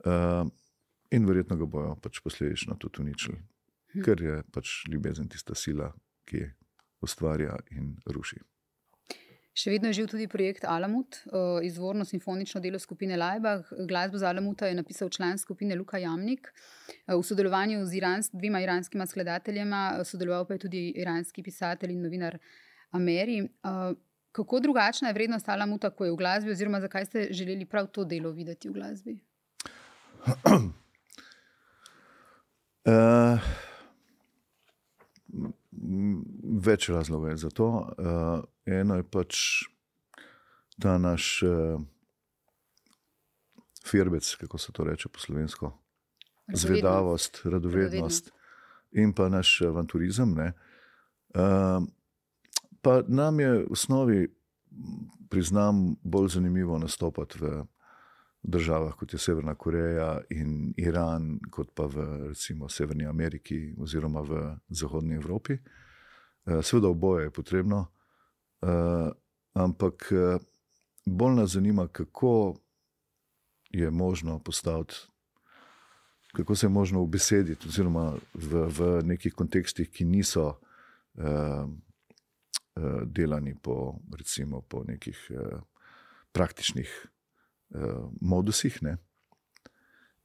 Uh, 0.05 0.49
in 1.11 1.27
verjetno 1.27 1.57
ga 1.57 1.67
bojo 1.67 1.97
pač 2.03 2.21
posledično 2.21 2.77
tudi 2.81 3.03
uničili. 3.03 3.39
Ker 4.05 4.23
je 4.23 4.41
pač 4.53 4.83
ljubezen 4.89 5.29
tista 5.29 5.55
sila, 5.55 5.93
ki 6.25 6.47
ustvarja 7.03 7.59
in 7.77 7.97
ruši. 8.07 8.41
Še 9.53 9.69
vedno 9.69 9.91
je 9.91 9.99
živ 9.99 10.07
tudi 10.09 10.25
projekt 10.33 10.65
Alamut, 10.65 11.19
izvorno 11.67 12.07
simfonično 12.09 12.61
delo 12.65 12.79
skupine 12.81 13.19
Lajbah. 13.21 13.67
Glasbo 13.89 14.17
za 14.17 14.31
Alamuta 14.31 14.67
je 14.67 14.79
napisal 14.79 15.11
član 15.13 15.37
skupine 15.39 15.77
Luka 15.77 15.99
Jamnik 16.01 16.49
v 17.05 17.21
sodelovanju 17.21 17.83
z 17.85 17.99
irans, 17.99 18.31
dvema 18.33 18.63
iranskima 18.65 19.05
skladateljema, 19.07 20.01
sodeloval 20.09 20.47
pa 20.49 20.57
je 20.57 20.63
tudi 20.65 20.83
iranski 20.97 21.45
pisatelj 21.45 21.93
in 21.93 22.01
novinar 22.01 22.39
Ameri. 22.97 23.43
Kako 24.33 24.61
drugačna 24.65 25.13
je 25.13 25.19
vrednost 25.21 25.49
Alamuta, 25.53 25.91
ko 25.93 26.09
je 26.09 26.15
v 26.15 26.17
glasbi, 26.17 26.55
oziroma 26.57 26.81
zakaj 26.81 27.11
ste 27.11 27.27
želeli 27.31 27.69
prav 27.69 27.91
to 27.93 28.07
delo 28.09 28.33
videti 28.33 28.73
v 28.73 28.73
glasbi? 28.73 29.19
uh, 32.89 33.53
več 36.67 36.89
razlogov 36.89 37.31
je 37.31 37.37
za 37.37 37.51
to. 37.51 37.69
Uh, 37.69 38.45
eno 38.67 38.97
je 38.97 39.03
pač 39.03 39.37
ta 40.81 40.99
naš 40.99 41.43
uh, 41.43 41.81
firbec, 43.87 44.35
kako 44.41 44.59
se 44.59 44.73
to 44.73 44.85
reče 44.85 45.09
po 45.09 45.21
slovensko, 45.21 45.73
zvedavost, 46.55 47.43
radovednost 47.45 48.31
in 48.93 49.13
pa 49.13 49.29
naš 49.29 49.61
avanturizem. 49.67 50.37
Uh, 50.39 51.85
pa 52.83 53.03
nam 53.09 53.41
je 53.41 53.53
v 53.53 53.67
osnovi, 53.73 54.21
priznam, 55.31 55.97
bolj 56.03 56.29
zanimivo 56.29 56.79
nastopati 56.79 57.39
v 57.41 57.65
državah 58.43 58.95
kot 58.95 59.13
je 59.13 59.19
Severna 59.19 59.55
Koreja 59.55 60.21
in 60.31 60.75
Iran, 60.77 61.39
kot 61.51 61.71
pa 61.75 61.87
v 61.87 62.29
recimo 62.29 62.69
Severni 62.69 63.07
Ameriki 63.07 63.75
oziroma 63.79 64.21
v 64.21 64.57
Zahodnji 64.69 65.15
Evropi. 65.15 65.53
Eh, 66.47 66.63
seveda 66.63 66.89
oboje 66.89 67.25
je 67.25 67.31
potrebno, 67.31 67.87
eh, 68.63 69.11
ampak 69.53 70.13
eh, 70.13 70.39
bolj 71.07 71.35
nas 71.35 71.51
zanima, 71.51 71.89
kako 71.89 72.57
je 73.71 73.91
možno 73.91 74.39
postaviti, 74.39 74.95
kako 76.33 76.55
se 76.55 76.67
je 76.67 76.71
možno 76.71 77.03
ubesediti, 77.03 77.69
oziroma 77.69 78.15
v, 78.35 78.67
v 78.69 79.03
nekih 79.05 79.35
kontekstih, 79.35 79.91
ki 79.91 80.05
niso 80.05 80.59
delani 83.05 83.55
po, 83.63 84.01
recimo, 84.19 84.61
po 84.61 84.85
nekih 84.85 85.31
praktičnih 86.33 86.89
uh, 87.05 87.13
modusih. 88.21 88.79
Ne. 88.83 88.97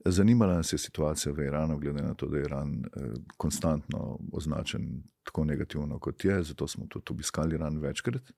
Zanimala 0.05 0.55
nas 0.55 0.73
je 0.73 0.77
situacija 0.77 1.33
v 1.33 1.45
Iranu, 1.47 1.79
glede 1.79 2.03
na 2.03 2.13
to, 2.13 2.27
da 2.27 2.37
je 2.37 2.43
Iran 2.43 2.69
uh, 2.69 3.13
konstantno 3.37 4.19
označen 4.33 5.03
tako 5.23 5.45
negativno, 5.45 5.99
kot 5.99 6.25
je, 6.25 6.43
zato 6.43 6.67
smo 6.67 6.87
tudi 6.87 7.05
obiskali 7.09 7.55
Iran 7.55 7.79
večkrat. 7.79 8.31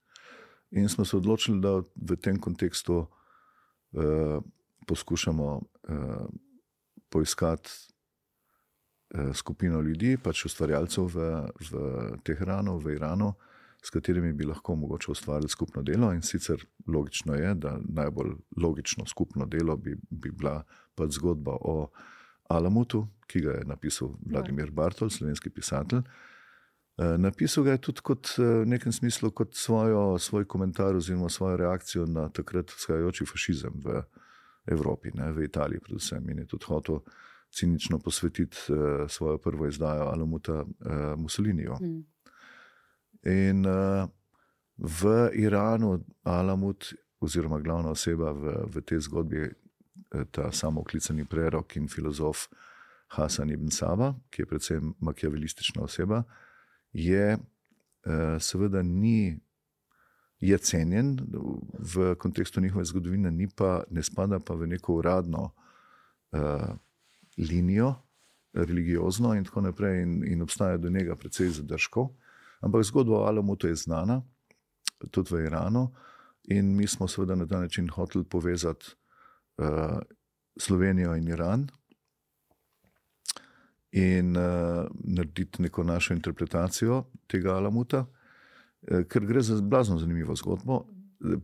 In 0.72 0.90
smo 0.90 1.06
se 1.06 1.18
odločili, 1.18 1.62
da 1.62 1.82
v 1.96 2.16
tem 2.22 2.40
kontekstu 2.40 2.98
uh, 2.98 4.44
poskušamo 4.88 5.56
uh, 5.56 6.26
poiskati 7.10 7.70
uh, 7.70 9.36
skupino 9.36 9.82
ljudi, 9.82 10.18
pač 10.18 10.46
ustvarjalcev 10.46 11.06
v, 11.14 11.30
v 11.72 11.82
Teheranu, 12.24 12.78
v 12.78 12.96
Iranu, 12.96 13.28
uh, 13.28 13.49
s 13.82 13.90
katerimi 13.90 14.34
bi 14.34 14.46
lahko 14.46 14.76
mogoče 14.76 15.12
ustvarili 15.12 15.50
skupno 15.50 15.82
delo. 15.82 16.14
In 16.14 16.22
sicer 16.22 16.66
logično 16.88 17.36
je, 17.36 17.54
da 17.56 17.78
najbolj 17.90 18.34
logično 18.58 19.06
skupno 19.06 19.46
delo 19.46 19.78
bi, 19.78 19.96
bi 20.10 20.32
bila 20.32 20.64
pač 20.96 21.12
zgodba 21.16 21.58
o 21.62 21.90
Alamutu, 22.50 23.08
ki 23.28 23.42
ga 23.42 23.52
je 23.52 23.66
napisal 23.66 24.16
Vladimir 24.26 24.72
Bartol, 24.72 25.10
slovenski 25.10 25.50
pisatelj. 25.50 26.02
E, 26.98 27.18
napisal 27.18 27.64
ga 27.64 27.72
je 27.72 27.82
tudi 27.88 28.02
kot 28.02 28.34
v 28.38 28.44
e, 28.44 28.66
nekem 28.66 28.92
smislu 28.92 29.32
kot 29.32 29.56
svojo, 29.56 30.18
svoj 30.20 30.46
komentar 30.46 30.96
oziroma 30.96 31.30
svojo 31.30 31.58
reakcijo 31.58 32.06
na 32.06 32.30
takrat 32.30 32.74
vzhajajoči 32.76 33.26
fašizem 33.26 33.82
v 33.86 34.02
Evropi, 34.66 35.12
ne, 35.14 35.32
v 35.32 35.46
Italiji, 35.46 35.80
predvsem. 35.80 36.30
In 36.30 36.44
je 36.44 36.46
tudi 36.46 36.66
hotel 36.68 37.00
cinično 37.50 37.98
posvetiti 38.00 38.58
uh, 38.70 39.10
svojo 39.10 39.38
prvo 39.38 39.68
izdajo 39.68 40.04
Alamuta 40.04 40.66
Mussoliniju. 41.18 41.74
Mm. 41.82 42.04
In 43.26 43.66
uh, 43.66 44.08
v 44.78 45.30
Iranu, 45.34 46.00
Alamut, 46.24 46.94
oziroma 47.20 47.60
glavna 47.60 47.92
oseba 47.92 48.32
v, 48.32 48.64
v 48.72 48.82
tej 48.82 49.00
zgodbi, 49.00 49.44
eh, 49.44 50.26
ta 50.32 50.52
samooklicani 50.52 51.26
prerok 51.26 51.76
in 51.76 51.88
filozof 51.88 52.48
Hasan 53.08 53.50
ibn 53.50 53.72
Saba, 53.72 54.14
ki 54.30 54.42
je 54.42 54.46
predvsem 54.46 54.94
makiavelistična 55.02 55.84
oseba, 55.84 56.24
je 56.94 57.38
uh, 57.38 58.38
seveda 58.40 58.82
ni. 58.82 59.40
Je 60.40 60.58
cenjen 60.58 61.18
v 61.74 62.14
kontekstu 62.16 62.62
njihove 62.62 62.86
zgodovine, 62.86 63.32
ni 63.32 63.50
pa, 63.52 63.84
ne 63.92 64.04
spada 64.04 64.40
pa 64.40 64.54
v 64.56 64.70
neko 64.72 64.94
uradno 65.02 65.50
uh, 66.32 66.70
linijo, 67.38 67.96
religiozno, 68.54 69.34
in 69.36 69.44
tako 69.44 69.62
naprej, 69.62 70.04
in, 70.04 70.24
in 70.24 70.42
obstaja 70.42 70.78
do 70.78 70.90
njega 70.90 71.16
precej 71.16 71.50
zadržkov. 71.50 72.04
Uh, 72.04 72.29
Ampak 72.60 72.84
zgodba 72.84 73.20
o 73.20 73.26
Alamutu 73.26 73.68
je 73.68 73.76
znana, 73.76 74.22
tudi 75.12 75.36
v 75.36 75.46
Iranu, 75.48 75.90
in 76.44 76.76
mi 76.76 76.88
smo 76.88 77.08
seveda 77.08 77.36
na 77.36 77.48
ta 77.48 77.60
način 77.60 77.90
hoteli 77.90 78.26
povezati 78.26 78.86
uh, 79.58 80.00
Slovenijo 80.60 81.16
in 81.16 81.28
Iran 81.28 81.68
in 83.92 84.38
uh, 84.38 84.88
narediti 85.04 85.62
neko 85.62 85.84
našo 85.84 86.14
interpretacijo 86.14 87.04
tega 87.28 87.56
Alamuta, 87.56 88.00
uh, 88.00 89.04
ker 89.08 89.26
gre 89.26 89.42
za 89.42 89.62
blazno 89.62 89.98
zanimivo 89.98 90.36
zgodbo. 90.36 90.86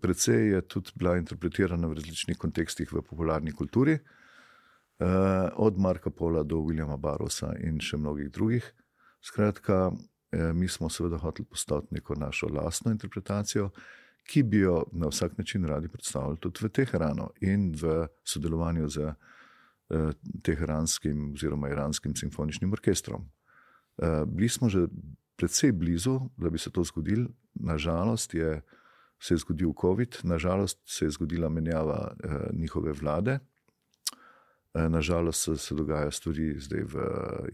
Predvsej 0.01 0.49
je 0.49 0.61
tudi 0.67 0.91
bila 0.95 1.17
interpretirana 1.17 1.87
v 1.87 1.93
različnih 1.93 2.37
kontekstih 2.37 2.93
v 2.93 3.01
popularni 3.01 3.51
kulturi, 3.51 3.93
uh, 3.93 5.07
od 5.55 5.79
Marka 5.79 6.09
Pola 6.09 6.43
do 6.43 6.57
Williama 6.57 6.97
Barosa 6.97 7.53
in 7.59 7.79
še 7.79 7.97
mnogih 7.97 8.31
drugih. 8.31 8.73
Skratka, 9.21 9.91
Eh, 9.91 10.14
mi 10.31 10.67
smo 10.67 10.89
seveda 10.89 11.17
hoteli 11.17 11.45
postaviti 11.45 11.95
neko 11.95 12.15
našo 12.15 12.47
lastno 12.47 12.91
interpretacijo, 12.91 13.69
ki 14.25 14.43
bi 14.43 14.59
jo 14.59 14.83
na 14.91 15.07
vsak 15.07 15.37
način 15.37 15.65
radi 15.65 15.87
predstavili 15.87 16.37
tudi 16.37 16.65
v 16.65 16.69
Teheranu 16.69 17.29
in 17.41 17.71
v 17.81 18.07
sodelovanju 18.23 18.89
z 18.89 18.97
eh, 19.01 19.13
Teheranskim 20.43 21.33
oziroma 21.33 21.69
Iranskim 21.69 22.15
simfoničnim 22.15 22.73
orkestrom. 22.73 23.29
Eh, 23.97 24.25
bili 24.27 24.49
smo 24.49 24.69
že 24.69 24.87
predvsej 25.35 25.71
blizu, 25.71 26.19
da 26.37 26.49
bi 26.49 26.57
se 26.57 26.71
to 26.71 26.83
zgodilo, 26.83 27.27
nažalost 27.53 28.33
je 28.33 28.61
se 29.19 29.37
zgodil 29.37 29.73
COVID, 29.81 30.17
nažalost 30.23 30.79
se 30.85 31.05
je 31.05 31.09
zgodila 31.09 31.49
menjava 31.49 32.15
njihove 32.53 32.91
vlade. 32.93 33.39
Nažalost 34.75 35.43
se, 35.43 35.57
se 35.57 35.75
dogajajo 35.75 36.11
stvari 36.11 36.59
zdaj 36.59 36.81
v 36.83 37.03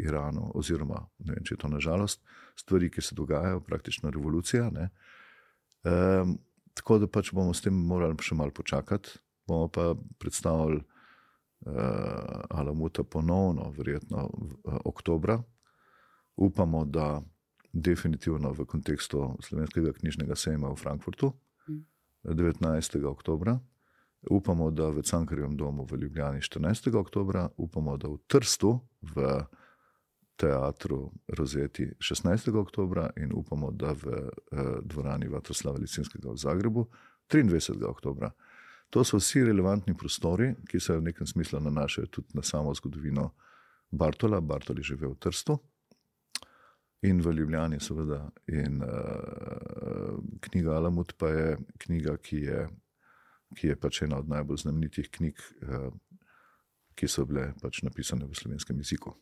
Iranu, 0.02 0.48
oziroma 0.58 1.04
ne 1.20 1.36
vem, 1.36 1.44
če 1.46 1.54
je 1.54 1.60
to 1.62 1.70
nažalost, 1.70 2.24
stvari, 2.58 2.90
ki 2.90 3.02
se 3.02 3.16
dogajajo, 3.16 3.60
praktično 3.62 4.10
revolucija. 4.10 4.72
Um, 4.72 6.38
tako 6.74 6.98
da 6.98 7.08
pač 7.08 7.30
bomo 7.34 7.54
s 7.54 7.62
tem 7.62 7.78
morali 7.78 8.18
še 8.22 8.38
malo 8.38 8.54
počakati, 8.58 9.20
bomo 9.46 9.70
pa 9.70 9.92
predstavili 10.18 10.82
uh, 10.82 12.42
Alamuta 12.50 13.04
ponovno, 13.04 13.70
verjetno 13.78 14.26
v 14.34 14.58
uh, 14.66 14.80
oktobra. 14.90 15.38
Upamo, 16.42 16.86
da 16.86 17.22
definitivno 17.74 18.52
v 18.58 18.66
kontekstu 18.66 19.36
slovenskega 19.46 19.94
knjižnega 19.94 20.36
sejma 20.36 20.72
v 20.74 20.80
Frankfurtu, 20.80 21.36
19. 22.26 22.66
Mm. 22.66 23.06
oktobra. 23.06 23.60
Upamo, 24.30 24.72
da 24.72 24.90
v 24.90 25.02
Cankarjem 25.02 25.58
domu 25.58 25.86
v 25.86 25.98
Ljubljani 25.98 26.42
14. 26.42 26.96
oktober, 26.96 27.48
upamo, 27.58 27.98
da 27.98 28.08
v 28.08 28.18
Trstu 28.28 28.80
v 29.02 29.46
teatru 30.36 31.12
Rozeti 31.28 31.94
16. 32.00 32.56
oktober 32.56 33.10
in 33.18 33.32
upamo, 33.34 33.72
da 33.72 33.94
v 33.94 34.06
eh, 34.08 34.58
dvorani 34.82 35.28
Vatroslava 35.28 35.80
Licinskega 35.80 36.30
v 36.30 36.38
Zagrebu 36.38 36.86
23. 37.30 37.84
oktober. 37.90 38.30
To 38.90 39.04
so 39.04 39.18
vsi 39.18 39.44
relevantni 39.44 39.98
prostori, 39.98 40.54
ki 40.70 40.80
se 40.80 40.98
v 40.98 41.02
nekem 41.02 41.28
smislu 41.28 41.60
nanašajo 41.60 42.08
tudi 42.08 42.28
na 42.34 42.44
samo 42.44 42.74
zgodovino 42.74 43.32
Bartola. 43.92 44.42
Bartol 44.42 44.78
je 44.78 44.84
živel 44.84 45.16
v 45.16 45.20
Trstu 45.20 45.58
in 47.02 47.22
v 47.22 47.32
Ljubljani, 47.32 47.80
seveda. 47.80 48.30
In 48.48 48.84
uh, 48.84 50.20
knjiga 50.42 50.76
Alamut 50.78 51.14
pa 51.18 51.28
je 51.30 51.58
knjiga, 51.78 52.18
ki 52.18 52.38
je 52.38 52.68
ki 53.56 53.68
je 53.68 53.76
pač 53.76 54.02
ena 54.02 54.20
od 54.20 54.30
najbolj 54.30 54.58
znamenitih 54.58 55.10
knjig, 55.12 55.42
eh, 55.62 55.90
ki 56.96 57.08
so 57.08 57.26
bile 57.26 57.52
pač 57.62 57.82
napisane 57.84 58.28
v 58.28 58.36
slovenskem 58.36 58.78
jeziku. 58.78 59.14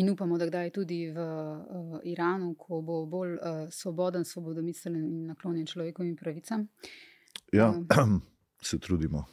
In 0.00 0.10
upamo, 0.10 0.38
da 0.38 0.46
kdaj 0.46 0.70
tudi 0.72 1.10
v 1.12 1.20
uh, 1.20 1.98
Iranu, 2.08 2.54
ko 2.56 2.80
bo 2.86 3.02
bolj 3.10 3.34
uh, 3.34 3.66
svoboden, 3.70 4.24
svobodomisen 4.24 4.96
in 4.96 5.26
naklonjen 5.26 5.66
človekovim 5.66 6.14
pravicam. 6.16 6.68
Ja, 7.52 7.68
uh, 7.74 8.14
se 8.70 8.78
trudimo. 8.78 9.26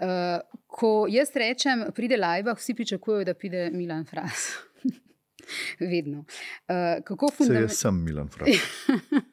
Uh, 0.00 0.40
ko 0.66 1.04
jaz 1.12 1.34
rečem, 1.36 1.84
pride 1.92 2.16
Lajbah, 2.16 2.56
vsi 2.56 2.74
pričakujejo, 2.74 3.24
da 3.28 3.34
pride 3.34 3.68
Milan 3.74 4.06
Fras. 4.08 4.54
Vedno. 5.92 6.24
Uh, 6.24 7.04
kako, 7.04 7.28
fundament... 7.36 7.70
Se, 7.70 7.76
sem 7.76 8.02
Milan 8.04 8.28
Fras. 8.32 8.48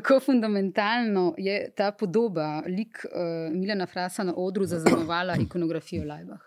kako 0.00 0.20
fundamentalno 0.20 1.34
je 1.38 1.70
ta 1.76 1.92
podoba, 1.92 2.62
lik 2.66 3.04
uh, 3.04 3.54
Milana 3.54 3.86
Frasa 3.86 4.24
na 4.24 4.34
odru 4.36 4.64
zaznamovala 4.64 5.36
ikonografijo 5.46 6.04
Lajbah? 6.04 6.40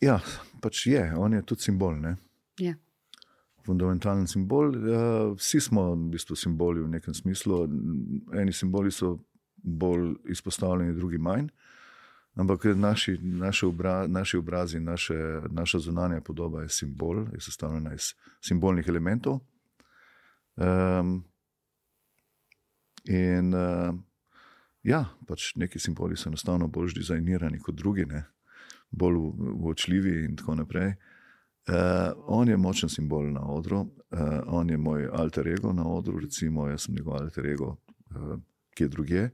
Ja, 0.00 0.20
pač 0.60 0.86
je, 0.86 1.12
on 1.16 1.32
je 1.32 1.42
tudi 1.42 1.62
simbol. 1.62 1.96
Ja. 2.60 2.74
Fundamentalen 3.66 4.26
simbol. 4.26 4.74
Ja, 4.90 5.04
vsi 5.38 5.60
smo 5.60 5.92
v 5.94 6.10
bistvu 6.12 6.36
simboli 6.36 6.82
v 6.84 6.90
nekem 6.98 7.14
smislu. 7.14 7.64
Eni 8.36 8.52
simboli 8.52 8.92
so 8.92 9.16
bolj 9.56 10.12
izpostavljeni, 10.28 10.96
drugi 10.96 11.18
manj. 11.18 11.48
Ampak 12.34 12.64
naši, 12.74 13.16
naši, 13.22 13.66
obra, 13.66 14.06
naši 14.06 14.36
obrazi, 14.36 14.80
naše, 14.80 15.14
naša 15.50 15.78
zunanja 15.78 16.20
podoba 16.20 16.62
je 16.62 16.68
simbol, 16.68 17.24
je 17.32 17.40
sestavljena 17.40 17.94
iz 17.94 18.12
simbolnih 18.42 18.88
elementov. 18.88 19.40
Um, 20.54 21.16
in 23.04 23.54
uh, 23.54 23.90
ja, 24.82 25.04
pač 25.26 25.52
neki 25.56 25.80
simboli 25.82 26.16
so 26.16 26.30
enostavno 26.30 26.68
bolj 26.68 26.94
dizajnirani 27.00 27.58
kot 27.58 27.74
drugi. 27.74 28.06
Ne? 28.06 28.24
bolj 28.94 29.16
uočljivi 29.60 30.24
in 30.24 30.36
tako 30.36 30.54
naprej. 30.54 30.94
Uh, 31.68 31.74
on 32.26 32.48
je 32.48 32.56
močen 32.56 32.88
simbol 32.88 33.30
na 33.32 33.40
odru, 33.40 33.80
uh, 33.80 33.88
on 34.46 34.70
je 34.70 34.76
moj 34.76 35.08
alter 35.12 35.48
ego 35.48 35.72
na 35.72 35.86
odru, 35.88 36.18
recimo, 36.20 36.68
jaz 36.68 36.84
sem 36.84 36.94
njegov 36.94 37.16
alter 37.22 37.46
ego, 37.46 37.76
uh, 38.10 38.36
ki 38.76 38.84
je 38.84 38.88
druge. 38.88 39.28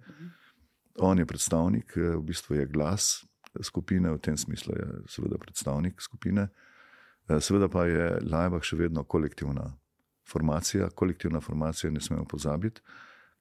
On 0.99 1.19
je 1.19 1.27
predstavnik, 1.27 1.97
v 1.97 2.23
bistvu 2.23 2.55
je 2.55 2.67
glas 2.67 3.25
skupine, 3.63 4.13
v 4.13 4.19
tem 4.19 4.37
smislu 4.37 4.75
je 4.77 4.87
seveda 5.09 5.39
predstavnik 5.39 6.01
skupine. 6.01 6.49
Seveda 7.41 7.69
pa 7.69 7.87
je 7.87 8.19
Lajbah 8.23 8.63
še 8.63 8.77
vedno 8.77 9.05
kolektivna 9.05 9.71
formacija, 10.31 10.91
kolektivna 10.91 11.41
formacija, 11.41 11.91
ne 11.91 12.01
smemo 12.01 12.25
pozabiti, 12.25 12.81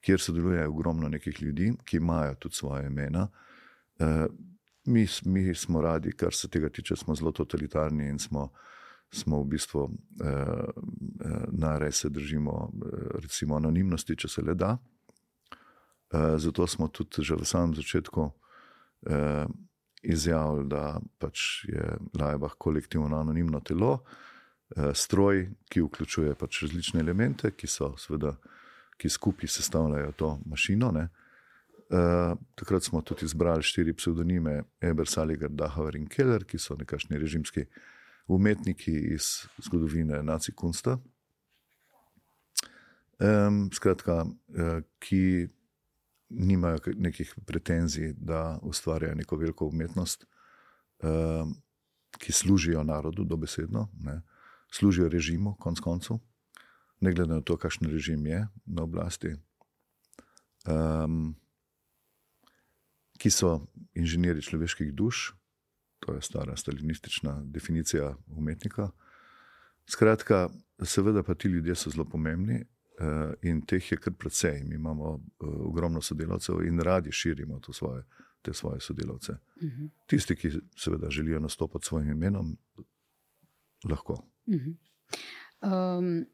kjer 0.02 0.22
sodeluje 0.22 0.68
ogromno 0.68 1.10
nekih 1.10 1.42
ljudi, 1.42 1.74
ki 1.86 1.98
imajo 1.98 2.36
tudi 2.36 2.56
svoje 2.56 2.88
imena 2.88 3.28
mi, 4.90 5.08
mi 5.26 5.56
smo 5.56 5.82
radi, 5.82 6.12
kar 6.12 6.34
se 6.34 6.48
tega 6.48 6.70
tiče, 6.70 6.96
smo 6.96 7.16
zelo 7.16 7.32
totalitarni 7.32 8.08
in 8.10 8.20
smo, 8.20 8.50
smo 9.12 9.42
v 9.42 9.46
bistvu 9.46 9.90
eh 10.24 10.72
na 11.52 11.78
res 11.78 12.06
držimo 12.06 12.72
eh, 12.86 13.20
recimo, 13.22 13.56
anonimnosti, 13.56 14.16
če 14.16 14.28
se 14.28 14.42
le 14.42 14.56
da. 14.56 14.78
Eh, 16.14 16.38
zato 16.38 16.68
smo 16.68 16.88
tudi 16.88 17.24
že 17.24 17.36
v 17.36 17.46
samem 17.46 17.76
začetku 17.76 18.32
eh, 19.10 19.46
izjavili, 20.04 20.68
da 20.70 21.00
pač 21.18 21.66
je 21.66 21.98
Lajbah 22.20 22.56
kolektivno 22.58 23.20
anonimno 23.20 23.60
telo, 23.60 23.94
eh, 23.94 24.29
stroj, 24.94 25.48
ki 25.70 25.82
vključuje 25.82 26.36
pač 26.38 26.62
različne 26.62 27.00
elemente, 27.02 27.52
ki 27.52 27.68
so 27.68 27.96
seveda. 27.98 28.36
Ki 29.00 29.10
skupaj 29.10 29.48
sestavljajo 29.48 30.12
to 30.20 30.30
mašino, 30.46 30.90
ne, 30.92 31.06
uh, 31.08 31.30
Eh, 31.90 32.36
takrat 32.56 32.84
smo 32.84 33.02
tudi 33.02 33.26
izbrali 33.26 33.64
štiri 33.64 33.94
pseudonime, 33.94 34.64
Eber, 34.82 35.08
Saliger, 35.08 35.50
Dahover 35.50 35.96
in 35.96 36.06
Keller, 36.06 36.44
ki 36.46 36.60
so 36.62 36.76
nekakšni 36.78 37.18
režimski 37.18 37.64
umetniki 38.28 38.94
iz 39.16 39.48
zgodovine 39.58 40.22
Naci 40.24 40.54
Kunsta. 40.54 41.00
Um, 43.20 43.72
skratka, 43.74 44.22
uh, 44.24 44.84
ki 45.00 45.50
nimajo 46.30 46.94
nekih 46.96 47.34
pretenzij, 47.46 48.14
da 48.18 48.60
ustvarjajo 48.62 49.16
neko 49.16 49.36
veliko 49.36 49.66
umetnost, 49.68 50.28
um, 51.04 51.56
ki 52.22 52.32
služijo 52.32 52.84
narodu, 52.84 53.26
dobesedno, 53.26 53.90
ne, 54.06 54.22
služijo 54.72 55.10
režimu, 55.10 55.56
konc 55.60 55.80
koncev, 55.80 56.20
ne 57.00 57.14
glede 57.14 57.34
na 57.34 57.42
to, 57.42 57.58
kakšen 57.58 57.90
režim 57.92 58.26
je 58.26 58.48
na 58.66 58.84
oblasti. 58.84 59.36
Um, 60.68 61.36
ki 63.20 63.32
so 63.32 63.68
inženirji 63.94 64.42
človeških 64.42 64.94
duš, 64.94 65.34
to 66.00 66.14
je 66.14 66.22
stara 66.22 66.56
stalinistična 66.56 67.42
definicija 67.44 68.16
umetnika. 68.28 68.90
Skratka, 69.86 70.50
seveda 70.84 71.24
pa 71.24 71.36
ti 71.36 71.48
ljudje 71.48 71.76
so 71.76 71.90
zelo 71.90 72.06
pomembni 72.06 72.62
uh, 72.62 73.34
in 73.42 73.62
teh 73.66 73.92
je 73.92 73.98
kar 73.98 74.14
precej. 74.14 74.64
Mi 74.64 74.76
imamo 74.76 75.10
uh, 75.10 75.22
ogromno 75.40 76.02
sodelavcev 76.02 76.64
in 76.64 76.80
radi 76.80 77.12
širimo 77.12 77.60
svoje, 77.74 78.04
te 78.42 78.54
svoje 78.54 78.80
sodelavce. 78.80 79.32
Uh 79.32 79.64
mhm. 79.64 79.84
-huh. 79.84 79.90
Tisti, 80.08 80.36
ki 80.36 80.52
seveda 80.78 81.10
želijo 81.10 81.40
nastopati 81.40 81.86
s 81.86 81.88
svojim 81.88 82.12
imenom, 82.12 82.58
lahko. 83.90 84.24
Uh 84.50 84.56
-huh. 84.56 85.98
um, 85.98 86.26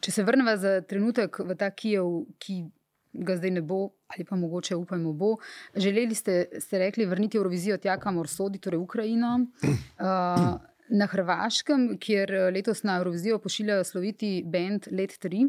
če 0.00 0.12
se 0.12 0.24
vrnemo 0.24 0.56
za 0.56 0.80
trenutek 0.80 1.38
v 1.38 1.56
ta 1.56 1.70
Kijev, 1.70 2.24
ki 2.38 2.64
ga 3.12 3.36
zdaj 3.36 3.50
ne 3.50 3.60
bo, 3.62 3.90
ali 4.08 4.24
pa 4.24 4.36
mogoče 4.36 4.76
upajmo 4.76 5.12
bo. 5.12 5.36
Želeli 5.76 6.14
ste, 6.14 6.48
ste 6.58 6.78
rekli, 6.78 7.06
vrniti 7.06 7.36
Eurovizijo 7.36 7.76
tja, 7.76 7.98
kamor 8.00 8.28
sodi, 8.28 8.58
torej 8.58 8.78
Ukrajino. 8.78 9.38
Uh, 10.00 10.56
na 10.90 11.06
Hrvaškem, 11.06 11.98
kjer 12.00 12.30
letos 12.52 12.82
na 12.82 12.96
Eurovizijo 12.98 13.38
pošiljajo 13.38 13.84
sloviti 13.84 14.42
bend 14.46 14.88
Let 14.90 15.10
3. 15.22 15.44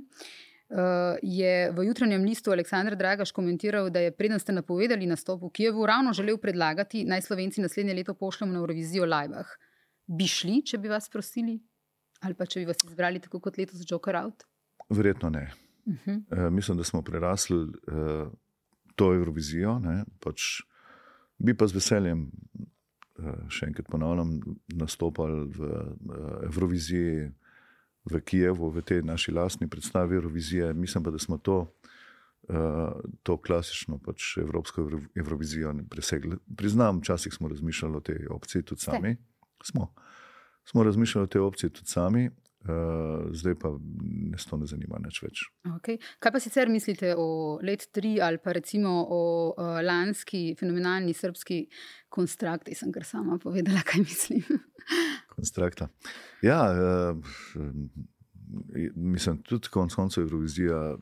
Uh, 0.71 0.77
je 1.21 1.71
v 1.71 1.85
jutranjem 1.85 2.23
listu 2.23 2.51
Aleksandr 2.51 2.95
Dragaš 2.95 3.31
komentiral, 3.31 3.89
da 3.89 3.99
je 3.99 4.11
preden 4.11 4.39
ste 4.39 4.51
napovedali 4.51 5.07
nastop 5.07 5.41
v 5.41 5.49
Kijevu, 5.49 5.85
ravno 5.85 6.13
želel 6.13 6.37
predlagati, 6.37 7.03
naj 7.05 7.21
Slovenci 7.21 7.61
naslednje 7.61 7.93
leto 7.93 8.13
pošljemo 8.13 8.53
na 8.53 8.59
Eurovizijo 8.59 9.05
Lajbah. 9.05 9.47
Bi 10.11 10.27
šli, 10.27 10.59
če 10.67 10.79
bi 10.81 10.91
vas 10.91 11.07
prosili, 11.11 11.55
ali 12.25 12.35
pa 12.35 12.47
če 12.49 12.61
bi 12.61 12.67
vas 12.67 12.81
izbrali 12.83 13.21
tako 13.23 13.39
kot 13.43 13.57
letos 13.59 13.85
Joker 13.87 14.17
Out? 14.19 14.43
Verjetno 14.91 15.29
ne. 15.31 15.45
Uh 15.85 15.95
-huh. 16.05 16.17
uh, 16.17 16.53
mislim, 16.53 16.77
da 16.77 16.83
smo 16.83 17.01
prerasli 17.01 17.57
uh, 17.57 18.31
to 18.95 19.13
Eurovizijo. 19.13 19.81
Pač, 20.19 20.61
bi 21.37 21.57
pa 21.57 21.67
z 21.67 21.73
veseljem, 21.73 22.31
uh, 23.19 23.49
še 23.49 23.65
enkrat 23.65 23.87
ponavljam, 23.87 24.39
nastopali 24.67 25.47
v 25.47 25.59
uh, 25.59 26.43
Euroviziji 26.43 27.31
v 28.05 28.21
Kijevu, 28.21 28.69
v 28.69 28.81
tej 28.81 29.03
naši 29.03 29.31
lastni 29.31 29.69
predstavi 29.69 30.15
Eurovizije. 30.15 30.73
Mislim 30.73 31.03
pa, 31.03 31.11
da 31.11 31.19
smo 31.19 31.37
to. 31.37 31.67
Uh, 32.49 32.99
to 33.23 33.37
klasično 33.37 33.97
pač 33.97 34.37
evropsko 34.37 34.89
Eurovizijo 35.15 35.73
presegli. 35.89 36.37
Priznam, 36.57 36.99
včasih 36.99 37.33
smo 37.33 37.47
razmišljali 37.47 37.95
o 37.95 37.99
tej 37.99 38.27
opciji 38.27 38.63
tudi 38.63 38.81
sami. 38.81 39.17
Smo. 39.63 39.93
smo 40.65 40.83
razmišljali 40.83 41.23
o 41.23 41.27
tej 41.27 41.41
opciji 41.41 41.69
tudi 41.69 41.87
sami, 41.87 42.29
Uh, 42.61 43.33
zdaj 43.33 43.55
pa 43.57 43.69
me 44.29 44.37
to 44.37 44.57
ne 44.57 44.67
zanima 44.69 44.99
več. 45.01 45.39
Okay. 45.65 45.97
Kaj 46.21 46.31
pa 46.31 46.39
sicer 46.39 46.69
mislite 46.69 47.15
o 47.17 47.57
letu 47.57 47.87
3 47.97 48.19
ali 48.21 48.37
pa 48.37 48.53
recimo 48.53 48.91
o 49.09 49.21
uh, 49.49 49.79
lanski 49.81 50.53
fenomenalni 50.59 51.15
srpski 51.17 51.63
konstrukti? 52.09 52.75
Sem 52.77 52.91
kar 52.93 53.01
sama 53.01 53.39
povedala, 53.41 53.81
kaj 53.89 54.03
mislim. 54.05 54.45
Konstrukta. 55.33 55.89
Ja, 56.45 56.59
uh, 56.69 57.17
mislim, 58.93 59.41
tudi 59.41 59.73
konec 59.73 59.97
koncev 59.97 60.27
Eurovizija. 60.27 60.99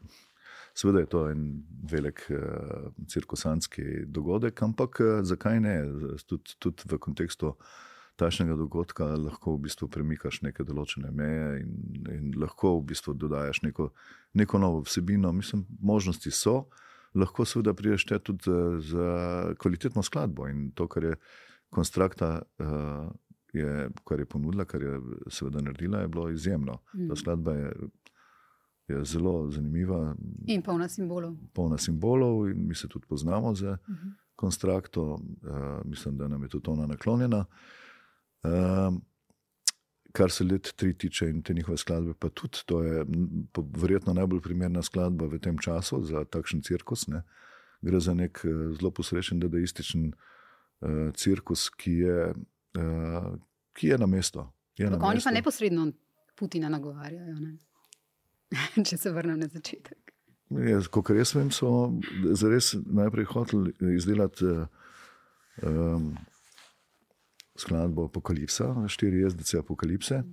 Seveda 0.79 1.03
je 1.03 1.11
to 1.11 1.25
en 1.27 1.43
velik 1.91 2.23
uh, 2.31 2.87
cirkusanski 3.11 4.05
dogodek, 4.07 4.63
ampak 4.63 5.03
uh, 5.03 5.19
zakaj 5.27 5.59
ne? 5.59 5.75
Tudi, 6.23 6.55
tudi 6.55 6.87
v 6.87 7.03
kontekstu 7.03 7.51
uh, 7.51 7.77
takšnega 8.19 8.55
dogodka 8.59 9.07
lahko 9.15 9.55
v 9.55 9.65
bistvu 9.67 9.87
premikaš 9.91 10.41
neke 10.45 10.65
določene 10.67 11.11
meje 11.15 11.61
in, 11.63 11.71
in 12.11 12.33
lahko 12.39 12.75
v 12.79 12.89
bistvu 12.91 13.15
dodajaš 13.19 13.63
neko, 13.63 13.89
neko 14.39 14.61
novo 14.61 14.83
vsebino. 14.87 15.31
Mislim, 15.35 15.65
možnosti 15.79 16.31
so, 16.35 16.65
lahko 17.15 17.47
seveda 17.47 17.73
priješ 17.73 18.09
te 18.11 18.19
tudi 18.19 18.51
za 18.91 19.07
kvalitetno 19.61 20.03
skladbo 20.05 20.49
in 20.51 20.69
to, 20.75 20.87
kar 20.91 21.11
je 21.11 21.15
konstrukta. 21.69 22.37
Uh, 22.59 23.09
Je, 23.49 23.87
kar 24.05 24.19
je 24.21 24.27
ponudila, 24.29 24.61
kar 24.69 24.83
je 24.85 24.91
seveda 25.33 25.63
naredila, 25.65 26.03
je 26.03 26.09
bilo 26.13 26.27
izjemno. 26.29 26.75
Ta 27.09 27.15
skladba 27.17 27.55
je, 27.57 27.71
je 28.91 28.99
zelo 29.09 29.31
zanimiva. 29.49 30.11
In 30.45 30.61
polna 30.61 30.85
simbolov. 30.85 31.33
Polna 31.57 31.79
simbolov, 31.81 32.43
in 32.51 32.67
mi 32.67 32.77
se 32.77 32.85
tudi 32.87 33.09
poznamo 33.09 33.55
z 33.55 33.71
mm 33.73 33.95
-hmm. 33.95 34.11
konstruktom. 34.35 35.09
Uh, 35.41 35.81
mislim, 35.85 36.17
da 36.17 36.27
nam 36.27 36.43
je 36.43 36.49
tudi 36.49 36.69
ona 36.69 36.85
naklonjena. 36.85 37.45
Uh, 38.43 38.89
Um, 38.89 39.01
kar 40.11 40.31
se 40.31 40.43
let 40.43 40.73
tri 40.75 40.93
tiče 40.97 41.29
in 41.29 41.41
te 41.43 41.53
njihove 41.53 41.77
skladbe, 41.77 42.13
pa 42.19 42.29
tudi 42.29 42.63
to 42.65 42.81
je 42.83 43.05
verjetno 43.77 44.13
najbolj 44.13 44.41
primerna 44.41 44.81
skladba 44.83 45.25
v 45.25 45.39
tem 45.39 45.57
času 45.57 46.01
za 46.03 46.23
takšen 46.25 46.63
cirkus. 46.63 47.07
Ne. 47.07 47.21
Gre 47.81 47.99
za 47.99 48.13
nek 48.13 48.41
eh, 48.43 48.49
zelo 48.79 48.91
posrečen, 48.91 49.39
dadaističen 49.39 50.09
uh, 50.11 51.13
cirkus, 51.15 51.69
ki 51.69 51.91
je, 51.91 52.33
uh, 52.81 53.29
ki 53.73 53.87
je 53.93 53.97
na 53.97 54.07
mestu. 54.07 54.43
Oni 54.79 55.21
pa 55.23 55.31
neposredno 55.31 55.91
Putina 56.35 56.69
nagovarjajo, 56.69 57.35
ne? 57.39 57.57
če 58.87 58.97
se 58.97 59.11
vrnem 59.11 59.39
na 59.39 59.47
začetek. 59.47 60.13
Kot 60.91 61.11
jaz 61.13 61.35
vem, 61.35 61.51
so 61.53 61.91
zares 62.33 62.73
najprej 62.73 63.27
hoteli 63.29 63.95
izdelati 63.95 64.47
um, 65.61 66.13
skladbo 67.59 68.05
Apokalipsa, 68.05 68.73
štiri 68.87 69.23
jezdice 69.23 69.59
Apokalipse. 69.59 70.23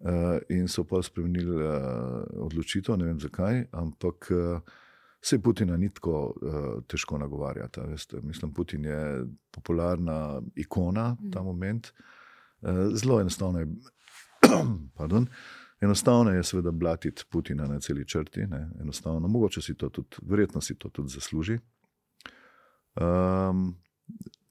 Uh, 0.00 0.38
in 0.48 0.68
so 0.68 0.84
pa 0.88 1.02
spremenili 1.02 1.56
uh, 1.60 2.22
odločitev, 2.46 2.96
ne 2.96 3.04
vem 3.04 3.18
zakaj, 3.20 3.66
ampak 3.76 4.30
uh, 4.32 4.78
se 5.20 5.38
Putina 5.42 5.76
ni 5.76 5.90
tako 5.92 6.12
uh, 6.30 6.84
težko 6.88 7.18
nagovarjati. 7.18 7.80
Mislim, 8.22 8.54
Putin 8.54 8.84
je 8.84 9.24
popularna 9.50 10.40
ikona 10.56 11.16
ta 11.32 11.42
moment. 11.42 11.92
Uh, 12.60 12.94
zelo 12.94 13.20
enostavno 13.20 13.60
je, 13.60 13.66
pardon, 14.98 15.26
enostavno 15.80 16.32
je 16.32 16.44
seveda 16.44 16.70
blatiti 16.70 17.24
Putina 17.30 17.66
na 17.66 17.80
celi 17.80 18.08
črti, 18.08 18.46
ne? 18.46 18.70
enostavno, 18.80 19.28
mogoče 19.28 19.62
si 19.62 19.74
to 19.74 19.88
tudi, 19.88 20.16
verjetno 20.22 20.60
si 20.60 20.78
to 20.78 20.88
tudi 20.88 21.08
zasluži. 21.08 21.58
Um, 22.96 23.76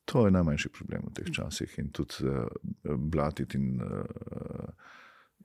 To 0.09 0.25
je 0.25 0.31
najmanjši 0.33 0.69
problem 0.73 1.09
v 1.09 1.13
teh 1.19 1.27
časih 1.33 1.75
in 1.81 1.91
tudi 1.93 2.25
uh, 2.25 2.47
blatiti 2.97 3.57
in, 3.57 3.81
uh, 3.81 4.71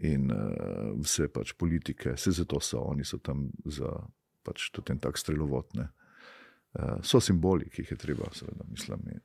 in 0.00 0.30
uh, 0.32 0.94
vse 1.02 1.28
pač 1.28 1.52
politike, 1.60 2.14
vse 2.16 2.32
zato 2.32 2.60
so 2.64 2.80
oni 2.88 3.04
so 3.04 3.20
tam 3.20 3.50
za 3.64 3.90
pač 4.44 4.70
tudi 4.72 4.94
en 4.94 5.02
tak 5.04 5.20
strelovotne. 5.20 5.90
Uh, 6.74 6.96
so 7.04 7.20
simboli, 7.20 7.68
ki 7.70 7.84
jih 7.84 7.92
je 7.94 8.00
treba, 8.00 8.30
seveda, 8.34 8.64
mislim, 8.70 9.04
in 9.12 9.20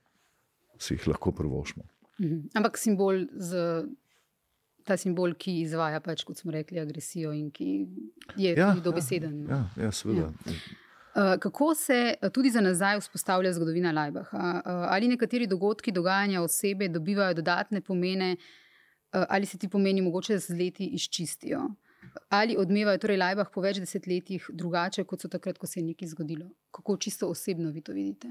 si 0.79 0.93
jih 0.97 1.07
lahko 1.13 1.31
prvošmo. 1.35 1.87
Mhm. 2.19 2.51
Ampak 2.59 2.77
simbol, 2.77 3.23
z, 3.31 3.63
ta 4.83 4.97
simbol, 4.99 5.33
ki 5.39 5.61
izvaja, 5.63 6.03
pač, 6.03 6.25
kot 6.27 6.39
smo 6.39 6.51
rekli, 6.51 6.81
agresijo 6.83 7.31
in 7.35 7.47
ki 7.51 7.71
je 8.35 8.53
ja, 8.53 8.73
tudi 8.73 8.83
dobeseden. 8.83 9.41
Ja, 9.47 9.63
ja, 9.77 9.87
ja 9.87 9.95
seveda. 9.95 10.29
Ja. 10.45 10.59
Eh, 11.15 11.37
kako 11.39 11.75
se 11.75 12.13
eh, 12.21 12.29
tudi 12.29 12.49
za 12.49 12.61
nazaj 12.61 12.99
vzpostavlja 12.99 13.53
zgodovina 13.53 13.91
Lajbaha? 13.91 14.61
Eh, 14.65 14.69
ali 14.71 15.07
nekateri 15.07 15.47
dogodki, 15.47 15.91
dogajanja 15.91 16.41
osebe 16.41 16.87
dobivajo 16.87 17.33
dodatne 17.33 17.81
pomene, 17.81 18.35
ali 19.11 19.45
se 19.45 19.57
ti 19.57 19.69
pomeni 19.69 20.01
mogoče 20.01 20.37
z 20.37 20.49
leti 20.49 20.85
izčistijo? 20.85 21.61
Ali 22.29 22.57
odmevajo 22.57 22.97
torej 22.97 23.17
Lajbah 23.17 23.47
po 23.53 23.61
več 23.61 23.79
desetletjih 23.81 24.49
drugače, 24.53 25.03
kot 25.03 25.21
so 25.21 25.27
takrat, 25.27 25.57
ko 25.57 25.67
se 25.67 25.79
je 25.79 25.85
nekaj 25.85 26.07
zgodilo? 26.07 26.45
Kako 26.71 26.97
čisto 26.97 27.29
osebno 27.29 27.71
vi 27.71 27.81
to 27.81 27.93
vidite? 27.93 28.29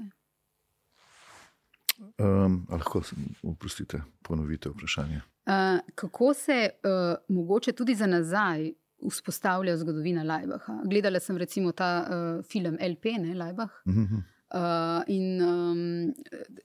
Um, 2.17 2.65
lahko, 2.71 3.01
oprostite, 3.43 4.01
ponovite 4.23 4.69
vprašanje. 4.69 5.21
Uh, 5.45 5.79
kako 5.95 6.33
se 6.33 6.69
uh, 6.69 7.35
mogoče 7.35 7.71
tudi 7.71 7.95
za 7.95 8.07
nazaj 8.07 8.71
vzpostavlja 9.09 9.77
zgodovina 9.77 10.23
Lajbaha. 10.23 10.81
Gledala 10.85 11.19
sem 11.19 11.37
recimo 11.37 11.71
ta 11.71 11.89
uh, 12.03 12.43
film 12.45 12.77
LP, 12.81 13.05
ne 13.19 13.35
Lajbah. 13.35 13.69
Uh 13.85 13.93
-huh. 13.93 14.21
uh, 14.53 15.03
in 15.07 15.41
um, 15.41 16.13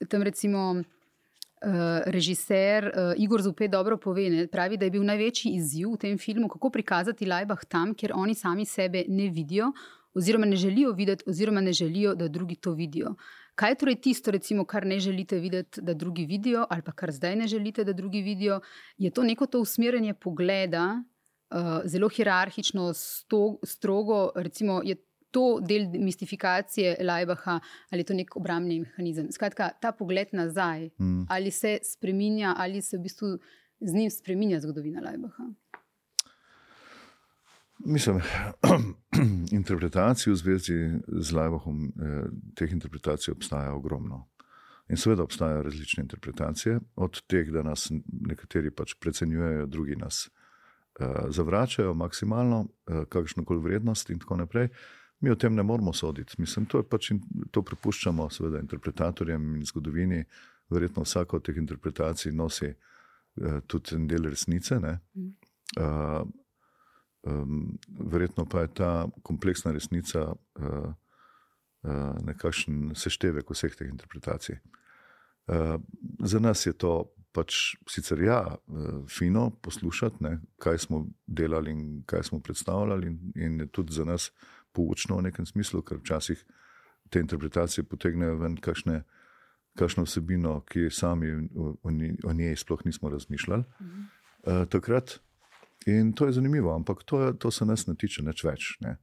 tam 0.09 0.21
recimo. 0.21 0.83
Uh, 1.65 1.71
režiser 2.05 2.83
uh, 2.85 3.23
Igor 3.23 3.41
Zupe 3.41 3.67
dobro 3.67 3.97
pove, 3.97 4.29
ne, 4.29 4.47
pravi, 4.47 4.77
da 4.77 4.85
je 4.85 4.91
bil 4.91 5.03
največji 5.03 5.51
izziv 5.55 5.93
v 5.93 5.97
tem 5.97 6.17
filmu, 6.17 6.47
kako 6.47 6.69
prikazati 6.69 7.25
Lajbah 7.25 7.65
tam, 7.65 7.93
kjer 7.95 8.11
oni 8.13 8.35
sami 8.35 8.65
sebe 8.65 9.05
ne 9.07 9.29
vidijo, 9.29 9.71
oziroma 10.13 10.45
ne 10.45 10.55
želijo 10.55 10.91
videti, 10.91 11.23
oziroma 11.27 11.61
ne 11.61 11.73
želijo, 11.73 12.15
da 12.15 12.27
drugi 12.27 12.55
to 12.55 12.71
vidijo. 12.71 13.15
Kaj 13.55 13.71
je 13.71 13.75
torej 13.75 13.95
tisto, 13.95 14.31
recimo, 14.31 14.65
kar 14.65 14.85
ne 14.85 14.99
želite 14.99 15.39
videti, 15.39 15.81
da 15.81 15.93
drugi 15.93 16.25
vidijo, 16.25 16.65
ali 16.69 16.81
pa 16.81 16.91
kar 16.91 17.11
zdaj 17.11 17.35
ne 17.35 17.47
želite, 17.47 17.83
da 17.83 17.93
drugi 17.93 18.21
vidijo? 18.21 18.59
Je 18.97 19.11
to 19.11 19.23
neko 19.23 19.45
to 19.45 19.59
usmerjanje 19.59 20.13
pogleda 20.13 21.03
uh, 21.51 21.81
zelo 21.85 22.09
hierarhično, 22.09 22.93
sto, 22.93 23.57
strogo, 23.63 24.31
recimo, 24.35 24.81
je 24.83 24.95
to 25.31 25.59
del 25.59 25.89
mistifikacije 25.99 26.97
Lajbaha 27.03 27.59
ali 27.89 27.99
je 27.99 28.05
to 28.05 28.13
nek 28.13 28.35
obrambni 28.35 28.79
mehanizem. 28.79 29.31
Skratka, 29.31 29.69
ta 29.81 29.91
pogled 29.91 30.27
nazaj, 30.31 30.89
mm. 30.99 31.25
ali 31.29 31.51
se 31.51 31.79
spremenja, 31.83 32.53
ali 32.57 32.81
se 32.81 32.97
v 32.97 33.01
bistvu 33.01 33.37
z 33.79 33.93
njim 33.93 34.11
spremenja 34.11 34.59
zgodovina 34.59 35.01
Lajbaha. 35.01 35.49
Mislim, 37.85 38.21
interpretacij 39.59 40.31
v 40.33 40.35
zvezi 40.35 40.77
z 41.07 41.31
Lajbahom, 41.31 41.83
eh, 41.85 42.23
teh 42.55 42.71
interpretacij 42.71 43.31
obstaja 43.31 43.73
ogromno. 43.73 44.29
In 44.89 44.97
seveda 44.97 45.23
obstajajo 45.23 45.61
različne 45.63 46.01
interpretacije, 46.01 46.79
od 46.95 47.21
teh, 47.27 47.51
da 47.51 47.63
nas 47.63 47.91
nekateri 48.05 48.71
pač 48.71 48.93
precenjujejo, 48.99 49.65
drugi 49.65 49.95
nas 49.95 50.29
zavračajo 51.29 51.93
maksimalno, 51.93 52.59
uh, 52.61 53.03
kakšno 53.09 53.45
koli 53.45 53.61
vrednost 53.61 54.09
in 54.09 54.19
tako 54.19 54.35
naprej. 54.35 54.69
Mi 55.19 55.31
o 55.31 55.35
tem 55.35 55.55
ne 55.55 55.63
moramo 55.63 55.93
soditi. 55.93 56.35
Mislim, 56.37 56.65
to, 56.65 56.83
pač 56.83 57.11
in, 57.11 57.21
to 57.51 57.63
prepuščamo 57.63 58.29
seveda 58.29 58.59
interpretatorjem 58.59 59.55
in 59.55 59.65
zgodovini. 59.65 60.23
Verjetno 60.69 61.03
vsaka 61.03 61.37
od 61.37 61.45
teh 61.45 61.57
interpretacij 61.57 62.31
nosi 62.31 62.71
uh, 62.71 63.59
tudi 63.67 63.95
en 63.95 64.07
del 64.07 64.29
resnice. 64.29 64.79
Uh, 64.79 66.23
um, 67.25 67.77
verjetno 68.11 68.45
pa 68.45 68.61
je 68.61 68.73
ta 68.73 68.91
kompleksna 69.23 69.71
resnica 69.71 70.31
uh, 70.31 70.93
uh, 71.83 72.15
nekakšen 72.25 72.95
seštevek 72.95 73.51
vseh 73.51 73.75
teh 73.75 73.89
interpretacij. 73.89 74.59
Uh, 75.47 75.75
za 76.19 76.39
nas 76.39 76.65
je 76.65 76.73
to 76.73 77.15
pač 77.35 77.75
sicer 77.91 78.21
ja, 78.23 78.39
eh, 78.55 78.99
fino 79.11 79.49
poslušati, 79.61 80.23
ne, 80.23 80.39
kaj 80.61 80.77
smo 80.87 81.05
delali 81.27 81.71
in 81.71 82.03
kaj 82.07 82.23
smo 82.31 82.39
predstavljali, 82.39 83.07
in, 83.07 83.17
in 83.35 83.59
je 83.59 83.67
tudi 83.67 83.93
za 83.93 84.05
nas 84.07 84.31
poučno 84.71 85.19
v 85.19 85.27
nekem 85.29 85.45
smislu, 85.45 85.81
ker 85.83 85.99
včasih 85.99 86.41
te 87.09 87.19
interpretacije 87.19 87.83
potegnejo 87.87 88.39
ven 88.39 88.57
kakšne, 88.57 89.03
kakšno 89.79 90.05
vsebino, 90.07 90.59
ki 90.71 90.89
sami 90.91 91.31
o, 91.55 91.75
o 92.23 92.33
njej 92.33 92.55
sploh 92.63 92.85
nismo 92.85 93.09
razmišljali 93.09 93.63
mhm. 93.63 94.03
uh, 94.43 94.65
takrat. 94.71 95.19
In 95.85 96.13
to 96.13 96.25
je 96.25 96.33
zanimivo, 96.33 96.73
ampak 96.73 97.03
to, 97.03 97.33
to 97.33 97.51
se 97.51 97.65
nas 97.65 97.85
ne 97.87 97.93
tiče 97.95 98.23
nič 98.25 98.43
več. 98.43 98.77
Ne. 98.81 98.95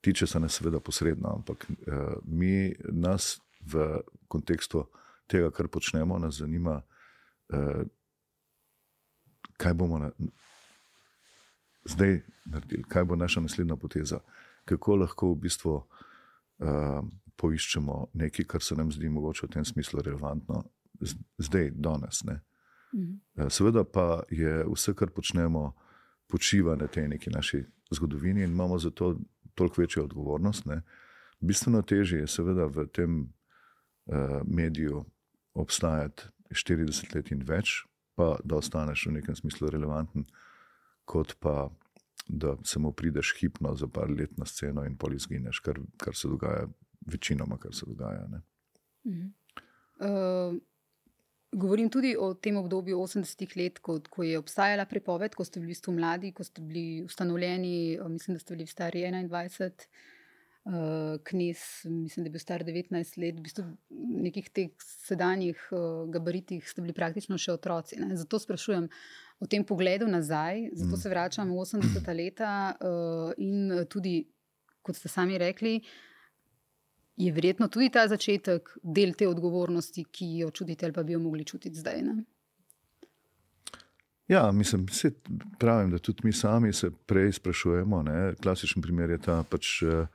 Tiče 0.00 0.26
se 0.26 0.40
nas 0.40 0.54
seveda 0.58 0.80
posredno, 0.80 1.32
ampak 1.40 1.66
uh, 1.70 2.20
mi 2.24 2.74
nas 2.92 3.40
v 3.66 4.02
kontekstu 4.28 4.84
tega, 5.26 5.50
kar 5.50 5.68
počnemo, 5.68 6.18
nas 6.18 6.38
zanima, 6.38 6.82
uh, 7.48 7.82
kaj 9.56 9.74
bomo 9.74 9.98
na, 9.98 10.10
zdaj 11.84 12.20
naredili, 12.44 12.82
kaj 12.88 13.04
bo 13.04 13.16
naša 13.16 13.40
naslednja 13.40 13.76
poteza, 13.76 14.20
kako 14.64 14.96
lahko 14.96 15.32
v 15.32 15.40
bistvu 15.46 15.74
uh, 15.74 17.02
poiščemo 17.36 18.06
nekaj, 18.14 18.46
kar 18.46 18.62
se 18.62 18.76
nam 18.78 18.92
zdi 18.92 19.08
mogoče 19.08 19.46
v 19.46 19.50
tem 19.50 19.64
smislu 19.64 20.02
relevantno, 20.02 20.64
zdaj, 21.38 21.70
danes. 21.74 22.22
Mhm. 22.24 22.40
Uh, 23.34 23.48
seveda 23.50 23.84
pa 23.84 24.22
je 24.30 24.64
vse, 24.68 24.94
kar 24.94 25.10
počnemo, 25.10 25.72
počiva 26.32 26.76
na 26.76 26.86
tej 26.86 27.08
neki 27.08 27.30
naši 27.30 27.64
zgodovini 27.92 28.42
in 28.42 28.50
imamo 28.50 28.78
zato 28.78 29.16
toliko 29.54 29.80
večjo 29.80 30.04
odgovornost. 30.04 30.66
Ne? 30.66 30.82
Bistveno 31.40 31.82
težje 31.82 32.20
je 32.20 32.28
seveda 32.28 32.66
v 32.66 32.86
tem 32.88 33.20
uh, 33.20 34.40
mediju 34.46 35.04
obstajati 35.54 36.22
40 36.54 37.14
let 37.14 37.30
in 37.32 37.44
več, 37.48 37.82
pa 38.14 38.36
da 38.44 38.58
ostaneš 38.60 39.06
v 39.08 39.18
nekem 39.18 39.36
smislu 39.36 39.70
relevanten, 39.72 40.26
kot 41.04 41.36
pa 41.40 41.70
da 42.28 42.56
samo 42.64 42.92
prideš 42.92 43.34
hipno 43.40 43.74
za 43.76 43.88
par 43.88 44.10
let 44.10 44.38
na 44.38 44.46
sceno 44.46 44.84
in 44.84 44.96
poli 44.96 45.18
zgineš, 45.18 45.60
kar, 45.60 45.80
kar 45.96 46.14
se 46.14 46.28
dogaja, 46.28 46.68
večinoma, 47.06 47.58
kar 47.58 47.74
se 47.74 47.86
dogaja. 47.86 48.28
Uh, 49.04 50.54
govorim 51.52 51.90
tudi 51.90 52.14
o 52.18 52.34
tem 52.34 52.56
obdobju 52.56 52.98
80-ih 52.98 53.56
let, 53.56 53.78
ko, 53.78 53.98
ko 54.10 54.22
je 54.22 54.38
obstajala 54.38 54.86
prepoved, 54.86 55.34
ko 55.34 55.44
ste 55.44 55.60
bili 55.60 55.76
mladi, 55.88 56.32
ko 56.32 56.44
ste 56.44 56.62
bili 56.62 57.02
ustanovljeni, 57.04 57.98
mislim, 58.08 58.34
da 58.34 58.40
ste 58.40 58.54
bili 58.54 58.66
stari 58.66 59.02
21 59.02 59.70
eh, 60.66 61.18
knez, 61.24 61.58
mislim, 61.84 62.24
da 62.24 62.28
je 62.28 62.30
bil 62.30 62.40
star 62.40 62.64
19 62.64 63.18
let, 63.18 63.38
v 63.38 63.42
bistvu 63.42 63.64
nekih 64.22 64.50
teh 64.54 64.70
sedanjih 64.78 65.58
uh, 65.74 66.06
gabaritih 66.12 66.68
ste 66.68 66.84
bili 66.84 66.94
praktično 66.94 67.38
še 67.38 67.56
otroci. 67.56 67.98
Ne? 68.00 68.14
Zato 68.16 68.38
sprašujem 68.38 68.86
o 69.42 69.48
tem 69.50 69.64
pogledu 69.66 70.06
nazaj, 70.06 70.68
zato 70.78 71.00
se 71.00 71.10
vračam 71.10 71.50
v 71.50 71.58
80-ta 71.64 72.14
leta 72.14 72.52
uh, 72.78 73.32
in 73.42 73.84
tudi, 73.90 74.20
kot 74.82 74.98
ste 74.98 75.10
sami 75.10 75.38
rekli. 75.38 75.80
Je 77.18 77.32
verjetno 77.34 77.68
tudi 77.68 77.90
ta 77.92 78.06
začetek 78.08 78.70
del 78.82 79.12
te 79.18 79.26
odgovornosti, 79.28 80.06
ki 80.10 80.30
jo 80.44 80.50
čutite, 80.54 80.86
ali 80.86 80.94
pa 80.94 81.02
bi 81.02 81.12
jo 81.12 81.20
mogli 81.20 81.44
čutiti 81.44 81.76
zdaj? 81.76 82.02
Ne? 82.06 82.22
Ja, 84.30 84.46
mislim, 84.54 84.86
pravim, 85.58 85.90
da 85.90 85.98
tudi 85.98 86.22
mi 86.24 86.32
sami 86.32 86.72
se 86.72 86.90
prej 87.06 87.34
sprašujemo. 87.42 88.02
Ne? 88.02 88.18
Klasičen 88.42 88.82
primer 88.82 89.10
je 89.10 89.24
ta 89.26 89.42
pač. 89.42 89.80
Uh, 89.82 90.06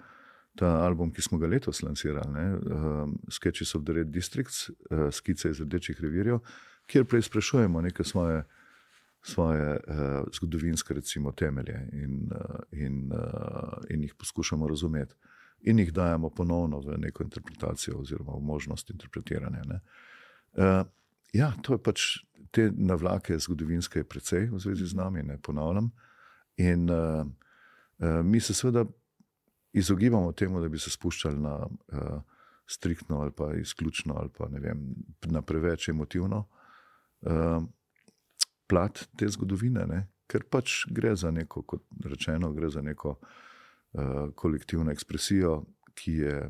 ta 0.58 0.70
album, 0.86 1.12
ki 1.14 1.22
smo 1.22 1.38
ga 1.38 1.48
letos 1.48 1.84
lansirali, 1.86 2.46
uh, 2.58 3.08
Sketches 3.30 3.76
of 3.76 3.86
the 3.86 3.94
Red 3.94 4.12
Districts, 4.12 4.70
uh, 4.70 5.08
skice 5.14 5.52
iz 5.54 5.62
rdečih 5.62 6.02
revirjev, 6.02 6.40
kjer 6.90 7.06
preizprašujemo 7.06 7.82
neke 7.82 8.04
svoje, 8.04 8.44
svoje 9.22 9.78
uh, 9.78 10.26
zgodovinske 10.34 10.94
recimo, 10.94 11.32
temelje 11.32 11.80
in, 11.94 12.30
uh, 12.32 12.60
in, 12.72 13.12
uh, 13.14 13.78
in 13.90 14.04
jih 14.04 14.16
poskušamo 14.16 14.68
razumeti. 14.68 15.16
In 15.62 15.80
jih 15.80 15.94
dajemo 15.94 16.30
ponovno 16.30 16.80
v 16.80 16.98
neko 16.98 17.24
interpretacijo, 17.24 17.98
oziroma 18.00 18.38
v 18.38 18.46
možnost 18.46 18.90
interpretiranja. 18.90 19.64
Uh, 20.54 20.86
ja, 21.34 21.52
to 21.62 21.74
je 21.74 21.84
pač 21.84 22.02
te 22.52 22.72
navlake 22.72 23.40
zgodovinske, 23.40 24.04
precej 24.04 24.50
v 24.50 24.60
zvezi 24.60 24.86
z 24.86 24.98
nami, 24.98 25.24
ne 25.24 25.38
ponavljam. 25.42 25.92
In 26.58 26.90
uh, 26.90 27.26
uh, 27.26 28.22
mi 28.26 28.40
se 28.40 28.54
seveda 28.54 28.86
izogibamo 29.78 30.32
temu, 30.32 30.62
da 30.62 30.70
bi 30.70 30.80
se 30.80 30.90
spuščali 30.90 31.40
na 31.42 31.56
uh, 31.66 32.20
striktno 32.68 33.22
ali 33.22 33.32
pa 33.32 33.54
izključno 33.54 34.16
ali 34.18 34.30
pa 34.38 34.46
vem, 34.52 34.84
na 35.26 35.42
preveč 35.42 35.90
emotivno 35.90 36.44
uh, 37.22 37.64
plat 38.68 39.04
te 39.18 39.28
zgodovine, 39.28 39.86
ne? 39.88 40.08
ker 40.28 40.44
pač 40.44 40.84
gre 40.92 41.16
za 41.16 41.32
neko, 41.32 41.62
kot 41.64 41.86
rečeno, 42.04 42.52
gre 42.54 42.70
za 42.70 42.82
neko 42.82 43.16
uh, 43.16 44.34
kolektivno 44.36 44.92
ekspresijo, 44.92 45.62
ki 45.96 46.14
je. 46.24 46.50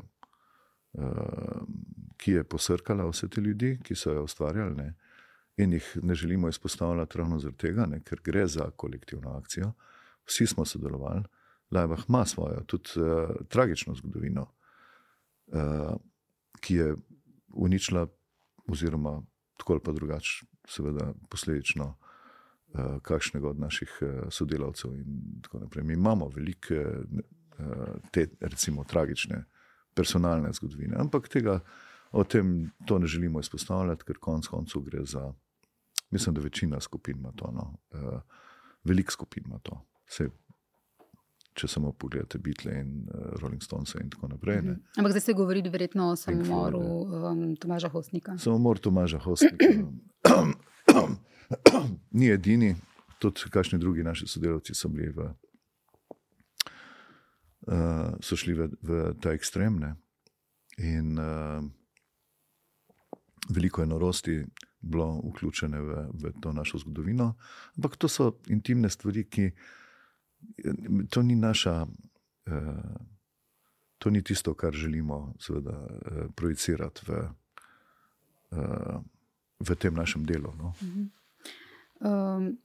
Uh, 0.98 1.62
ki 2.18 2.32
je 2.32 2.44
posrkala 2.44 3.06
vse 3.08 3.28
te 3.30 3.40
ljudi, 3.40 3.76
ki 3.84 3.94
so 3.94 4.12
jo 4.12 4.24
ustvarjali, 4.26 4.74
ne? 4.76 4.94
in 5.58 5.72
jih 5.74 5.86
ne 6.02 6.14
želimo 6.14 6.48
izpostavljati 6.48 7.18
ravno 7.18 7.38
zaradi 7.38 7.58
tega, 7.58 7.86
ne? 7.86 8.00
ker 8.04 8.20
gre 8.24 8.46
za 8.46 8.70
kolektivno 8.70 9.36
akcijo. 9.38 9.72
Vsi 10.26 10.46
smo 10.46 10.64
sodelovali, 10.64 11.24
Lajbah 11.70 12.04
ima 12.08 12.24
svojo, 12.26 12.62
tudi 12.66 12.90
uh, 12.96 13.36
tragično 13.48 13.94
zgodovino, 13.94 14.46
uh, 15.46 15.96
ki 16.60 16.74
je 16.74 16.94
uničila, 17.54 18.06
oziroma 18.68 19.22
tako 19.56 19.72
ali 19.72 19.82
pa 19.84 19.92
drugače, 19.92 20.46
seveda, 20.68 21.12
posledično 21.28 21.86
uh, 21.88 23.02
kakšnega 23.02 23.48
od 23.48 23.58
naših 23.58 23.98
uh, 24.00 24.08
sodelavcev. 24.30 24.90
Mi 25.82 25.94
imamo 25.94 26.28
velike, 26.28 26.78
uh, 26.78 28.00
te, 28.12 28.28
recimo, 28.40 28.84
tragične, 28.84 29.44
personalne 29.94 30.52
zgodovine, 30.52 30.96
ampak 30.96 31.28
tega 31.28 31.60
o 32.12 32.24
tem 32.24 32.70
ne 32.90 33.06
želimo 33.06 33.40
izpostavljati, 33.40 34.04
ker 34.04 34.18
konec 34.20 34.46
koncev 34.46 34.82
gre 34.82 35.04
za. 35.04 35.32
Mislim, 36.10 36.34
da 36.34 36.40
večina 36.40 36.80
skupin 36.80 37.18
ima 37.18 37.32
to, 37.36 37.50
no. 37.52 37.74
uh, 37.90 38.20
veliko 38.84 39.12
skupin 39.12 39.44
ima 39.46 39.58
to. 39.58 39.84
Vse, 40.08 40.28
če 41.58 41.68
samo 41.70 41.92
pogledate 41.92 42.38
Beatle 42.42 42.74
in 42.78 42.92
uh, 43.08 43.32
Rolling 43.42 43.62
Stones 43.62 43.94
in 43.98 44.10
tako 44.12 44.30
naprej. 44.34 44.60
Ne. 44.62 44.76
Mhm. 44.76 45.00
Ampak 45.00 45.14
zdaj 45.16 45.24
ste 45.26 45.36
govorili 45.38 45.72
verjetno 45.72 46.10
o 46.12 46.16
samomoru 46.16 46.80
um, 46.80 47.44
Tomaža 47.56 47.90
Hostnika. 47.92 48.38
Samomor 48.38 48.78
Tomaža 48.78 49.18
Hostnika. 49.18 49.72
Ni 52.18 52.30
edini, 52.30 52.74
tudi 53.18 53.50
kakšni 53.50 53.78
drugi 53.78 54.04
naši 54.04 54.28
sodelavci 54.28 54.74
so 54.74 54.90
bili 54.92 55.10
v. 55.16 55.30
Uh, 57.68 58.14
so 58.24 58.36
šli 58.38 58.54
v, 58.56 58.68
v 58.82 59.00
ta 59.20 59.34
ekstremne. 59.36 59.96
In 60.78 61.18
uh, 61.18 61.64
veliko 63.48 63.82
je 63.82 63.90
norosti 63.90 64.36
bilo 64.80 65.20
vključene 65.24 65.80
v, 65.80 66.06
v 66.14 66.32
to 66.40 66.52
našo 66.52 66.78
zgodovino, 66.78 67.34
ampak 67.76 67.96
to 67.96 68.08
so 68.08 68.38
intimne 68.46 68.90
stvari, 68.90 69.24
ki 69.26 69.50
to 71.10 71.22
ni 71.22 71.36
naša. 71.36 71.86
Uh, 72.46 72.96
To 73.98 74.10
ni 74.10 74.22
tisto, 74.22 74.54
kar 74.54 74.72
želimo 74.72 75.34
seveda, 75.40 75.70
eh, 75.70 76.26
projicirati 76.36 77.00
v, 77.06 77.12
eh, 78.52 78.98
v 79.60 79.74
tem 79.74 79.94
našem 79.94 80.24
delu. 80.26 80.52
No. 80.58 80.74
Um, 82.00 82.58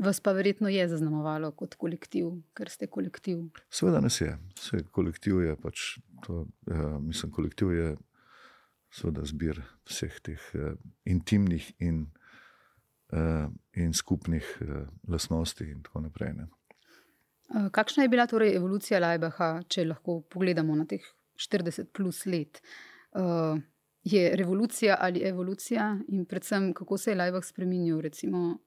vas 0.00 0.20
pa 0.20 0.32
verjetno 0.32 0.68
je 0.68 0.88
zaznamovalo 0.88 1.50
kot 1.50 1.74
kolektiv, 1.74 2.26
ker 2.54 2.68
ste 2.68 2.86
kolektiv. 2.86 3.38
Seveda 3.70 4.00
nas 4.00 4.20
je. 4.20 4.38
Vse 4.56 4.82
kolektiv 4.92 5.40
je 5.40 5.56
pač 5.56 5.98
to. 6.26 6.46
Eh, 6.70 6.98
mislim, 7.00 7.32
kolektiv 7.32 7.72
je 7.72 7.96
seveda 8.92 9.24
zbir 9.24 9.62
vseh 9.84 10.20
teh 10.20 10.40
uh, 10.54 10.72
intimnih 11.04 11.72
in, 11.78 12.06
uh, 13.12 13.50
in 13.72 13.92
skupnih 13.92 14.44
uh, 14.60 14.86
lastnosti 15.08 15.64
in 15.64 15.82
tako 15.82 16.00
naprej. 16.00 16.32
Ne. 16.32 16.46
Kakšna 17.48 18.02
je 18.04 18.08
bila 18.08 18.26
torej 18.26 18.56
evolucija 18.56 19.00
Lajbaha, 19.00 19.62
če 19.68 19.84
lahko 19.86 20.20
pogledamo 20.30 20.74
na 20.76 20.86
teh 20.86 21.04
40 21.38 21.92
plus 21.94 22.24
let? 22.26 22.62
Uh, 23.16 23.58
je 24.04 24.36
revolucija 24.36 24.96
ali 25.00 25.22
evolucija, 25.26 25.98
in 26.08 26.24
predvsem 26.26 26.72
kako 26.74 26.98
se 26.98 27.10
je 27.10 27.16
Lajbah 27.16 27.44
spremenil, 27.44 28.00
recimo, 28.00 28.58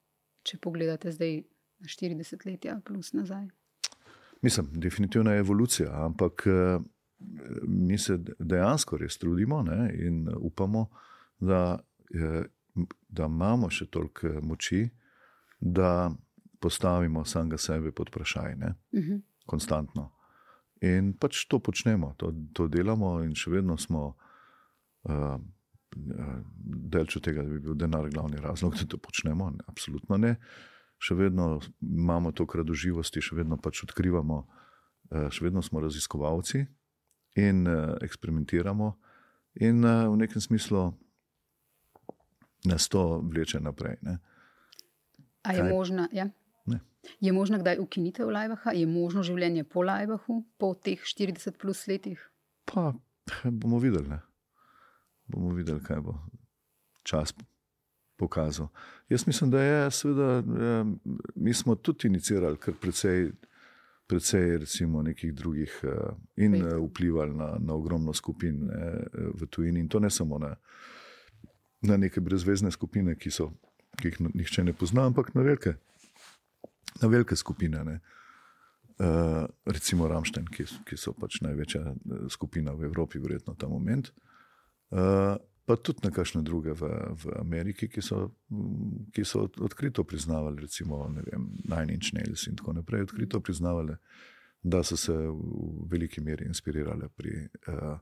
če 0.43 0.57
pogledate 0.57 1.11
zdaj 1.11 1.41
na 1.79 1.87
40 1.87 2.45
let 2.47 2.69
plus 2.85 3.13
nazaj? 3.13 3.47
Mislim, 4.41 4.71
definitivno 4.73 5.33
je 5.33 5.39
evolucija, 5.45 5.91
ampak. 6.05 6.47
Uh, 6.47 6.85
mi 7.67 7.97
se 7.97 8.17
dejansko 8.39 8.97
res 8.97 9.17
trudimo 9.17 9.61
ne, 9.63 9.89
in 10.07 10.27
upamo, 10.37 10.87
da, 11.39 11.79
da 13.07 13.25
imamo 13.25 13.69
še 13.69 13.89
toliko 13.91 14.39
moči, 14.41 14.85
da 15.59 16.09
postavimo 16.59 17.25
samega 17.25 17.57
sebe 17.57 17.91
pod 17.91 18.09
vprašanje, 18.09 18.73
uh 18.91 18.99
mhm. 18.99 19.11
-huh. 19.11 19.21
konstantno. 19.45 20.11
In 20.81 21.13
pač 21.13 21.45
to 21.47 21.59
počnemo, 21.59 22.13
to, 22.17 22.33
to 22.53 22.67
delamo, 22.67 23.23
in 23.23 23.35
še 23.35 23.51
vedno 23.51 23.77
smo. 23.77 24.15
Uh, 25.03 25.39
Delč 26.89 27.15
od 27.17 27.23
tega, 27.23 27.41
da 27.41 27.49
bi 27.49 27.59
bil 27.59 27.73
denar 27.73 28.09
glavni 28.09 28.37
razlog, 28.37 28.75
da 28.75 28.85
to 28.85 28.97
počnemo, 28.97 29.49
ne, 29.49 29.63
absolutno 29.67 30.17
ne. 30.17 30.35
Še 30.97 31.15
vedno 31.15 31.59
imamo 31.81 32.31
to 32.31 32.45
kradoživosti, 32.45 33.21
še 33.21 33.35
vedno 33.35 33.57
pač 33.57 33.83
odkrivamo, 33.83 34.47
še 35.09 35.43
vedno 35.43 35.61
smo 35.61 35.79
raziskovalci, 35.81 36.67
in 37.35 37.67
uh, 37.67 37.97
eksperimentiramo, 38.01 38.97
in 39.53 39.83
uh, 39.83 40.13
v 40.13 40.17
nekem 40.17 40.41
smislu 40.41 40.93
nas 42.65 42.89
to 42.89 43.21
vleče 43.23 43.59
naprej. 43.59 43.97
Ne. 44.01 44.17
A 45.41 45.53
je 45.53 45.63
možno, 45.63 46.07
ja? 46.11 46.29
Je 47.19 47.33
možno, 47.33 47.59
kdaj 47.59 47.79
ukinite 47.79 48.25
v 48.25 48.33
Lajbahu, 48.35 48.73
je 48.73 48.87
možno 48.87 49.23
življenje 49.23 49.63
po 49.63 49.83
Lajbahu, 49.83 50.43
po 50.57 50.73
teh 50.75 50.99
40 50.99 51.57
plus 51.57 51.85
letih? 51.87 52.21
Pa 52.65 52.93
bomo 53.45 53.79
videli, 53.79 54.09
ne. 54.09 54.19
bomo 55.27 55.53
videli, 55.55 55.83
kaj 55.83 56.01
bo 56.01 56.17
čas. 57.03 57.33
Pokazal. 58.19 58.67
Jaz 59.07 59.23
mislim, 59.27 59.47
da 59.51 59.61
je, 59.63 59.91
seveda, 59.95 60.43
eh, 60.43 60.85
mi 61.35 61.53
smo 61.53 61.75
tudi 61.75 62.09
inicirali 62.11 62.57
kar 62.59 62.73
precej 62.81 63.29
precej 64.09 64.57
recimo, 64.57 65.03
nekih 65.05 65.33
drugih 65.33 65.81
uh, 65.83 66.17
in 66.35 66.55
vplivali 66.89 67.35
na, 67.35 67.57
na 67.59 67.73
ogromno 67.73 68.13
skupin 68.13 68.65
ne, 68.65 68.73
eh, 68.75 69.27
v 69.37 69.45
tujini. 69.45 69.79
In 69.79 69.89
to 69.89 69.99
ne 69.99 70.09
samo 70.09 70.39
na, 70.41 70.55
na 71.81 71.97
neke 71.97 72.21
brezvezne 72.21 72.71
skupine, 72.71 73.13
ki, 73.15 73.29
so, 73.31 73.51
ki 74.01 74.09
jih 74.09 74.17
nihče 74.33 74.65
ne 74.65 74.73
pozna, 74.73 75.05
ampak 75.05 75.29
na 75.37 75.45
velike, 75.45 75.75
na 77.01 77.07
velike 77.07 77.35
skupine. 77.35 77.83
Ne. 77.83 77.99
Uh, 78.99 79.45
recimo 79.65 80.07
Ramšten, 80.07 80.47
ki, 80.51 80.65
ki 80.85 80.97
so 80.99 81.13
pač 81.15 81.39
največja 81.41 81.93
skupina 82.29 82.73
v 82.75 82.89
Evropi, 82.89 83.21
verjetno 83.23 83.55
ta 83.55 83.69
moment. 83.71 84.11
Uh, 84.91 85.37
pa 85.69 85.77
tudi 85.77 86.01
na 86.03 86.09
kakšne 86.11 86.41
druge 86.41 86.73
v, 86.73 86.89
v 87.13 87.35
Ameriki, 87.39 87.87
ki 87.87 88.01
so, 88.01 88.33
ki 89.13 89.23
so 89.23 89.45
odkrito 89.61 90.03
priznavali, 90.03 90.65
recimo 90.65 91.05
Nine 91.69 91.93
Inch 91.93 92.09
Nails 92.17 92.47
in 92.49 92.57
tako 92.57 92.73
naprej, 92.73 93.05
odkrito 93.05 93.39
priznavali, 93.39 93.95
da 94.63 94.81
so 94.83 94.97
se 94.97 95.13
v 95.13 95.85
veliki 95.91 96.25
meri 96.25 96.49
inspirirali 96.49 97.07
pri 97.15 97.47
uh, 97.69 98.01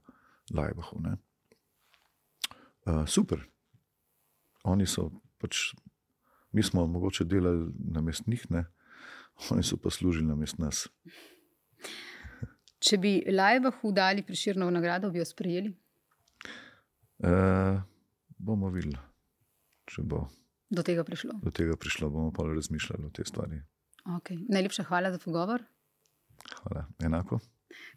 Lajbahu. 0.55 1.03
Uh, 2.87 3.03
super. 3.05 3.43
Oni 4.63 4.87
so 4.87 5.11
pač, 5.37 5.75
mi 6.51 6.63
smo 6.63 6.87
mogoče 6.87 7.27
delali 7.27 7.67
na 7.77 8.01
mest 8.01 8.27
njih, 8.27 8.47
ne? 8.49 8.65
Oni 9.51 9.63
so 9.63 9.77
pa 9.77 9.89
služili 9.89 10.27
na 10.27 10.35
mest 10.35 10.59
nas. 10.59 10.87
Če 12.79 12.97
bi 12.97 13.11
Lajbahu 13.31 13.91
dali 13.91 14.23
priširno 14.25 14.69
nagrado, 14.71 15.09
bi 15.11 15.19
jo 15.19 15.25
sprejeli? 15.25 15.73
Uh, 17.17 17.81
bomo 18.37 18.69
videli, 18.69 18.97
če 19.89 20.03
bo 20.05 20.27
do 20.69 20.83
tega 20.83 21.03
prišlo. 21.07 21.39
Do 21.43 21.51
tega 21.51 21.77
prišlo, 21.79 22.09
bomo 22.09 22.31
pa 22.35 22.43
razmišljali 22.43 23.05
o 23.07 23.09
tej 23.09 23.25
stvari. 23.25 23.61
Okay. 24.19 24.39
Najlepša 24.49 24.83
hvala 24.83 25.11
za 25.11 25.19
pogovor. 25.19 25.63
Hvala, 26.61 26.85
enako. 27.03 27.39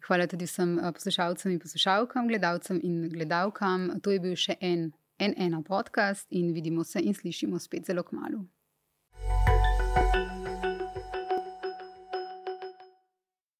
Hvala 0.07 0.27
tudi 0.27 0.45
vsem 0.45 0.79
eh, 0.79 0.91
poslušalcem 0.91 1.51
in 1.51 1.59
poslušalkam, 1.59 2.27
gledalcem 2.27 2.79
in 2.83 3.09
gledalkam. 3.09 3.89
To 4.03 4.11
je 4.11 4.19
bil 4.19 4.35
še 4.35 4.57
en, 4.61 4.89
en 5.19 5.35
ena 5.37 5.61
podcast 5.67 6.27
in 6.29 6.53
vidimo 6.55 6.83
se 6.83 7.03
in 7.03 7.15
slišimo 7.15 7.59
spet 7.59 7.87
zelo 7.87 8.03
kmalo. 8.03 8.45